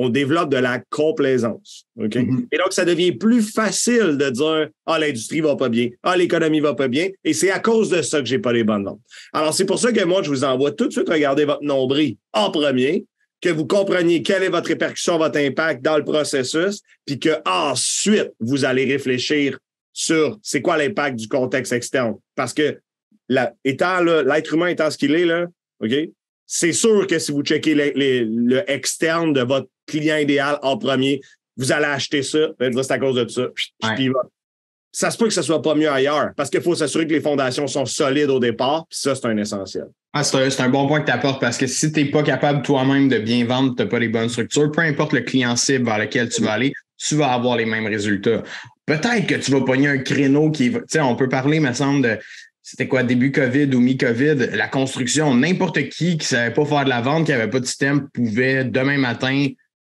on 0.00 0.08
développe 0.08 0.50
de 0.50 0.58
la 0.58 0.78
complaisance. 0.90 1.84
Mm-hmm. 1.98 2.46
Et 2.52 2.58
donc, 2.58 2.72
ça 2.72 2.84
devient 2.84 3.10
plus 3.10 3.42
facile 3.42 4.16
de 4.16 4.30
dire 4.30 4.68
Ah, 4.86 4.98
l'industrie 4.98 5.40
va 5.40 5.56
pas 5.56 5.68
bien, 5.68 5.88
Ah, 6.04 6.16
l'économie 6.16 6.60
va 6.60 6.74
pas 6.74 6.86
bien. 6.86 7.08
Et 7.24 7.32
c'est 7.32 7.50
à 7.50 7.58
cause 7.58 7.90
de 7.90 8.00
ça 8.02 8.20
que 8.20 8.26
j'ai 8.26 8.38
pas 8.38 8.52
les 8.52 8.62
bonnes 8.62 8.84
ventes. 8.84 9.00
Alors, 9.32 9.52
c'est 9.52 9.64
pour 9.64 9.80
ça 9.80 9.92
que 9.92 10.04
moi, 10.04 10.22
je 10.22 10.30
vous 10.30 10.44
envoie 10.44 10.70
tout 10.70 10.86
de 10.86 10.92
suite 10.92 11.08
regarder 11.08 11.44
votre 11.44 11.64
nombril 11.64 12.16
en 12.32 12.52
premier, 12.52 13.06
que 13.40 13.48
vous 13.48 13.66
compreniez 13.66 14.22
quelle 14.22 14.44
est 14.44 14.50
votre 14.50 14.68
répercussion, 14.68 15.18
votre 15.18 15.38
impact 15.38 15.84
dans 15.84 15.96
le 15.96 16.04
processus, 16.04 16.80
puis 17.04 17.18
que 17.18 17.30
ensuite, 17.44 18.30
vous 18.38 18.64
allez 18.64 18.84
réfléchir 18.84 19.58
sur 19.92 20.38
c'est 20.42 20.62
quoi 20.62 20.76
l'impact 20.76 21.16
du 21.16 21.26
contexte 21.26 21.72
externe. 21.72 22.14
Parce 22.36 22.54
que 22.54 22.78
étant 23.64 24.00
l'être 24.02 24.54
humain 24.54 24.68
étant 24.68 24.90
ce 24.90 24.98
qu'il 24.98 25.14
est, 25.14 25.24
là, 25.24 25.46
OK? 25.80 25.92
C'est 26.46 26.72
sûr 26.72 27.06
que 27.06 27.18
si 27.18 27.30
vous 27.30 27.42
checkez 27.42 27.74
le 27.74 28.70
externe 28.70 29.32
de 29.32 29.42
votre 29.42 29.68
client 29.86 30.16
idéal 30.16 30.58
en 30.62 30.78
premier, 30.78 31.20
vous 31.58 31.72
allez 31.72 31.86
acheter 31.86 32.22
ça, 32.22 32.38
c'est 32.58 32.90
à 32.90 32.98
cause 32.98 33.16
de 33.16 33.28
ça. 33.28 33.48
Ça 34.90 35.10
se 35.10 35.18
peut 35.18 35.26
que 35.26 35.34
ce 35.34 35.42
soit 35.42 35.60
pas 35.60 35.74
mieux 35.74 35.90
ailleurs 35.90 36.30
parce 36.36 36.48
qu'il 36.48 36.62
faut 36.62 36.74
s'assurer 36.74 37.06
que 37.06 37.12
les 37.12 37.20
fondations 37.20 37.66
sont 37.66 37.84
solides 37.84 38.30
au 38.30 38.40
départ, 38.40 38.86
puis 38.88 38.98
ça, 38.98 39.14
c'est 39.14 39.26
un 39.26 39.36
essentiel. 39.36 39.88
Ah, 40.14 40.24
c'est 40.24 40.60
un, 40.60 40.70
bon 40.70 40.88
point 40.88 41.00
que 41.00 41.06
tu 41.06 41.12
apportes 41.12 41.40
parce 41.40 41.58
que 41.58 41.66
si 41.66 41.92
tu 41.92 42.02
n'es 42.02 42.10
pas 42.10 42.22
capable 42.22 42.62
toi-même 42.62 43.08
de 43.08 43.18
bien 43.18 43.44
vendre, 43.44 43.76
tu 43.76 43.82
n'as 43.82 43.88
pas 43.88 43.98
les 43.98 44.08
bonnes 44.08 44.30
structures, 44.30 44.70
peu 44.70 44.80
importe 44.80 45.12
le 45.12 45.20
client 45.20 45.54
cible 45.54 45.84
vers 45.84 45.98
lequel 45.98 46.30
tu 46.30 46.42
vas 46.42 46.52
aller, 46.52 46.72
tu 46.96 47.14
vas 47.14 47.32
avoir 47.32 47.56
les 47.56 47.66
mêmes 47.66 47.86
résultats. 47.86 48.42
Peut-être 48.86 49.26
que 49.26 49.34
tu 49.34 49.50
vas 49.50 49.60
pogner 49.60 49.88
un 49.88 49.98
créneau 49.98 50.50
qui 50.50 50.72
Tu 50.72 50.80
sais, 50.88 51.00
on 51.00 51.14
peut 51.14 51.28
parler, 51.28 51.60
me 51.60 51.74
semble, 51.74 52.02
de 52.02 52.18
c'était 52.70 52.86
quoi, 52.86 53.02
début 53.02 53.32
COVID 53.32 53.74
ou 53.74 53.80
mi-COVID, 53.80 54.50
la 54.52 54.68
construction, 54.68 55.34
n'importe 55.34 55.88
qui 55.88 56.18
qui 56.18 56.18
ne 56.18 56.22
savait 56.22 56.52
pas 56.52 56.66
faire 56.66 56.84
de 56.84 56.90
la 56.90 57.00
vente, 57.00 57.24
qui 57.24 57.32
n'avait 57.32 57.48
pas 57.48 57.60
de 57.60 57.64
système, 57.64 58.10
pouvait 58.10 58.62
demain 58.62 58.98
matin 58.98 59.46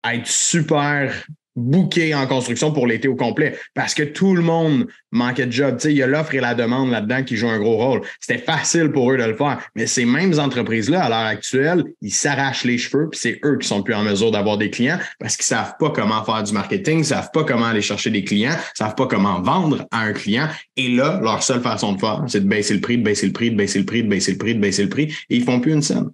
être 0.05 0.27
super 0.27 1.25
bouqué 1.57 2.15
en 2.15 2.27
construction 2.27 2.73
pour 2.73 2.87
l'été 2.87 3.09
au 3.09 3.15
complet 3.15 3.57
parce 3.75 3.95
que 3.95 4.03
tout 4.03 4.35
le 4.35 4.43
monde 4.43 4.87
manquait 5.13 5.47
de 5.47 5.53
job. 5.53 5.79
il 5.85 5.93
y 5.93 6.03
a 6.03 6.07
l'offre 6.07 6.35
et 6.35 6.41
la 6.41 6.55
demande 6.55 6.91
là-dedans 6.91 7.23
qui 7.23 7.37
jouent 7.37 7.49
un 7.49 7.59
gros 7.59 7.77
rôle. 7.77 8.03
C'était 8.21 8.43
facile 8.43 8.91
pour 8.91 9.13
eux 9.13 9.17
de 9.17 9.25
le 9.25 9.35
faire. 9.35 9.61
Mais 9.75 9.87
ces 9.87 10.05
mêmes 10.05 10.39
entreprises-là, 10.39 11.05
à 11.05 11.09
l'heure 11.09 11.19
actuelle, 11.19 11.85
ils 12.01 12.13
s'arrachent 12.13 12.65
les 12.65 12.79
cheveux, 12.79 13.09
puis 13.11 13.21
c'est 13.21 13.41
eux 13.45 13.59
qui 13.59 13.69
sont 13.69 13.83
plus 13.83 13.95
en 13.95 14.03
mesure 14.03 14.31
d'avoir 14.31 14.59
des 14.59 14.71
clients 14.71 14.99
parce 15.21 15.37
qu'ils 15.37 15.47
savent 15.47 15.75
pas 15.79 15.91
comment 15.91 16.25
faire 16.25 16.43
du 16.43 16.53
marketing, 16.53 17.01
ils 17.01 17.05
savent 17.05 17.31
pas 17.33 17.45
comment 17.45 17.67
aller 17.67 17.83
chercher 17.83 18.11
des 18.11 18.25
clients, 18.25 18.57
ils 18.57 18.79
savent 18.79 18.95
pas 18.95 19.07
comment 19.07 19.41
vendre 19.41 19.87
à 19.91 20.01
un 20.01 20.13
client. 20.13 20.49
Et 20.77 20.89
là, 20.89 21.21
leur 21.23 21.43
seule 21.43 21.61
façon 21.61 21.93
de 21.93 22.01
faire, 22.01 22.25
c'est 22.27 22.41
de 22.41 22.49
baisser 22.49 22.75
le 22.75 22.81
prix, 22.81 22.99
de 22.99 23.05
baisser 23.05 23.27
le 23.27 23.33
prix, 23.33 23.51
de 23.51 23.57
baisser 23.57 23.79
le 23.79 23.87
prix, 23.87 24.03
de 24.03 24.09
baisser 24.09 24.33
le 24.33 24.39
prix, 24.39 24.55
de 24.55 24.61
baisser 24.61 24.83
le 24.83 24.89
prix, 24.89 25.05
et 25.31 25.37
ils 25.37 25.45
font 25.45 25.61
plus 25.61 25.73
une 25.73 25.83
scène. 25.83 26.11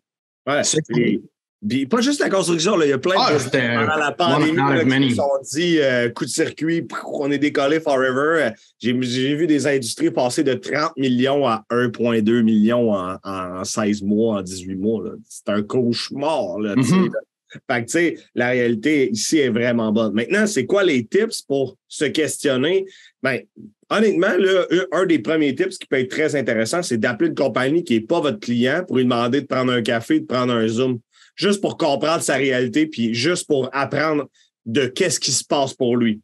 Ouais, 0.46 0.62
puis 1.68 1.86
pas 1.86 2.00
juste 2.00 2.20
la 2.20 2.30
construction, 2.30 2.76
là, 2.76 2.86
il 2.86 2.88
y 2.88 2.92
a 2.92 2.98
plein 2.98 3.14
de 3.14 3.32
choses 3.32 3.50
ah, 3.52 3.58
pendant 3.58 3.96
la 3.96 4.12
pandémie 4.12 5.08
qui 5.08 5.10
se 5.10 5.16
sont 5.16 5.28
dit 5.52 5.78
euh, 5.78 6.08
coup 6.08 6.24
de 6.24 6.30
circuit, 6.30 6.86
on 7.12 7.30
est 7.30 7.38
décollé 7.38 7.80
forever. 7.80 8.50
J'ai 8.78 8.94
vu 9.34 9.46
des 9.46 9.66
industries 9.66 10.10
passer 10.10 10.42
de 10.42 10.54
30 10.54 10.96
millions 10.96 11.46
à 11.46 11.64
1,2 11.70 12.42
million 12.42 12.94
en, 12.94 13.16
en, 13.22 13.64
16 13.64 14.02
mois, 14.02 14.38
en 14.38 14.42
18 14.42 14.76
mois. 14.76 15.02
C'est 15.28 15.50
un 15.50 15.62
cauchemar. 15.62 16.58
Là, 16.60 16.76
mm-hmm. 16.76 17.10
Fait 17.68 17.84
que, 17.84 17.86
tu 17.86 17.92
sais, 17.92 18.16
la 18.34 18.50
réalité 18.50 19.10
ici 19.10 19.38
est 19.38 19.48
vraiment 19.48 19.92
bonne. 19.92 20.14
Maintenant, 20.14 20.46
c'est 20.46 20.66
quoi 20.66 20.84
les 20.84 21.04
tips 21.04 21.42
pour 21.42 21.76
se 21.88 22.04
questionner? 22.04 22.86
Ben, 23.22 23.40
honnêtement, 23.90 24.34
là, 24.38 24.66
un 24.92 25.04
des 25.04 25.18
premiers 25.18 25.54
tips 25.54 25.76
qui 25.76 25.86
peut 25.88 25.98
être 25.98 26.10
très 26.10 26.36
intéressant, 26.36 26.82
c'est 26.82 26.96
d'appeler 26.96 27.28
une 27.28 27.34
compagnie 27.34 27.82
qui 27.82 27.94
n'est 27.94 28.06
pas 28.06 28.20
votre 28.20 28.38
client 28.38 28.84
pour 28.86 28.96
lui 28.96 29.04
demander 29.04 29.40
de 29.40 29.46
prendre 29.46 29.72
un 29.72 29.82
café, 29.82 30.20
de 30.20 30.26
prendre 30.26 30.52
un 30.52 30.68
Zoom 30.68 31.00
juste 31.40 31.62
pour 31.62 31.78
comprendre 31.78 32.22
sa 32.22 32.34
réalité, 32.34 32.86
puis 32.86 33.14
juste 33.14 33.46
pour 33.46 33.70
apprendre 33.72 34.28
de 34.66 34.84
qu'est-ce 34.84 35.18
qui 35.18 35.32
se 35.32 35.42
passe 35.42 35.72
pour 35.72 35.96
lui. 35.96 36.20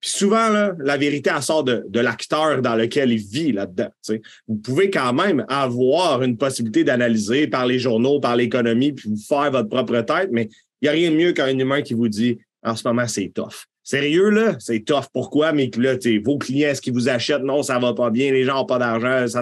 Puis 0.00 0.10
souvent, 0.10 0.72
la 0.78 0.96
vérité, 0.96 1.30
elle 1.34 1.42
sort 1.42 1.64
de, 1.64 1.84
l'acteur 2.00 2.62
dans 2.62 2.74
lequel 2.74 3.12
il 3.12 3.18
vit 3.18 3.52
là-dedans. 3.52 3.90
Vous 4.46 4.56
pouvez 4.56 4.90
quand 4.90 5.12
même 5.12 5.44
avoir 5.48 6.22
une 6.22 6.38
possibilité 6.38 6.82
d'analyser 6.82 7.46
par 7.46 7.66
les 7.66 7.78
journaux, 7.78 8.20
par 8.20 8.36
l'économie, 8.36 8.92
puis 8.92 9.10
vous 9.10 9.16
faire 9.16 9.50
votre 9.50 9.68
propre 9.68 10.00
tête, 10.00 10.30
mais 10.32 10.48
il 10.80 10.84
n'y 10.84 10.88
a 10.88 10.92
rien 10.92 11.10
de 11.10 11.16
mieux 11.16 11.32
qu'un 11.32 11.58
humain 11.58 11.82
qui 11.82 11.94
vous 11.94 12.08
dit 12.08 12.38
en 12.62 12.74
ce 12.74 12.86
moment, 12.88 13.06
c'est 13.06 13.30
tough. 13.34 13.66
Sérieux, 13.88 14.28
là, 14.28 14.54
c'est 14.58 14.80
tough. 14.80 15.06
Pourquoi? 15.14 15.52
Mais 15.52 15.70
là, 15.78 15.94
vos 16.22 16.36
clients, 16.36 16.68
est-ce 16.68 16.82
qu'ils 16.82 16.92
vous 16.92 17.08
achètent? 17.08 17.42
Non, 17.42 17.62
ça 17.62 17.78
va 17.78 17.94
pas 17.94 18.10
bien. 18.10 18.30
Les 18.30 18.44
gens 18.44 18.56
n'ont 18.56 18.66
pas 18.66 18.78
d'argent. 18.78 19.26
Ça, 19.28 19.40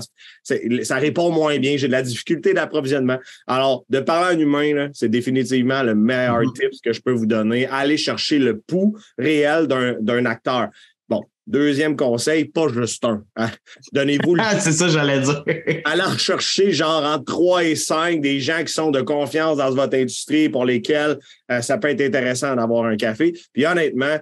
ça 0.84 0.96
répond 0.98 1.32
moins 1.32 1.58
bien. 1.58 1.76
J'ai 1.76 1.88
de 1.88 1.92
la 1.92 2.02
difficulté 2.02 2.54
d'approvisionnement. 2.54 3.18
Alors, 3.48 3.84
de 3.90 3.98
parler 3.98 4.36
à 4.36 4.38
un 4.38 4.38
humain, 4.38 4.88
c'est 4.92 5.08
définitivement 5.08 5.82
le 5.82 5.96
meilleur 5.96 6.42
mm-hmm. 6.42 6.52
tip 6.52 6.80
que 6.80 6.92
je 6.92 7.00
peux 7.00 7.10
vous 7.10 7.26
donner. 7.26 7.66
Allez 7.66 7.96
chercher 7.96 8.38
le 8.38 8.60
pouls 8.60 8.96
réel 9.18 9.66
d'un 9.66 10.26
acteur. 10.26 10.68
Bon, 11.08 11.24
Deuxième 11.48 11.96
conseil, 11.96 12.44
pas 12.44 12.68
juste 12.68 13.04
un. 13.04 13.24
Hein. 13.34 13.50
Donnez-vous 13.92 14.36
le. 14.36 14.42
Ah, 14.44 14.60
c'est 14.60 14.70
ça, 14.70 14.86
j'allais 14.86 15.22
dire. 15.22 15.42
Allez 15.84 16.18
chercher 16.18 16.70
genre 16.70 17.02
entre 17.02 17.24
3 17.24 17.64
et 17.64 17.74
5 17.74 18.20
des 18.20 18.38
gens 18.38 18.62
qui 18.64 18.72
sont 18.72 18.92
de 18.92 19.00
confiance 19.00 19.56
dans 19.56 19.72
votre 19.72 19.96
industrie 19.96 20.48
pour 20.48 20.64
lesquels 20.64 21.18
euh, 21.50 21.62
ça 21.62 21.78
peut 21.78 21.88
être 21.88 22.00
intéressant 22.00 22.54
d'avoir 22.54 22.84
un 22.84 22.96
café. 22.96 23.32
Puis 23.52 23.66
honnêtement, 23.66 24.18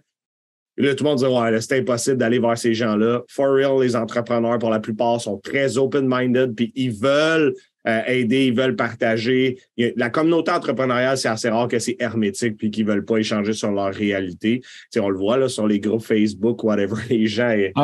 Là, 0.76 0.94
tout 0.94 1.04
le 1.04 1.10
monde 1.10 1.18
dit 1.18 1.26
Ouais, 1.26 1.60
c'est 1.60 1.78
impossible 1.78 2.16
d'aller 2.16 2.38
vers 2.38 2.58
ces 2.58 2.74
gens-là. 2.74 3.22
For 3.28 3.48
real, 3.52 3.80
les 3.80 3.94
entrepreneurs, 3.94 4.58
pour 4.58 4.70
la 4.70 4.80
plupart, 4.80 5.20
sont 5.20 5.38
très 5.38 5.78
open-minded, 5.78 6.54
puis 6.54 6.72
ils 6.74 6.92
veulent 6.92 7.54
euh, 7.86 8.00
aider, 8.06 8.46
ils 8.46 8.56
veulent 8.56 8.76
partager. 8.76 9.58
La 9.76 10.08
communauté 10.08 10.50
entrepreneuriale, 10.50 11.18
c'est 11.18 11.28
assez 11.28 11.50
rare 11.50 11.68
que 11.68 11.78
c'est 11.78 11.96
hermétique 11.98 12.56
puis 12.56 12.70
qu'ils 12.70 12.86
veulent 12.86 13.04
pas 13.04 13.18
échanger 13.18 13.52
sur 13.52 13.70
leur 13.72 13.92
réalité. 13.92 14.62
sais, 14.90 15.00
on 15.00 15.10
le 15.10 15.18
voit 15.18 15.36
là, 15.36 15.48
sur 15.48 15.66
les 15.66 15.80
groupes 15.80 16.02
Facebook, 16.02 16.64
whatever, 16.64 16.96
les 17.10 17.26
gens 17.26 17.50
ouais, 17.50 17.74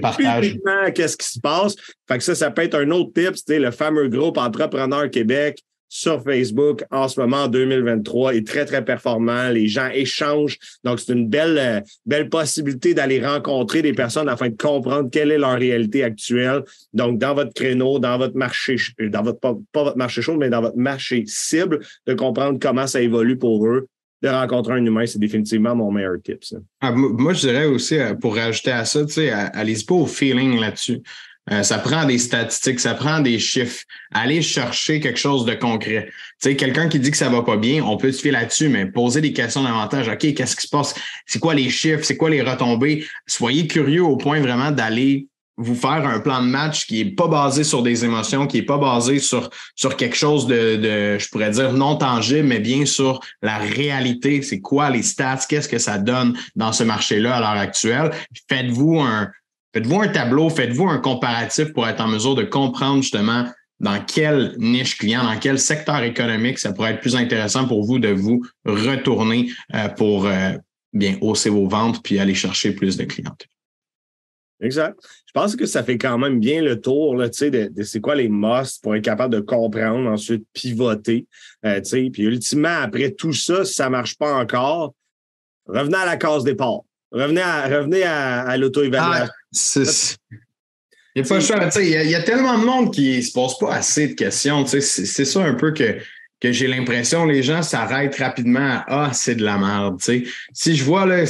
partagent. 0.00 0.56
Qu'est-ce 0.94 1.16
qui 1.16 1.28
se 1.28 1.40
passe? 1.40 1.76
Fait 2.08 2.18
que 2.18 2.24
ça, 2.24 2.34
ça 2.34 2.50
peut 2.50 2.62
être 2.62 2.74
un 2.74 2.90
autre 2.90 3.12
tip, 3.12 3.34
le 3.48 3.70
fameux 3.70 4.08
groupe 4.08 4.38
Entrepreneur 4.38 5.10
Québec 5.10 5.62
sur 5.94 6.20
Facebook 6.24 6.84
en 6.90 7.06
ce 7.06 7.20
moment, 7.20 7.44
en 7.44 7.48
2023, 7.48 8.34
est 8.34 8.44
très, 8.44 8.64
très 8.64 8.84
performant. 8.84 9.50
Les 9.50 9.68
gens 9.68 9.88
échangent. 9.94 10.58
Donc, 10.82 10.98
c'est 10.98 11.12
une 11.12 11.28
belle, 11.28 11.56
euh, 11.56 11.80
belle 12.04 12.28
possibilité 12.28 12.94
d'aller 12.94 13.24
rencontrer 13.24 13.80
des 13.80 13.92
personnes 13.92 14.28
afin 14.28 14.48
de 14.48 14.56
comprendre 14.56 15.08
quelle 15.08 15.30
est 15.30 15.38
leur 15.38 15.56
réalité 15.56 16.02
actuelle. 16.02 16.64
Donc, 16.94 17.18
dans 17.20 17.34
votre 17.34 17.54
créneau, 17.54 18.00
dans 18.00 18.18
votre 18.18 18.36
marché, 18.36 18.74
euh, 19.00 19.08
dans 19.08 19.22
votre, 19.22 19.38
pas, 19.38 19.54
votre 19.72 19.96
marché 19.96 20.20
chaud, 20.20 20.36
mais 20.36 20.50
dans 20.50 20.62
votre 20.62 20.76
marché 20.76 21.22
cible, 21.28 21.78
de 22.08 22.14
comprendre 22.14 22.58
comment 22.60 22.88
ça 22.88 23.00
évolue 23.00 23.38
pour 23.38 23.64
eux. 23.64 23.86
De 24.20 24.28
rencontrer 24.28 24.72
un 24.72 24.84
humain, 24.84 25.06
c'est 25.06 25.20
définitivement 25.20 25.76
mon 25.76 25.92
meilleur 25.92 26.16
tip. 26.24 26.42
Ah, 26.80 26.90
moi, 26.90 27.34
je 27.34 27.46
dirais 27.46 27.66
aussi, 27.66 28.00
euh, 28.00 28.14
pour 28.14 28.34
rajouter 28.34 28.72
à 28.72 28.84
ça, 28.84 29.04
tu 29.04 29.12
sais, 29.12 29.30
allez-y 29.30 29.84
pas 29.84 29.94
au 29.94 30.06
feeling 30.06 30.58
là-dessus. 30.58 31.02
Euh, 31.50 31.62
ça 31.62 31.78
prend 31.78 32.06
des 32.06 32.18
statistiques, 32.18 32.80
ça 32.80 32.94
prend 32.94 33.20
des 33.20 33.38
chiffres. 33.38 33.82
Aller 34.12 34.40
chercher 34.40 35.00
quelque 35.00 35.18
chose 35.18 35.44
de 35.44 35.54
concret. 35.54 36.08
Tu 36.40 36.50
sais, 36.50 36.56
quelqu'un 36.56 36.88
qui 36.88 36.98
dit 36.98 37.10
que 37.10 37.16
ça 37.16 37.28
va 37.28 37.42
pas 37.42 37.56
bien, 37.56 37.84
on 37.84 37.96
peut 37.96 38.12
se 38.12 38.22
fier 38.22 38.32
là-dessus, 38.32 38.68
mais 38.68 38.86
poser 38.86 39.20
des 39.20 39.32
questions 39.32 39.62
davantage. 39.62 40.08
OK, 40.08 40.34
qu'est-ce 40.34 40.56
qui 40.56 40.62
se 40.62 40.68
passe? 40.68 40.94
C'est 41.26 41.38
quoi 41.38 41.54
les 41.54 41.68
chiffres? 41.68 42.04
C'est 42.04 42.16
quoi 42.16 42.30
les 42.30 42.42
retombées? 42.42 43.06
Soyez 43.26 43.66
curieux 43.66 44.02
au 44.02 44.16
point 44.16 44.40
vraiment 44.40 44.70
d'aller 44.70 45.28
vous 45.56 45.76
faire 45.76 46.04
un 46.04 46.18
plan 46.18 46.42
de 46.42 46.48
match 46.48 46.86
qui 46.86 47.00
est 47.00 47.14
pas 47.14 47.28
basé 47.28 47.62
sur 47.62 47.82
des 47.82 48.04
émotions, 48.04 48.48
qui 48.48 48.58
est 48.58 48.62
pas 48.62 48.78
basé 48.78 49.20
sur, 49.20 49.50
sur 49.76 49.96
quelque 49.96 50.16
chose 50.16 50.46
de, 50.48 50.76
de, 50.76 51.18
je 51.18 51.28
pourrais 51.28 51.50
dire, 51.50 51.72
non 51.72 51.94
tangible, 51.94 52.48
mais 52.48 52.58
bien 52.58 52.86
sur 52.86 53.20
la 53.40 53.58
réalité. 53.58 54.42
C'est 54.42 54.60
quoi 54.60 54.90
les 54.90 55.02
stats? 55.02 55.44
Qu'est-ce 55.48 55.68
que 55.68 55.78
ça 55.78 55.98
donne 55.98 56.36
dans 56.56 56.72
ce 56.72 56.82
marché-là 56.82 57.36
à 57.36 57.40
l'heure 57.40 57.62
actuelle? 57.62 58.10
Faites-vous 58.48 59.00
un, 59.00 59.30
Faites-vous 59.74 60.00
un 60.00 60.08
tableau, 60.08 60.50
faites-vous 60.50 60.88
un 60.88 60.98
comparatif 60.98 61.72
pour 61.72 61.88
être 61.88 62.00
en 62.00 62.06
mesure 62.06 62.36
de 62.36 62.44
comprendre 62.44 63.02
justement 63.02 63.44
dans 63.80 64.00
quelle 64.04 64.54
niche 64.56 64.96
client, 64.96 65.24
dans 65.24 65.36
quel 65.36 65.58
secteur 65.58 66.00
économique 66.04 66.60
ça 66.60 66.72
pourrait 66.72 66.92
être 66.92 67.00
plus 67.00 67.16
intéressant 67.16 67.66
pour 67.66 67.84
vous 67.84 67.98
de 67.98 68.10
vous 68.10 68.46
retourner 68.64 69.50
euh, 69.74 69.88
pour 69.88 70.26
euh, 70.26 70.52
bien 70.92 71.18
hausser 71.20 71.50
vos 71.50 71.66
ventes 71.66 72.04
puis 72.04 72.20
aller 72.20 72.34
chercher 72.34 72.70
plus 72.70 72.96
de 72.96 73.02
clientèle. 73.02 73.48
Exact. 74.60 74.96
Je 75.26 75.32
pense 75.32 75.56
que 75.56 75.66
ça 75.66 75.82
fait 75.82 75.98
quand 75.98 76.18
même 76.18 76.38
bien 76.38 76.62
le 76.62 76.80
tour 76.80 77.16
là, 77.16 77.28
de, 77.28 77.68
de 77.74 77.82
c'est 77.82 78.00
quoi 78.00 78.14
les 78.14 78.28
musts 78.28 78.80
pour 78.80 78.94
être 78.94 79.02
capable 79.02 79.34
de 79.34 79.40
comprendre, 79.40 80.08
ensuite 80.08 80.46
pivoter. 80.52 81.26
Euh, 81.66 81.80
puis 81.82 82.22
ultimement, 82.22 82.78
après 82.80 83.10
tout 83.10 83.32
ça, 83.32 83.64
si 83.64 83.74
ça 83.74 83.86
ne 83.86 83.90
marche 83.90 84.16
pas 84.16 84.36
encore, 84.36 84.94
revenez 85.66 85.96
à 85.96 86.06
la 86.06 86.16
case 86.16 86.44
départ. 86.44 86.82
Revenez 87.10 87.42
à, 87.42 87.68
revenez 87.68 88.02
à, 88.02 88.56
l'auto-évaluation. 88.56 89.26
Ah, 89.28 89.43
il 89.54 91.22
n'y 91.22 91.22
a 91.22 91.28
pas 91.28 91.80
Il 91.80 92.10
y, 92.10 92.14
a 92.14 92.22
tellement 92.22 92.58
de 92.58 92.64
monde 92.64 92.92
qui 92.92 93.16
ne 93.16 93.22
se 93.22 93.32
pose 93.32 93.56
pas 93.58 93.74
assez 93.74 94.08
de 94.08 94.14
questions. 94.14 94.66
C'est 94.66 94.80
ça 95.24 95.44
un 95.44 95.54
peu 95.54 95.72
que, 95.72 95.98
que 96.40 96.52
j'ai 96.52 96.66
l'impression 96.66 97.24
les 97.24 97.42
gens 97.42 97.62
s'arrêtent 97.62 98.16
rapidement 98.16 98.60
à 98.60 98.84
Ah, 98.88 99.10
c'est 99.12 99.36
de 99.36 99.44
la 99.44 99.56
merde. 99.56 100.00
Si 100.52 100.76
je 100.76 100.84
vois 100.84 101.06
là, 101.06 101.24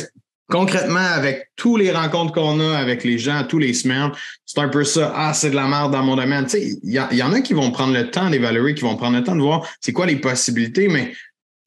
concrètement 0.49 0.99
avec 0.99 1.51
tous 1.57 1.77
les 1.77 1.91
rencontres 1.91 2.33
qu'on 2.33 2.61
a 2.61 2.77
avec 2.77 3.05
les 3.05 3.19
gens 3.19 3.45
tous 3.47 3.59
les 3.59 3.75
semaines, 3.75 4.11
c'est 4.47 4.61
un 4.61 4.69
peu 4.69 4.85
ça. 4.85 5.13
Ah, 5.15 5.35
c'est 5.35 5.51
de 5.51 5.57
la 5.57 5.67
merde 5.67 5.93
dans 5.93 6.03
mon 6.03 6.17
domaine. 6.17 6.47
Il 6.55 6.79
y, 6.83 7.17
y, 7.17 7.23
en 7.23 7.33
a 7.33 7.41
qui 7.41 7.53
vont 7.53 7.71
prendre 7.71 7.93
le 7.93 8.11
temps 8.11 8.31
d'évaluer, 8.31 8.75
qui 8.75 8.83
vont 8.83 8.97
prendre 8.97 9.19
le 9.19 9.25
temps 9.25 9.37
de 9.37 9.43
voir 9.43 9.69
c'est 9.81 9.93
quoi 9.93 10.07
les 10.07 10.17
possibilités, 10.17 10.89
mais 10.89 11.13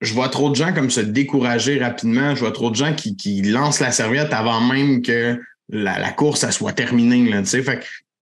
je 0.02 0.14
vois 0.14 0.30
trop 0.30 0.50
de 0.50 0.56
gens 0.56 0.74
comme 0.74 0.90
se 0.90 1.02
décourager 1.02 1.80
rapidement. 1.80 2.36
Je 2.36 2.42
vois 2.42 2.52
trop 2.52 2.70
de 2.70 2.76
gens 2.76 2.94
qui, 2.94 3.16
qui 3.16 3.42
lancent 3.42 3.80
la 3.80 3.92
serviette 3.92 4.32
avant 4.32 4.62
même 4.62 5.02
que 5.02 5.40
la, 5.70 6.00
la 6.00 6.12
course 6.12 6.50
soit 6.50 6.74
terminée. 6.74 7.30
Là, 7.30 7.44
fait 7.44 7.86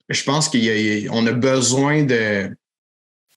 je 0.08 0.24
pense 0.24 0.48
qu'on 0.48 1.26
a, 1.26 1.30
a 1.30 1.32
besoin 1.32 2.02
de. 2.04 2.50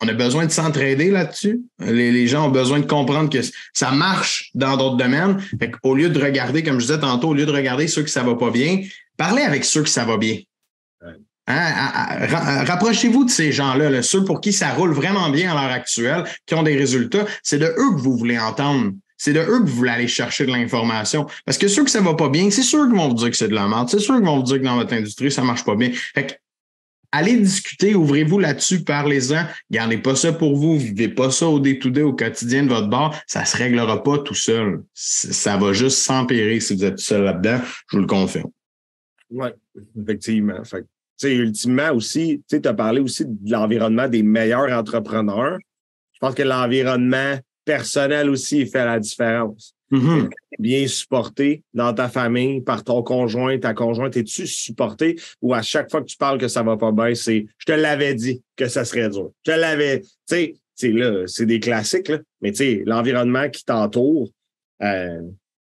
On 0.01 0.07
a 0.09 0.13
besoin 0.13 0.45
de 0.45 0.51
s'entraider 0.51 1.09
là-dessus. 1.09 1.61
Les, 1.79 2.11
les, 2.11 2.27
gens 2.27 2.47
ont 2.47 2.51
besoin 2.51 2.79
de 2.79 2.85
comprendre 2.85 3.29
que 3.29 3.39
ça 3.73 3.91
marche 3.91 4.51
dans 4.53 4.75
d'autres 4.75 4.97
domaines. 4.97 5.41
Fait 5.57 5.71
au 5.83 5.95
lieu 5.95 6.09
de 6.09 6.21
regarder, 6.21 6.63
comme 6.63 6.79
je 6.81 6.87
disais 6.87 6.99
tantôt, 6.99 7.29
au 7.29 7.33
lieu 7.33 7.45
de 7.45 7.51
regarder 7.51 7.87
ceux 7.87 8.03
qui 8.03 8.11
ça 8.11 8.21
va 8.21 8.35
pas 8.35 8.51
bien, 8.51 8.81
parlez 9.15 9.41
avec 9.41 9.63
ceux 9.63 9.83
qui 9.83 9.91
ça 9.91 10.03
va 10.03 10.17
bien. 10.17 10.39
Hein, 11.47 12.65
rapprochez-vous 12.65 13.25
de 13.25 13.29
ces 13.29 13.51
gens-là, 13.51 14.01
ceux 14.01 14.25
pour 14.25 14.41
qui 14.41 14.51
ça 14.51 14.71
roule 14.71 14.91
vraiment 14.91 15.29
bien 15.29 15.51
à 15.51 15.53
l'heure 15.53 15.73
actuelle, 15.73 16.25
qui 16.45 16.55
ont 16.55 16.63
des 16.63 16.75
résultats. 16.75 17.25
C'est 17.41 17.59
de 17.59 17.67
eux 17.67 17.95
que 17.95 18.01
vous 18.01 18.17
voulez 18.17 18.37
entendre. 18.37 18.91
C'est 19.17 19.33
de 19.33 19.39
eux 19.39 19.59
que 19.59 19.69
vous 19.69 19.75
voulez 19.75 19.91
aller 19.91 20.07
chercher 20.07 20.45
de 20.45 20.51
l'information. 20.51 21.25
Parce 21.45 21.57
que 21.57 21.67
ceux 21.67 21.83
que 21.83 21.89
ça 21.89 22.01
va 22.01 22.13
pas 22.15 22.29
bien, 22.29 22.49
c'est 22.51 22.63
sûr 22.63 22.85
qu'ils 22.85 22.95
vont 22.95 23.07
vous 23.07 23.15
dire 23.15 23.29
que 23.29 23.37
c'est 23.37 23.47
de 23.47 23.53
la 23.53 23.67
merde. 23.67 23.89
C'est 23.89 23.99
sûr 23.99 24.15
qu'ils 24.15 24.25
vont 24.25 24.37
vous 24.37 24.43
dire 24.43 24.57
que 24.57 24.63
dans 24.63 24.75
votre 24.75 24.93
industrie, 24.93 25.31
ça 25.31 25.43
marche 25.43 25.63
pas 25.63 25.75
bien. 25.75 25.91
Fait 25.91 26.39
allez 27.11 27.37
discuter, 27.37 27.95
ouvrez-vous 27.95 28.39
là-dessus, 28.39 28.83
parlez-en. 28.83 29.45
Gardez 29.71 29.97
pas 29.97 30.15
ça 30.15 30.33
pour 30.33 30.57
vous. 30.57 30.77
Vivez 30.77 31.07
pas 31.07 31.31
ça 31.31 31.47
au 31.47 31.59
day-to-day, 31.59 32.01
au 32.01 32.13
quotidien 32.13 32.63
de 32.63 32.69
votre 32.69 32.89
bar. 32.89 33.15
Ça 33.25 33.45
se 33.45 33.55
réglera 33.55 34.03
pas 34.03 34.17
tout 34.19 34.35
seul. 34.35 34.83
Ça 34.93 35.55
va 35.57 35.71
juste 35.71 35.99
s'empirer 35.99 36.59
si 36.59 36.75
vous 36.75 36.83
êtes 36.83 36.99
seul 36.99 37.23
là-dedans. 37.23 37.61
Je 37.89 37.97
vous 37.97 38.01
le 38.01 38.07
confirme. 38.07 38.51
Oui, 39.29 39.47
effectivement. 39.97 40.63
Fait 40.65 40.85
sais, 41.17 41.35
ultimement 41.35 41.91
aussi, 41.93 42.43
tu 42.49 42.59
as 42.63 42.73
parlé 42.73 42.99
aussi 42.99 43.25
de 43.25 43.51
l'environnement 43.51 44.07
des 44.07 44.23
meilleurs 44.23 44.71
entrepreneurs. 44.71 45.57
Je 46.13 46.19
pense 46.19 46.35
que 46.35 46.43
l'environnement 46.43 47.37
personnel 47.65 48.29
aussi 48.29 48.65
fait 48.65 48.85
la 48.85 48.99
différence. 48.99 49.75
Mm-hmm. 49.91 50.29
Bien 50.57 50.87
supporté 50.87 51.63
dans 51.73 51.93
ta 51.93 52.09
famille, 52.09 52.61
par 52.61 52.83
ton 52.83 53.03
conjoint, 53.03 53.57
ta 53.59 53.73
conjointe, 53.73 54.17
es-tu 54.17 54.47
supporté? 54.47 55.19
Ou 55.41 55.53
à 55.53 55.61
chaque 55.61 55.91
fois 55.91 56.01
que 56.01 56.07
tu 56.07 56.17
parles 56.17 56.39
que 56.39 56.47
ça 56.47 56.63
va 56.63 56.77
pas 56.77 56.91
bien, 56.91 57.13
c'est 57.13 57.45
je 57.57 57.65
te 57.65 57.71
l'avais 57.71 58.15
dit 58.15 58.41
que 58.55 58.67
ça 58.67 58.85
serait 58.85 59.09
dur. 59.09 59.31
Je 59.45 59.51
te 59.51 59.57
l'avais. 59.57 60.01
Tu 60.27 60.55
sais, 60.75 60.91
là, 60.91 61.23
c'est 61.27 61.45
des 61.45 61.59
classiques, 61.59 62.07
là, 62.07 62.19
mais 62.41 62.51
tu 62.51 62.57
sais, 62.57 62.83
l'environnement 62.85 63.49
qui 63.49 63.63
t'entoure, 63.63 64.29
euh, 64.81 65.21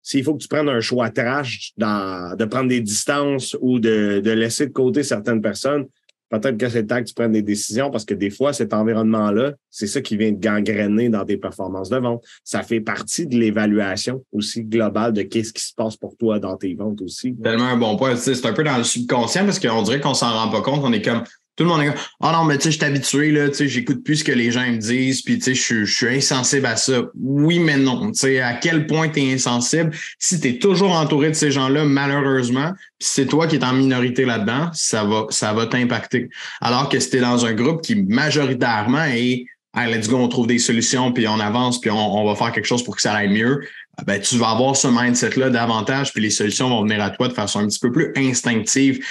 s'il 0.01 0.23
faut 0.23 0.33
que 0.33 0.41
tu 0.41 0.47
prennes 0.47 0.69
un 0.69 0.81
choix 0.81 1.09
trash 1.09 1.71
dans, 1.77 2.35
de 2.35 2.45
prendre 2.45 2.69
des 2.69 2.81
distances 2.81 3.55
ou 3.61 3.79
de, 3.79 4.21
de 4.23 4.31
laisser 4.31 4.67
de 4.67 4.71
côté 4.71 5.03
certaines 5.03 5.41
personnes, 5.41 5.85
peut-être 6.29 6.57
que 6.57 6.69
c'est 6.69 6.81
le 6.81 6.87
temps 6.87 6.99
que 6.99 7.07
tu 7.07 7.13
prennes 7.13 7.31
des 7.31 7.41
décisions 7.41 7.89
parce 7.91 8.05
que 8.05 8.13
des 8.13 8.29
fois, 8.29 8.53
cet 8.53 8.73
environnement-là, 8.73 9.53
c'est 9.69 9.87
ça 9.87 10.01
qui 10.01 10.17
vient 10.17 10.31
de 10.31 10.39
gangréner 10.39 11.09
dans 11.09 11.25
tes 11.25 11.37
performances 11.37 11.89
de 11.89 11.97
vente. 11.97 12.23
Ça 12.43 12.63
fait 12.63 12.81
partie 12.81 13.27
de 13.27 13.37
l'évaluation 13.37 14.23
aussi 14.31 14.63
globale 14.63 15.13
de 15.13 15.23
qu'est-ce 15.23 15.53
qui 15.53 15.63
se 15.63 15.73
passe 15.73 15.97
pour 15.97 16.15
toi 16.17 16.39
dans 16.39 16.57
tes 16.57 16.73
ventes 16.75 17.01
aussi. 17.01 17.35
Tellement 17.35 17.65
un 17.65 17.77
bon 17.77 17.95
point. 17.97 18.15
C'est 18.15 18.45
un 18.45 18.53
peu 18.53 18.63
dans 18.63 18.77
le 18.77 18.83
subconscient 18.83 19.45
parce 19.45 19.59
qu'on 19.59 19.81
dirait 19.81 19.99
qu'on 19.99 20.13
s'en 20.13 20.31
rend 20.31 20.49
pas 20.49 20.61
compte. 20.61 20.81
On 20.83 20.93
est 20.93 21.01
comme, 21.01 21.23
tout 21.59 21.65
le 21.65 21.71
monde 21.71 21.81
est 21.81 21.87
comme 21.87 22.01
oh 22.21 22.31
non, 22.31 22.45
mais 22.45 22.57
tu 22.57 22.63
sais, 22.63 22.71
je 22.71 22.77
suis 22.77 22.85
habitué, 22.85 23.31
là, 23.31 23.49
tu 23.49 23.55
sais, 23.55 23.67
j'écoute 23.67 24.01
plus 24.01 24.17
ce 24.17 24.23
que 24.23 24.31
les 24.31 24.49
gens 24.49 24.65
me 24.65 24.77
disent, 24.77 25.21
puis 25.21 25.39
tu 25.39 25.53
sais, 25.53 25.83
je, 25.83 25.91
suis 25.91 26.07
insensible 26.07 26.65
à 26.65 26.77
ça. 26.77 27.01
Oui, 27.19 27.59
mais 27.59 27.75
non. 27.75 28.11
Tu 28.11 28.19
sais, 28.19 28.39
à 28.39 28.53
quel 28.53 28.87
point 28.87 29.09
tu 29.09 29.19
es 29.19 29.33
insensible? 29.33 29.91
Si 30.19 30.39
tu 30.39 30.47
es 30.47 30.57
toujours 30.57 30.93
entouré 30.93 31.27
de 31.27 31.33
ces 31.33 31.51
gens-là, 31.51 31.83
malheureusement, 31.83 32.71
c'est 32.97 33.25
toi 33.25 33.45
qui 33.45 33.57
es 33.57 33.63
en 33.65 33.73
minorité 33.73 34.23
là-dedans, 34.23 34.69
ça 34.73 35.03
va, 35.03 35.25
ça 35.31 35.51
va 35.51 35.65
t'impacter. 35.65 36.29
Alors 36.61 36.87
que 36.87 36.97
si 36.97 37.09
tu 37.09 37.17
es 37.17 37.19
dans 37.19 37.45
un 37.45 37.51
groupe 37.51 37.81
qui 37.81 37.95
majoritairement 37.95 39.03
est 39.03 39.43
Hey, 39.75 39.93
let's 39.93 40.09
go, 40.09 40.17
on 40.17 40.27
trouve 40.27 40.47
des 40.47 40.57
solutions, 40.57 41.11
puis 41.11 41.27
on 41.27 41.39
avance, 41.39 41.79
puis 41.79 41.91
on, 41.91 41.95
on, 41.95 42.25
va 42.25 42.35
faire 42.35 42.51
quelque 42.51 42.65
chose 42.65 42.83
pour 42.83 42.95
que 42.95 43.03
ça 43.03 43.13
aille 43.13 43.29
mieux. 43.29 43.67
Ah, 43.99 44.03
ben, 44.05 44.21
tu 44.21 44.37
vas 44.37 44.51
avoir 44.51 44.77
ce 44.77 44.87
mindset-là 44.87 45.49
davantage, 45.49 46.13
puis 46.13 46.23
les 46.23 46.29
solutions 46.29 46.69
vont 46.69 46.83
venir 46.83 47.03
à 47.03 47.09
toi 47.09 47.27
de 47.27 47.33
façon 47.33 47.59
un 47.59 47.67
petit 47.67 47.79
peu 47.79 47.91
plus 47.91 48.13
instinctive 48.15 49.05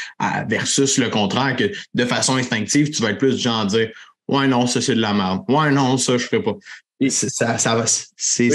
versus 0.48 0.96
le 0.96 1.11
contraire, 1.11 1.57
que 1.57 1.70
de 1.92 2.05
façon 2.07 2.37
instinctive, 2.37 2.90
tu 2.90 3.03
vas 3.03 3.11
être 3.11 3.18
plus 3.18 3.38
genre 3.38 3.61
à 3.61 3.66
dire 3.66 3.90
Ouais, 4.29 4.46
non, 4.46 4.66
ça 4.66 4.81
c'est 4.81 4.94
de 4.94 5.01
la 5.01 5.12
merde. 5.12 5.42
Ouais, 5.48 5.70
non, 5.70 5.96
ça, 5.98 6.16
je 6.16 6.27
ferai 6.27 6.42
pas. 6.42 6.55
Ça, 7.08 7.58
ça 7.58 7.76
va. 7.76 7.84
C'est 8.16 8.50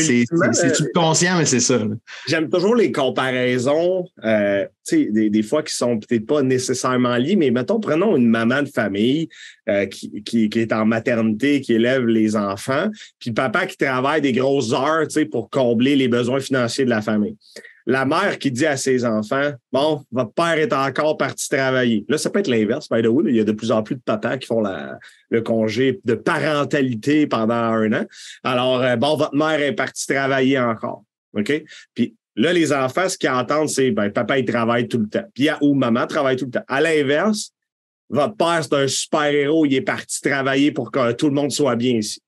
conscient, 0.93 1.37
mais 1.37 1.45
c'est 1.45 1.61
ça. 1.61 1.79
J'aime 2.27 2.49
toujours 2.49 2.75
les 2.75 2.91
comparaisons, 2.91 4.05
euh, 4.25 4.65
des, 4.91 5.29
des 5.29 5.43
fois 5.43 5.63
qui 5.63 5.73
sont 5.73 5.97
peut-être 5.97 6.25
pas 6.25 6.41
nécessairement 6.41 7.15
liées, 7.15 7.37
mais 7.37 7.51
mettons, 7.51 7.79
prenons 7.79 8.17
une 8.17 8.27
maman 8.27 8.63
de 8.63 8.67
famille 8.67 9.29
euh, 9.69 9.85
qui, 9.85 10.23
qui, 10.23 10.49
qui, 10.49 10.59
est 10.59 10.73
en 10.73 10.85
maternité, 10.85 11.61
qui 11.61 11.73
élève 11.73 12.05
les 12.05 12.35
enfants, 12.35 12.89
puis 13.17 13.29
le 13.29 13.35
papa 13.35 13.65
qui 13.65 13.77
travaille 13.77 14.19
des 14.19 14.33
grosses 14.33 14.73
heures 14.73 15.07
pour 15.31 15.49
combler 15.49 15.95
les 15.95 16.09
besoins 16.09 16.41
financiers 16.41 16.83
de 16.83 16.89
la 16.89 17.01
famille 17.01 17.37
la 17.85 18.05
mère 18.05 18.39
qui 18.39 18.51
dit 18.51 18.65
à 18.65 18.77
ses 18.77 19.05
enfants 19.05 19.51
Bon, 19.71 20.03
votre 20.11 20.33
père 20.33 20.57
est 20.57 20.73
encore 20.73 21.17
parti 21.17 21.49
travailler. 21.49 22.05
Là, 22.07 22.17
ça 22.17 22.29
peut 22.29 22.39
être 22.39 22.47
l'inverse, 22.47 22.87
by 22.89 23.01
the 23.01 23.07
way. 23.07 23.31
Il 23.31 23.35
y 23.35 23.39
a 23.39 23.43
de 23.43 23.51
plus 23.51 23.71
en 23.71 23.83
plus 23.83 23.95
de 23.95 24.01
papas 24.01 24.37
qui 24.37 24.47
font 24.47 24.63
le 25.29 25.41
congé 25.41 25.99
de 26.05 26.13
parentalité 26.13 27.27
pendant 27.27 27.53
un 27.53 27.91
an. 27.93 28.05
Alors, 28.43 28.81
euh, 28.81 28.95
bon, 28.95 29.15
votre 29.15 29.35
mère 29.35 29.61
est 29.61 29.73
partie 29.73 30.07
travailler 30.07 30.59
encore. 30.59 31.03
OK? 31.37 31.63
Puis 31.93 32.15
là, 32.35 32.53
les 32.53 32.71
enfants, 32.71 33.09
ce 33.09 33.17
qu'ils 33.17 33.29
entendent, 33.29 33.69
c'est 33.69 33.91
ben, 33.91 34.09
papa, 34.11 34.39
il 34.39 34.45
travaille 34.45 34.87
tout 34.87 34.99
le 34.99 35.09
temps. 35.09 35.25
Puis 35.33 35.49
ou 35.61 35.73
maman 35.73 36.07
travaille 36.07 36.37
tout 36.37 36.45
le 36.45 36.51
temps. 36.51 36.65
À 36.67 36.79
l'inverse, 36.81 37.51
votre 38.09 38.35
père, 38.35 38.63
c'est 38.63 38.75
un 38.75 38.87
super-héros, 38.87 39.65
il 39.65 39.73
est 39.73 39.81
parti 39.81 40.21
travailler 40.21 40.71
pour 40.71 40.91
que 40.91 41.11
tout 41.13 41.27
le 41.27 41.33
monde 41.33 41.51
soit 41.51 41.75
bien 41.75 41.95
ici. 41.95 42.21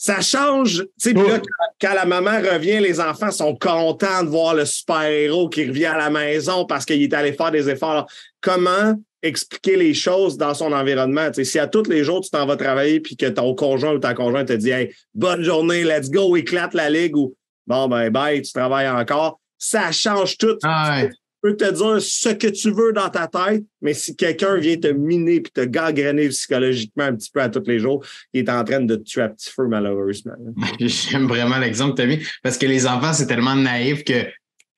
Ça 0.00 0.20
change, 0.20 0.84
tu 1.02 1.10
sais, 1.10 1.12
là, 1.12 1.40
quand 1.80 1.92
la 1.92 2.04
maman 2.04 2.38
revient, 2.38 2.78
les 2.78 3.00
enfants 3.00 3.32
sont 3.32 3.56
contents 3.56 4.22
de 4.22 4.28
voir 4.28 4.54
le 4.54 4.64
super-héros 4.64 5.48
qui 5.48 5.66
revient 5.66 5.86
à 5.86 5.98
la 5.98 6.08
maison 6.08 6.64
parce 6.66 6.84
qu'il 6.84 7.02
est 7.02 7.12
allé 7.12 7.32
faire 7.32 7.50
des 7.50 7.68
efforts. 7.68 8.06
comment 8.40 8.94
expliquer 9.22 9.74
les 9.74 9.94
choses 9.94 10.38
dans 10.38 10.54
son 10.54 10.72
environnement? 10.72 11.26
Tu 11.32 11.34
sais, 11.34 11.44
si 11.44 11.58
à 11.58 11.66
tous 11.66 11.88
les 11.88 12.04
jours, 12.04 12.20
tu 12.20 12.30
t'en 12.30 12.46
vas 12.46 12.56
travailler 12.56 13.00
puis 13.00 13.16
que 13.16 13.26
ton 13.26 13.56
conjoint 13.56 13.94
ou 13.94 13.98
ta 13.98 14.14
conjointe 14.14 14.46
te 14.46 14.52
dit 14.52 14.70
Hey, 14.70 14.94
bonne 15.14 15.42
journée, 15.42 15.82
let's 15.82 16.08
go, 16.08 16.36
éclate 16.36 16.74
la 16.74 16.88
ligue 16.88 17.16
ou 17.16 17.34
bon 17.66 17.88
ben 17.88 18.08
bye, 18.10 18.40
tu 18.40 18.52
travailles 18.52 18.88
encore, 18.88 19.40
ça 19.58 19.90
change 19.90 20.38
tout. 20.38 20.56
Ah 20.62 21.02
peux 21.42 21.56
te 21.56 21.70
dire 21.70 22.00
ce 22.00 22.30
que 22.30 22.48
tu 22.48 22.70
veux 22.70 22.92
dans 22.92 23.08
ta 23.08 23.26
tête, 23.26 23.64
mais 23.80 23.94
si 23.94 24.16
quelqu'un 24.16 24.56
vient 24.56 24.76
te 24.76 24.88
miner 24.88 25.40
puis 25.40 25.52
te 25.52 25.64
gangrener 25.64 26.28
psychologiquement 26.28 27.04
un 27.04 27.14
petit 27.14 27.30
peu 27.30 27.40
à 27.40 27.48
tous 27.48 27.62
les 27.66 27.78
jours, 27.78 28.04
il 28.32 28.40
est 28.40 28.50
en 28.50 28.64
train 28.64 28.80
de 28.80 28.96
te 28.96 29.02
tuer 29.02 29.22
à 29.22 29.28
petit 29.28 29.50
feu, 29.50 29.66
malheureusement. 29.68 30.34
J'aime 30.80 31.26
vraiment 31.26 31.58
l'exemple 31.58 31.92
que 31.92 31.96
tu 31.96 32.02
as 32.02 32.06
mis 32.06 32.22
parce 32.42 32.58
que 32.58 32.66
les 32.66 32.86
enfants, 32.86 33.12
c'est 33.12 33.26
tellement 33.26 33.56
naïf 33.56 34.04
que 34.04 34.26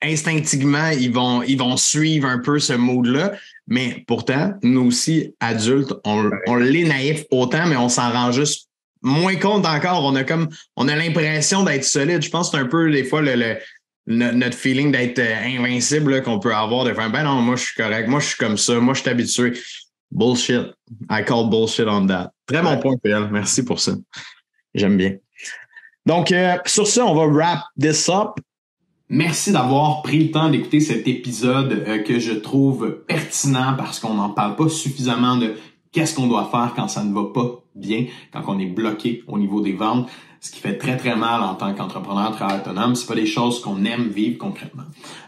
instinctivement, 0.01 0.89
ils 0.89 1.11
vont, 1.11 1.43
ils 1.43 1.57
vont 1.57 1.77
suivre 1.77 2.27
un 2.27 2.39
peu 2.39 2.59
ce 2.59 2.73
mode-là. 2.73 3.33
Mais 3.67 4.03
pourtant, 4.07 4.53
nous 4.63 4.87
aussi, 4.87 5.35
adultes, 5.39 5.93
on, 6.03 6.29
on 6.47 6.55
l'est 6.55 6.87
naïf 6.87 7.23
autant, 7.29 7.67
mais 7.67 7.77
on 7.77 7.89
s'en 7.89 8.11
rend 8.11 8.31
juste 8.31 8.67
moins 9.01 9.35
compte 9.35 9.65
encore. 9.65 10.03
On 10.03 10.15
a 10.15 10.23
comme, 10.23 10.49
on 10.75 10.87
a 10.87 10.95
l'impression 10.95 11.63
d'être 11.63 11.83
solide. 11.83 12.21
Je 12.23 12.29
pense 12.29 12.49
que 12.49 12.57
c'est 12.57 12.63
un 12.63 12.67
peu, 12.67 12.91
des 12.91 13.03
fois, 13.03 13.21
le 13.21 13.57
notre 14.07 14.57
feeling 14.57 14.91
d'être 14.91 15.19
euh, 15.19 15.35
invincible 15.45 16.21
qu'on 16.23 16.39
peut 16.39 16.53
avoir, 16.53 16.85
de 16.85 16.93
faire 16.93 17.11
ben 17.11 17.23
non, 17.23 17.41
moi 17.41 17.55
je 17.55 17.65
suis 17.65 17.75
correct, 17.75 18.07
moi 18.07 18.19
je 18.19 18.27
suis 18.27 18.37
comme 18.37 18.57
ça, 18.57 18.79
moi 18.79 18.93
je 18.93 19.01
suis 19.01 19.09
habitué. 19.09 19.53
Bullshit. 20.11 20.73
I 21.09 21.23
call 21.25 21.49
bullshit 21.49 21.87
on 21.87 22.07
that. 22.07 22.33
Très 22.45 22.61
bon 22.61 22.77
point, 22.79 22.97
PL. 22.97 23.29
Merci 23.31 23.63
pour 23.63 23.79
ça. 23.79 23.93
J'aime 24.73 24.97
bien. 24.97 25.15
Donc, 26.05 26.31
euh, 26.31 26.57
sur 26.65 26.85
ça, 26.85 27.05
on 27.05 27.13
va 27.13 27.25
wrap 27.27 27.59
this 27.79 28.09
up. 28.09 28.31
Merci 29.07 29.51
d'avoir 29.51 30.01
pris 30.01 30.25
le 30.25 30.31
temps 30.31 30.49
d'écouter 30.49 30.79
cet 30.79 31.07
épisode 31.07 31.71
euh, 31.87 31.99
que 31.99 32.19
je 32.19 32.33
trouve 32.33 33.03
pertinent 33.07 33.75
parce 33.77 33.99
qu'on 33.99 34.15
n'en 34.15 34.29
parle 34.29 34.55
pas 34.55 34.69
suffisamment 34.69 35.37
de 35.37 35.55
qu'est-ce 35.91 36.15
qu'on 36.15 36.27
doit 36.27 36.49
faire 36.51 36.73
quand 36.75 36.87
ça 36.87 37.03
ne 37.03 37.13
va 37.13 37.25
pas 37.33 37.61
bien, 37.75 38.05
quand 38.33 38.43
on 38.47 38.59
est 38.59 38.65
bloqué 38.65 39.23
au 39.27 39.37
niveau 39.37 39.61
des 39.61 39.73
ventes 39.73 40.09
ce 40.41 40.51
qui 40.51 40.59
fait 40.59 40.77
très 40.79 40.97
très 40.97 41.15
mal 41.15 41.43
en 41.43 41.53
tant 41.53 41.71
qu'entrepreneur 41.73 42.35
travail 42.35 42.59
autonome. 42.61 42.95
C'est 42.95 43.07
pas 43.07 43.15
des 43.15 43.27
choses 43.27 43.61
qu'on 43.61 43.85
aime 43.85 44.07
vivre 44.09 44.39
concrètement. 44.39 44.83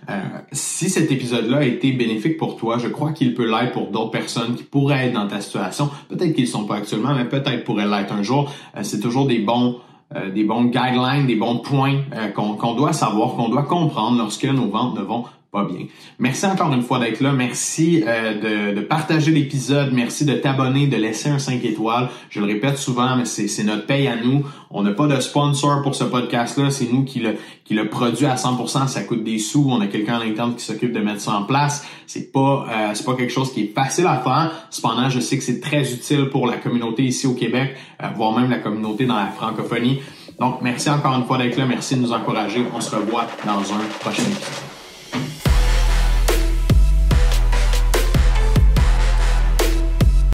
Euh, 0.10 0.22
si 0.52 0.90
cet 0.90 1.12
épisode-là 1.12 1.58
a 1.60 1.64
été 1.64 1.92
bénéfique 1.92 2.38
pour 2.38 2.58
toi, 2.58 2.80
je 2.80 2.88
crois 2.88 3.12
qu'il 3.14 3.36
peut 3.36 3.46
l'être 3.46 3.74
pour 3.74 3.92
d'autres 3.92 4.10
personnes 4.10 4.56
qui 4.56 4.64
pourraient 4.64 5.08
être 5.08 5.14
dans 5.14 5.28
ta 5.28 5.40
situation. 5.40 5.92
Peut-être 6.10 6.34
qu'ils 6.34 6.48
sont 6.48 6.66
pas 6.66 6.78
actuellement, 6.78 7.14
mais 7.14 7.26
peut-être 7.26 7.64
pourraient 7.64 7.88
l'être 7.88 8.12
un 8.12 8.24
jour. 8.24 8.52
Euh, 8.76 8.80
c'est 8.82 9.00
toujours 9.00 9.28
des 9.28 9.40
bons 9.40 9.78
euh, 10.16 10.32
des 10.32 10.44
bons 10.44 10.66
guidelines, 10.66 11.26
des 11.28 11.36
bons 11.36 11.58
points 11.60 12.02
qu'on 12.36 12.74
doit 12.76 12.94
savoir, 12.94 13.36
qu'on 13.36 13.50
doit 13.50 13.64
comprendre 13.64 14.18
lorsque 14.18 14.46
nos 14.46 14.68
ventes 14.68 14.98
ne 14.98 15.02
vont 15.02 15.26
pas 15.54 15.64
bien. 15.66 15.86
Merci 16.18 16.48
encore 16.48 16.74
une 16.74 16.82
fois 16.82 16.98
d'être 16.98 17.22
là. 17.22 17.32
Merci 17.32 18.04
euh, 18.08 18.74
de, 18.74 18.82
partager 18.82 19.32
l'épisode. 19.32 19.94
Merci 19.94 20.26
de 20.26 20.34
t'abonner, 20.34 20.88
de 20.88 20.98
laisser 20.98 21.30
un 21.30 21.38
5 21.38 21.64
étoiles. 21.64 22.10
Je 22.32 22.40
le 22.40 22.48
répète 22.48 22.78
souvent, 22.78 23.16
mais 23.16 23.26
c'est 23.26 23.64
notre 23.64 23.86
paye 23.86 24.08
à 24.08 24.16
nous. 24.16 24.44
On 24.72 24.82
n'a 24.82 24.92
pas 24.92 25.06
de 25.06 25.20
sponsor 25.20 25.84
pour 25.84 25.94
ce 25.94 26.06
podcast-là. 26.06 26.72
C'est 26.72 26.92
nous 26.92 27.04
qui 27.04 27.20
le, 27.20 27.36
qui 27.66 27.76
le 27.76 27.88
produit 27.88 28.26
à 28.26 28.34
100%. 28.34 28.88
Ça 28.88 29.04
coûte 29.04 29.24
des 29.24 29.38
sous. 29.38 29.68
On 29.70 29.80
a 29.80 29.86
quelqu'un 29.86 30.16
à 30.16 30.26
l'interne 30.26 30.56
qui 30.56 30.66
s'occupe 30.66 30.92
de 30.92 31.00
mettre 31.00 31.22
ça 31.22 31.34
en 31.34 31.44
place. 31.44 31.86
C'est 32.08 32.32
pas, 32.32 32.66
euh, 32.70 32.92
c'est 32.96 33.06
pas 33.06 33.14
quelque 33.14 33.32
chose 33.32 33.54
qui 33.54 33.62
est 33.62 33.74
facile 33.76 34.08
à 34.08 34.18
faire. 34.18 34.52
Cependant, 34.72 35.10
je 35.10 35.20
sais 35.20 35.38
que 35.38 35.44
c'est 35.44 35.60
très 35.60 35.94
utile 35.94 36.30
pour 36.30 36.48
la 36.48 36.58
communauté 36.58 37.04
ici 37.04 37.28
au 37.28 37.36
Québec, 37.36 37.76
euh, 38.02 38.08
voire 38.16 38.32
même 38.38 38.50
la 38.50 38.58
communauté 38.58 39.06
dans 39.06 39.18
la 39.18 39.28
francophonie. 39.28 40.00
Donc, 40.40 40.64
merci 40.64 40.90
encore 40.90 41.14
une 41.14 41.26
fois 41.26 41.38
d'être 41.38 41.58
là. 41.58 41.68
Merci 41.68 41.96
de 41.96 42.02
nous 42.02 42.12
encourager. 42.12 42.66
On 42.76 42.82
se 42.82 42.96
revoit 42.96 43.28
dans 43.46 43.60
un 43.60 43.86
prochain 44.00 44.24
épisode. 44.24 44.73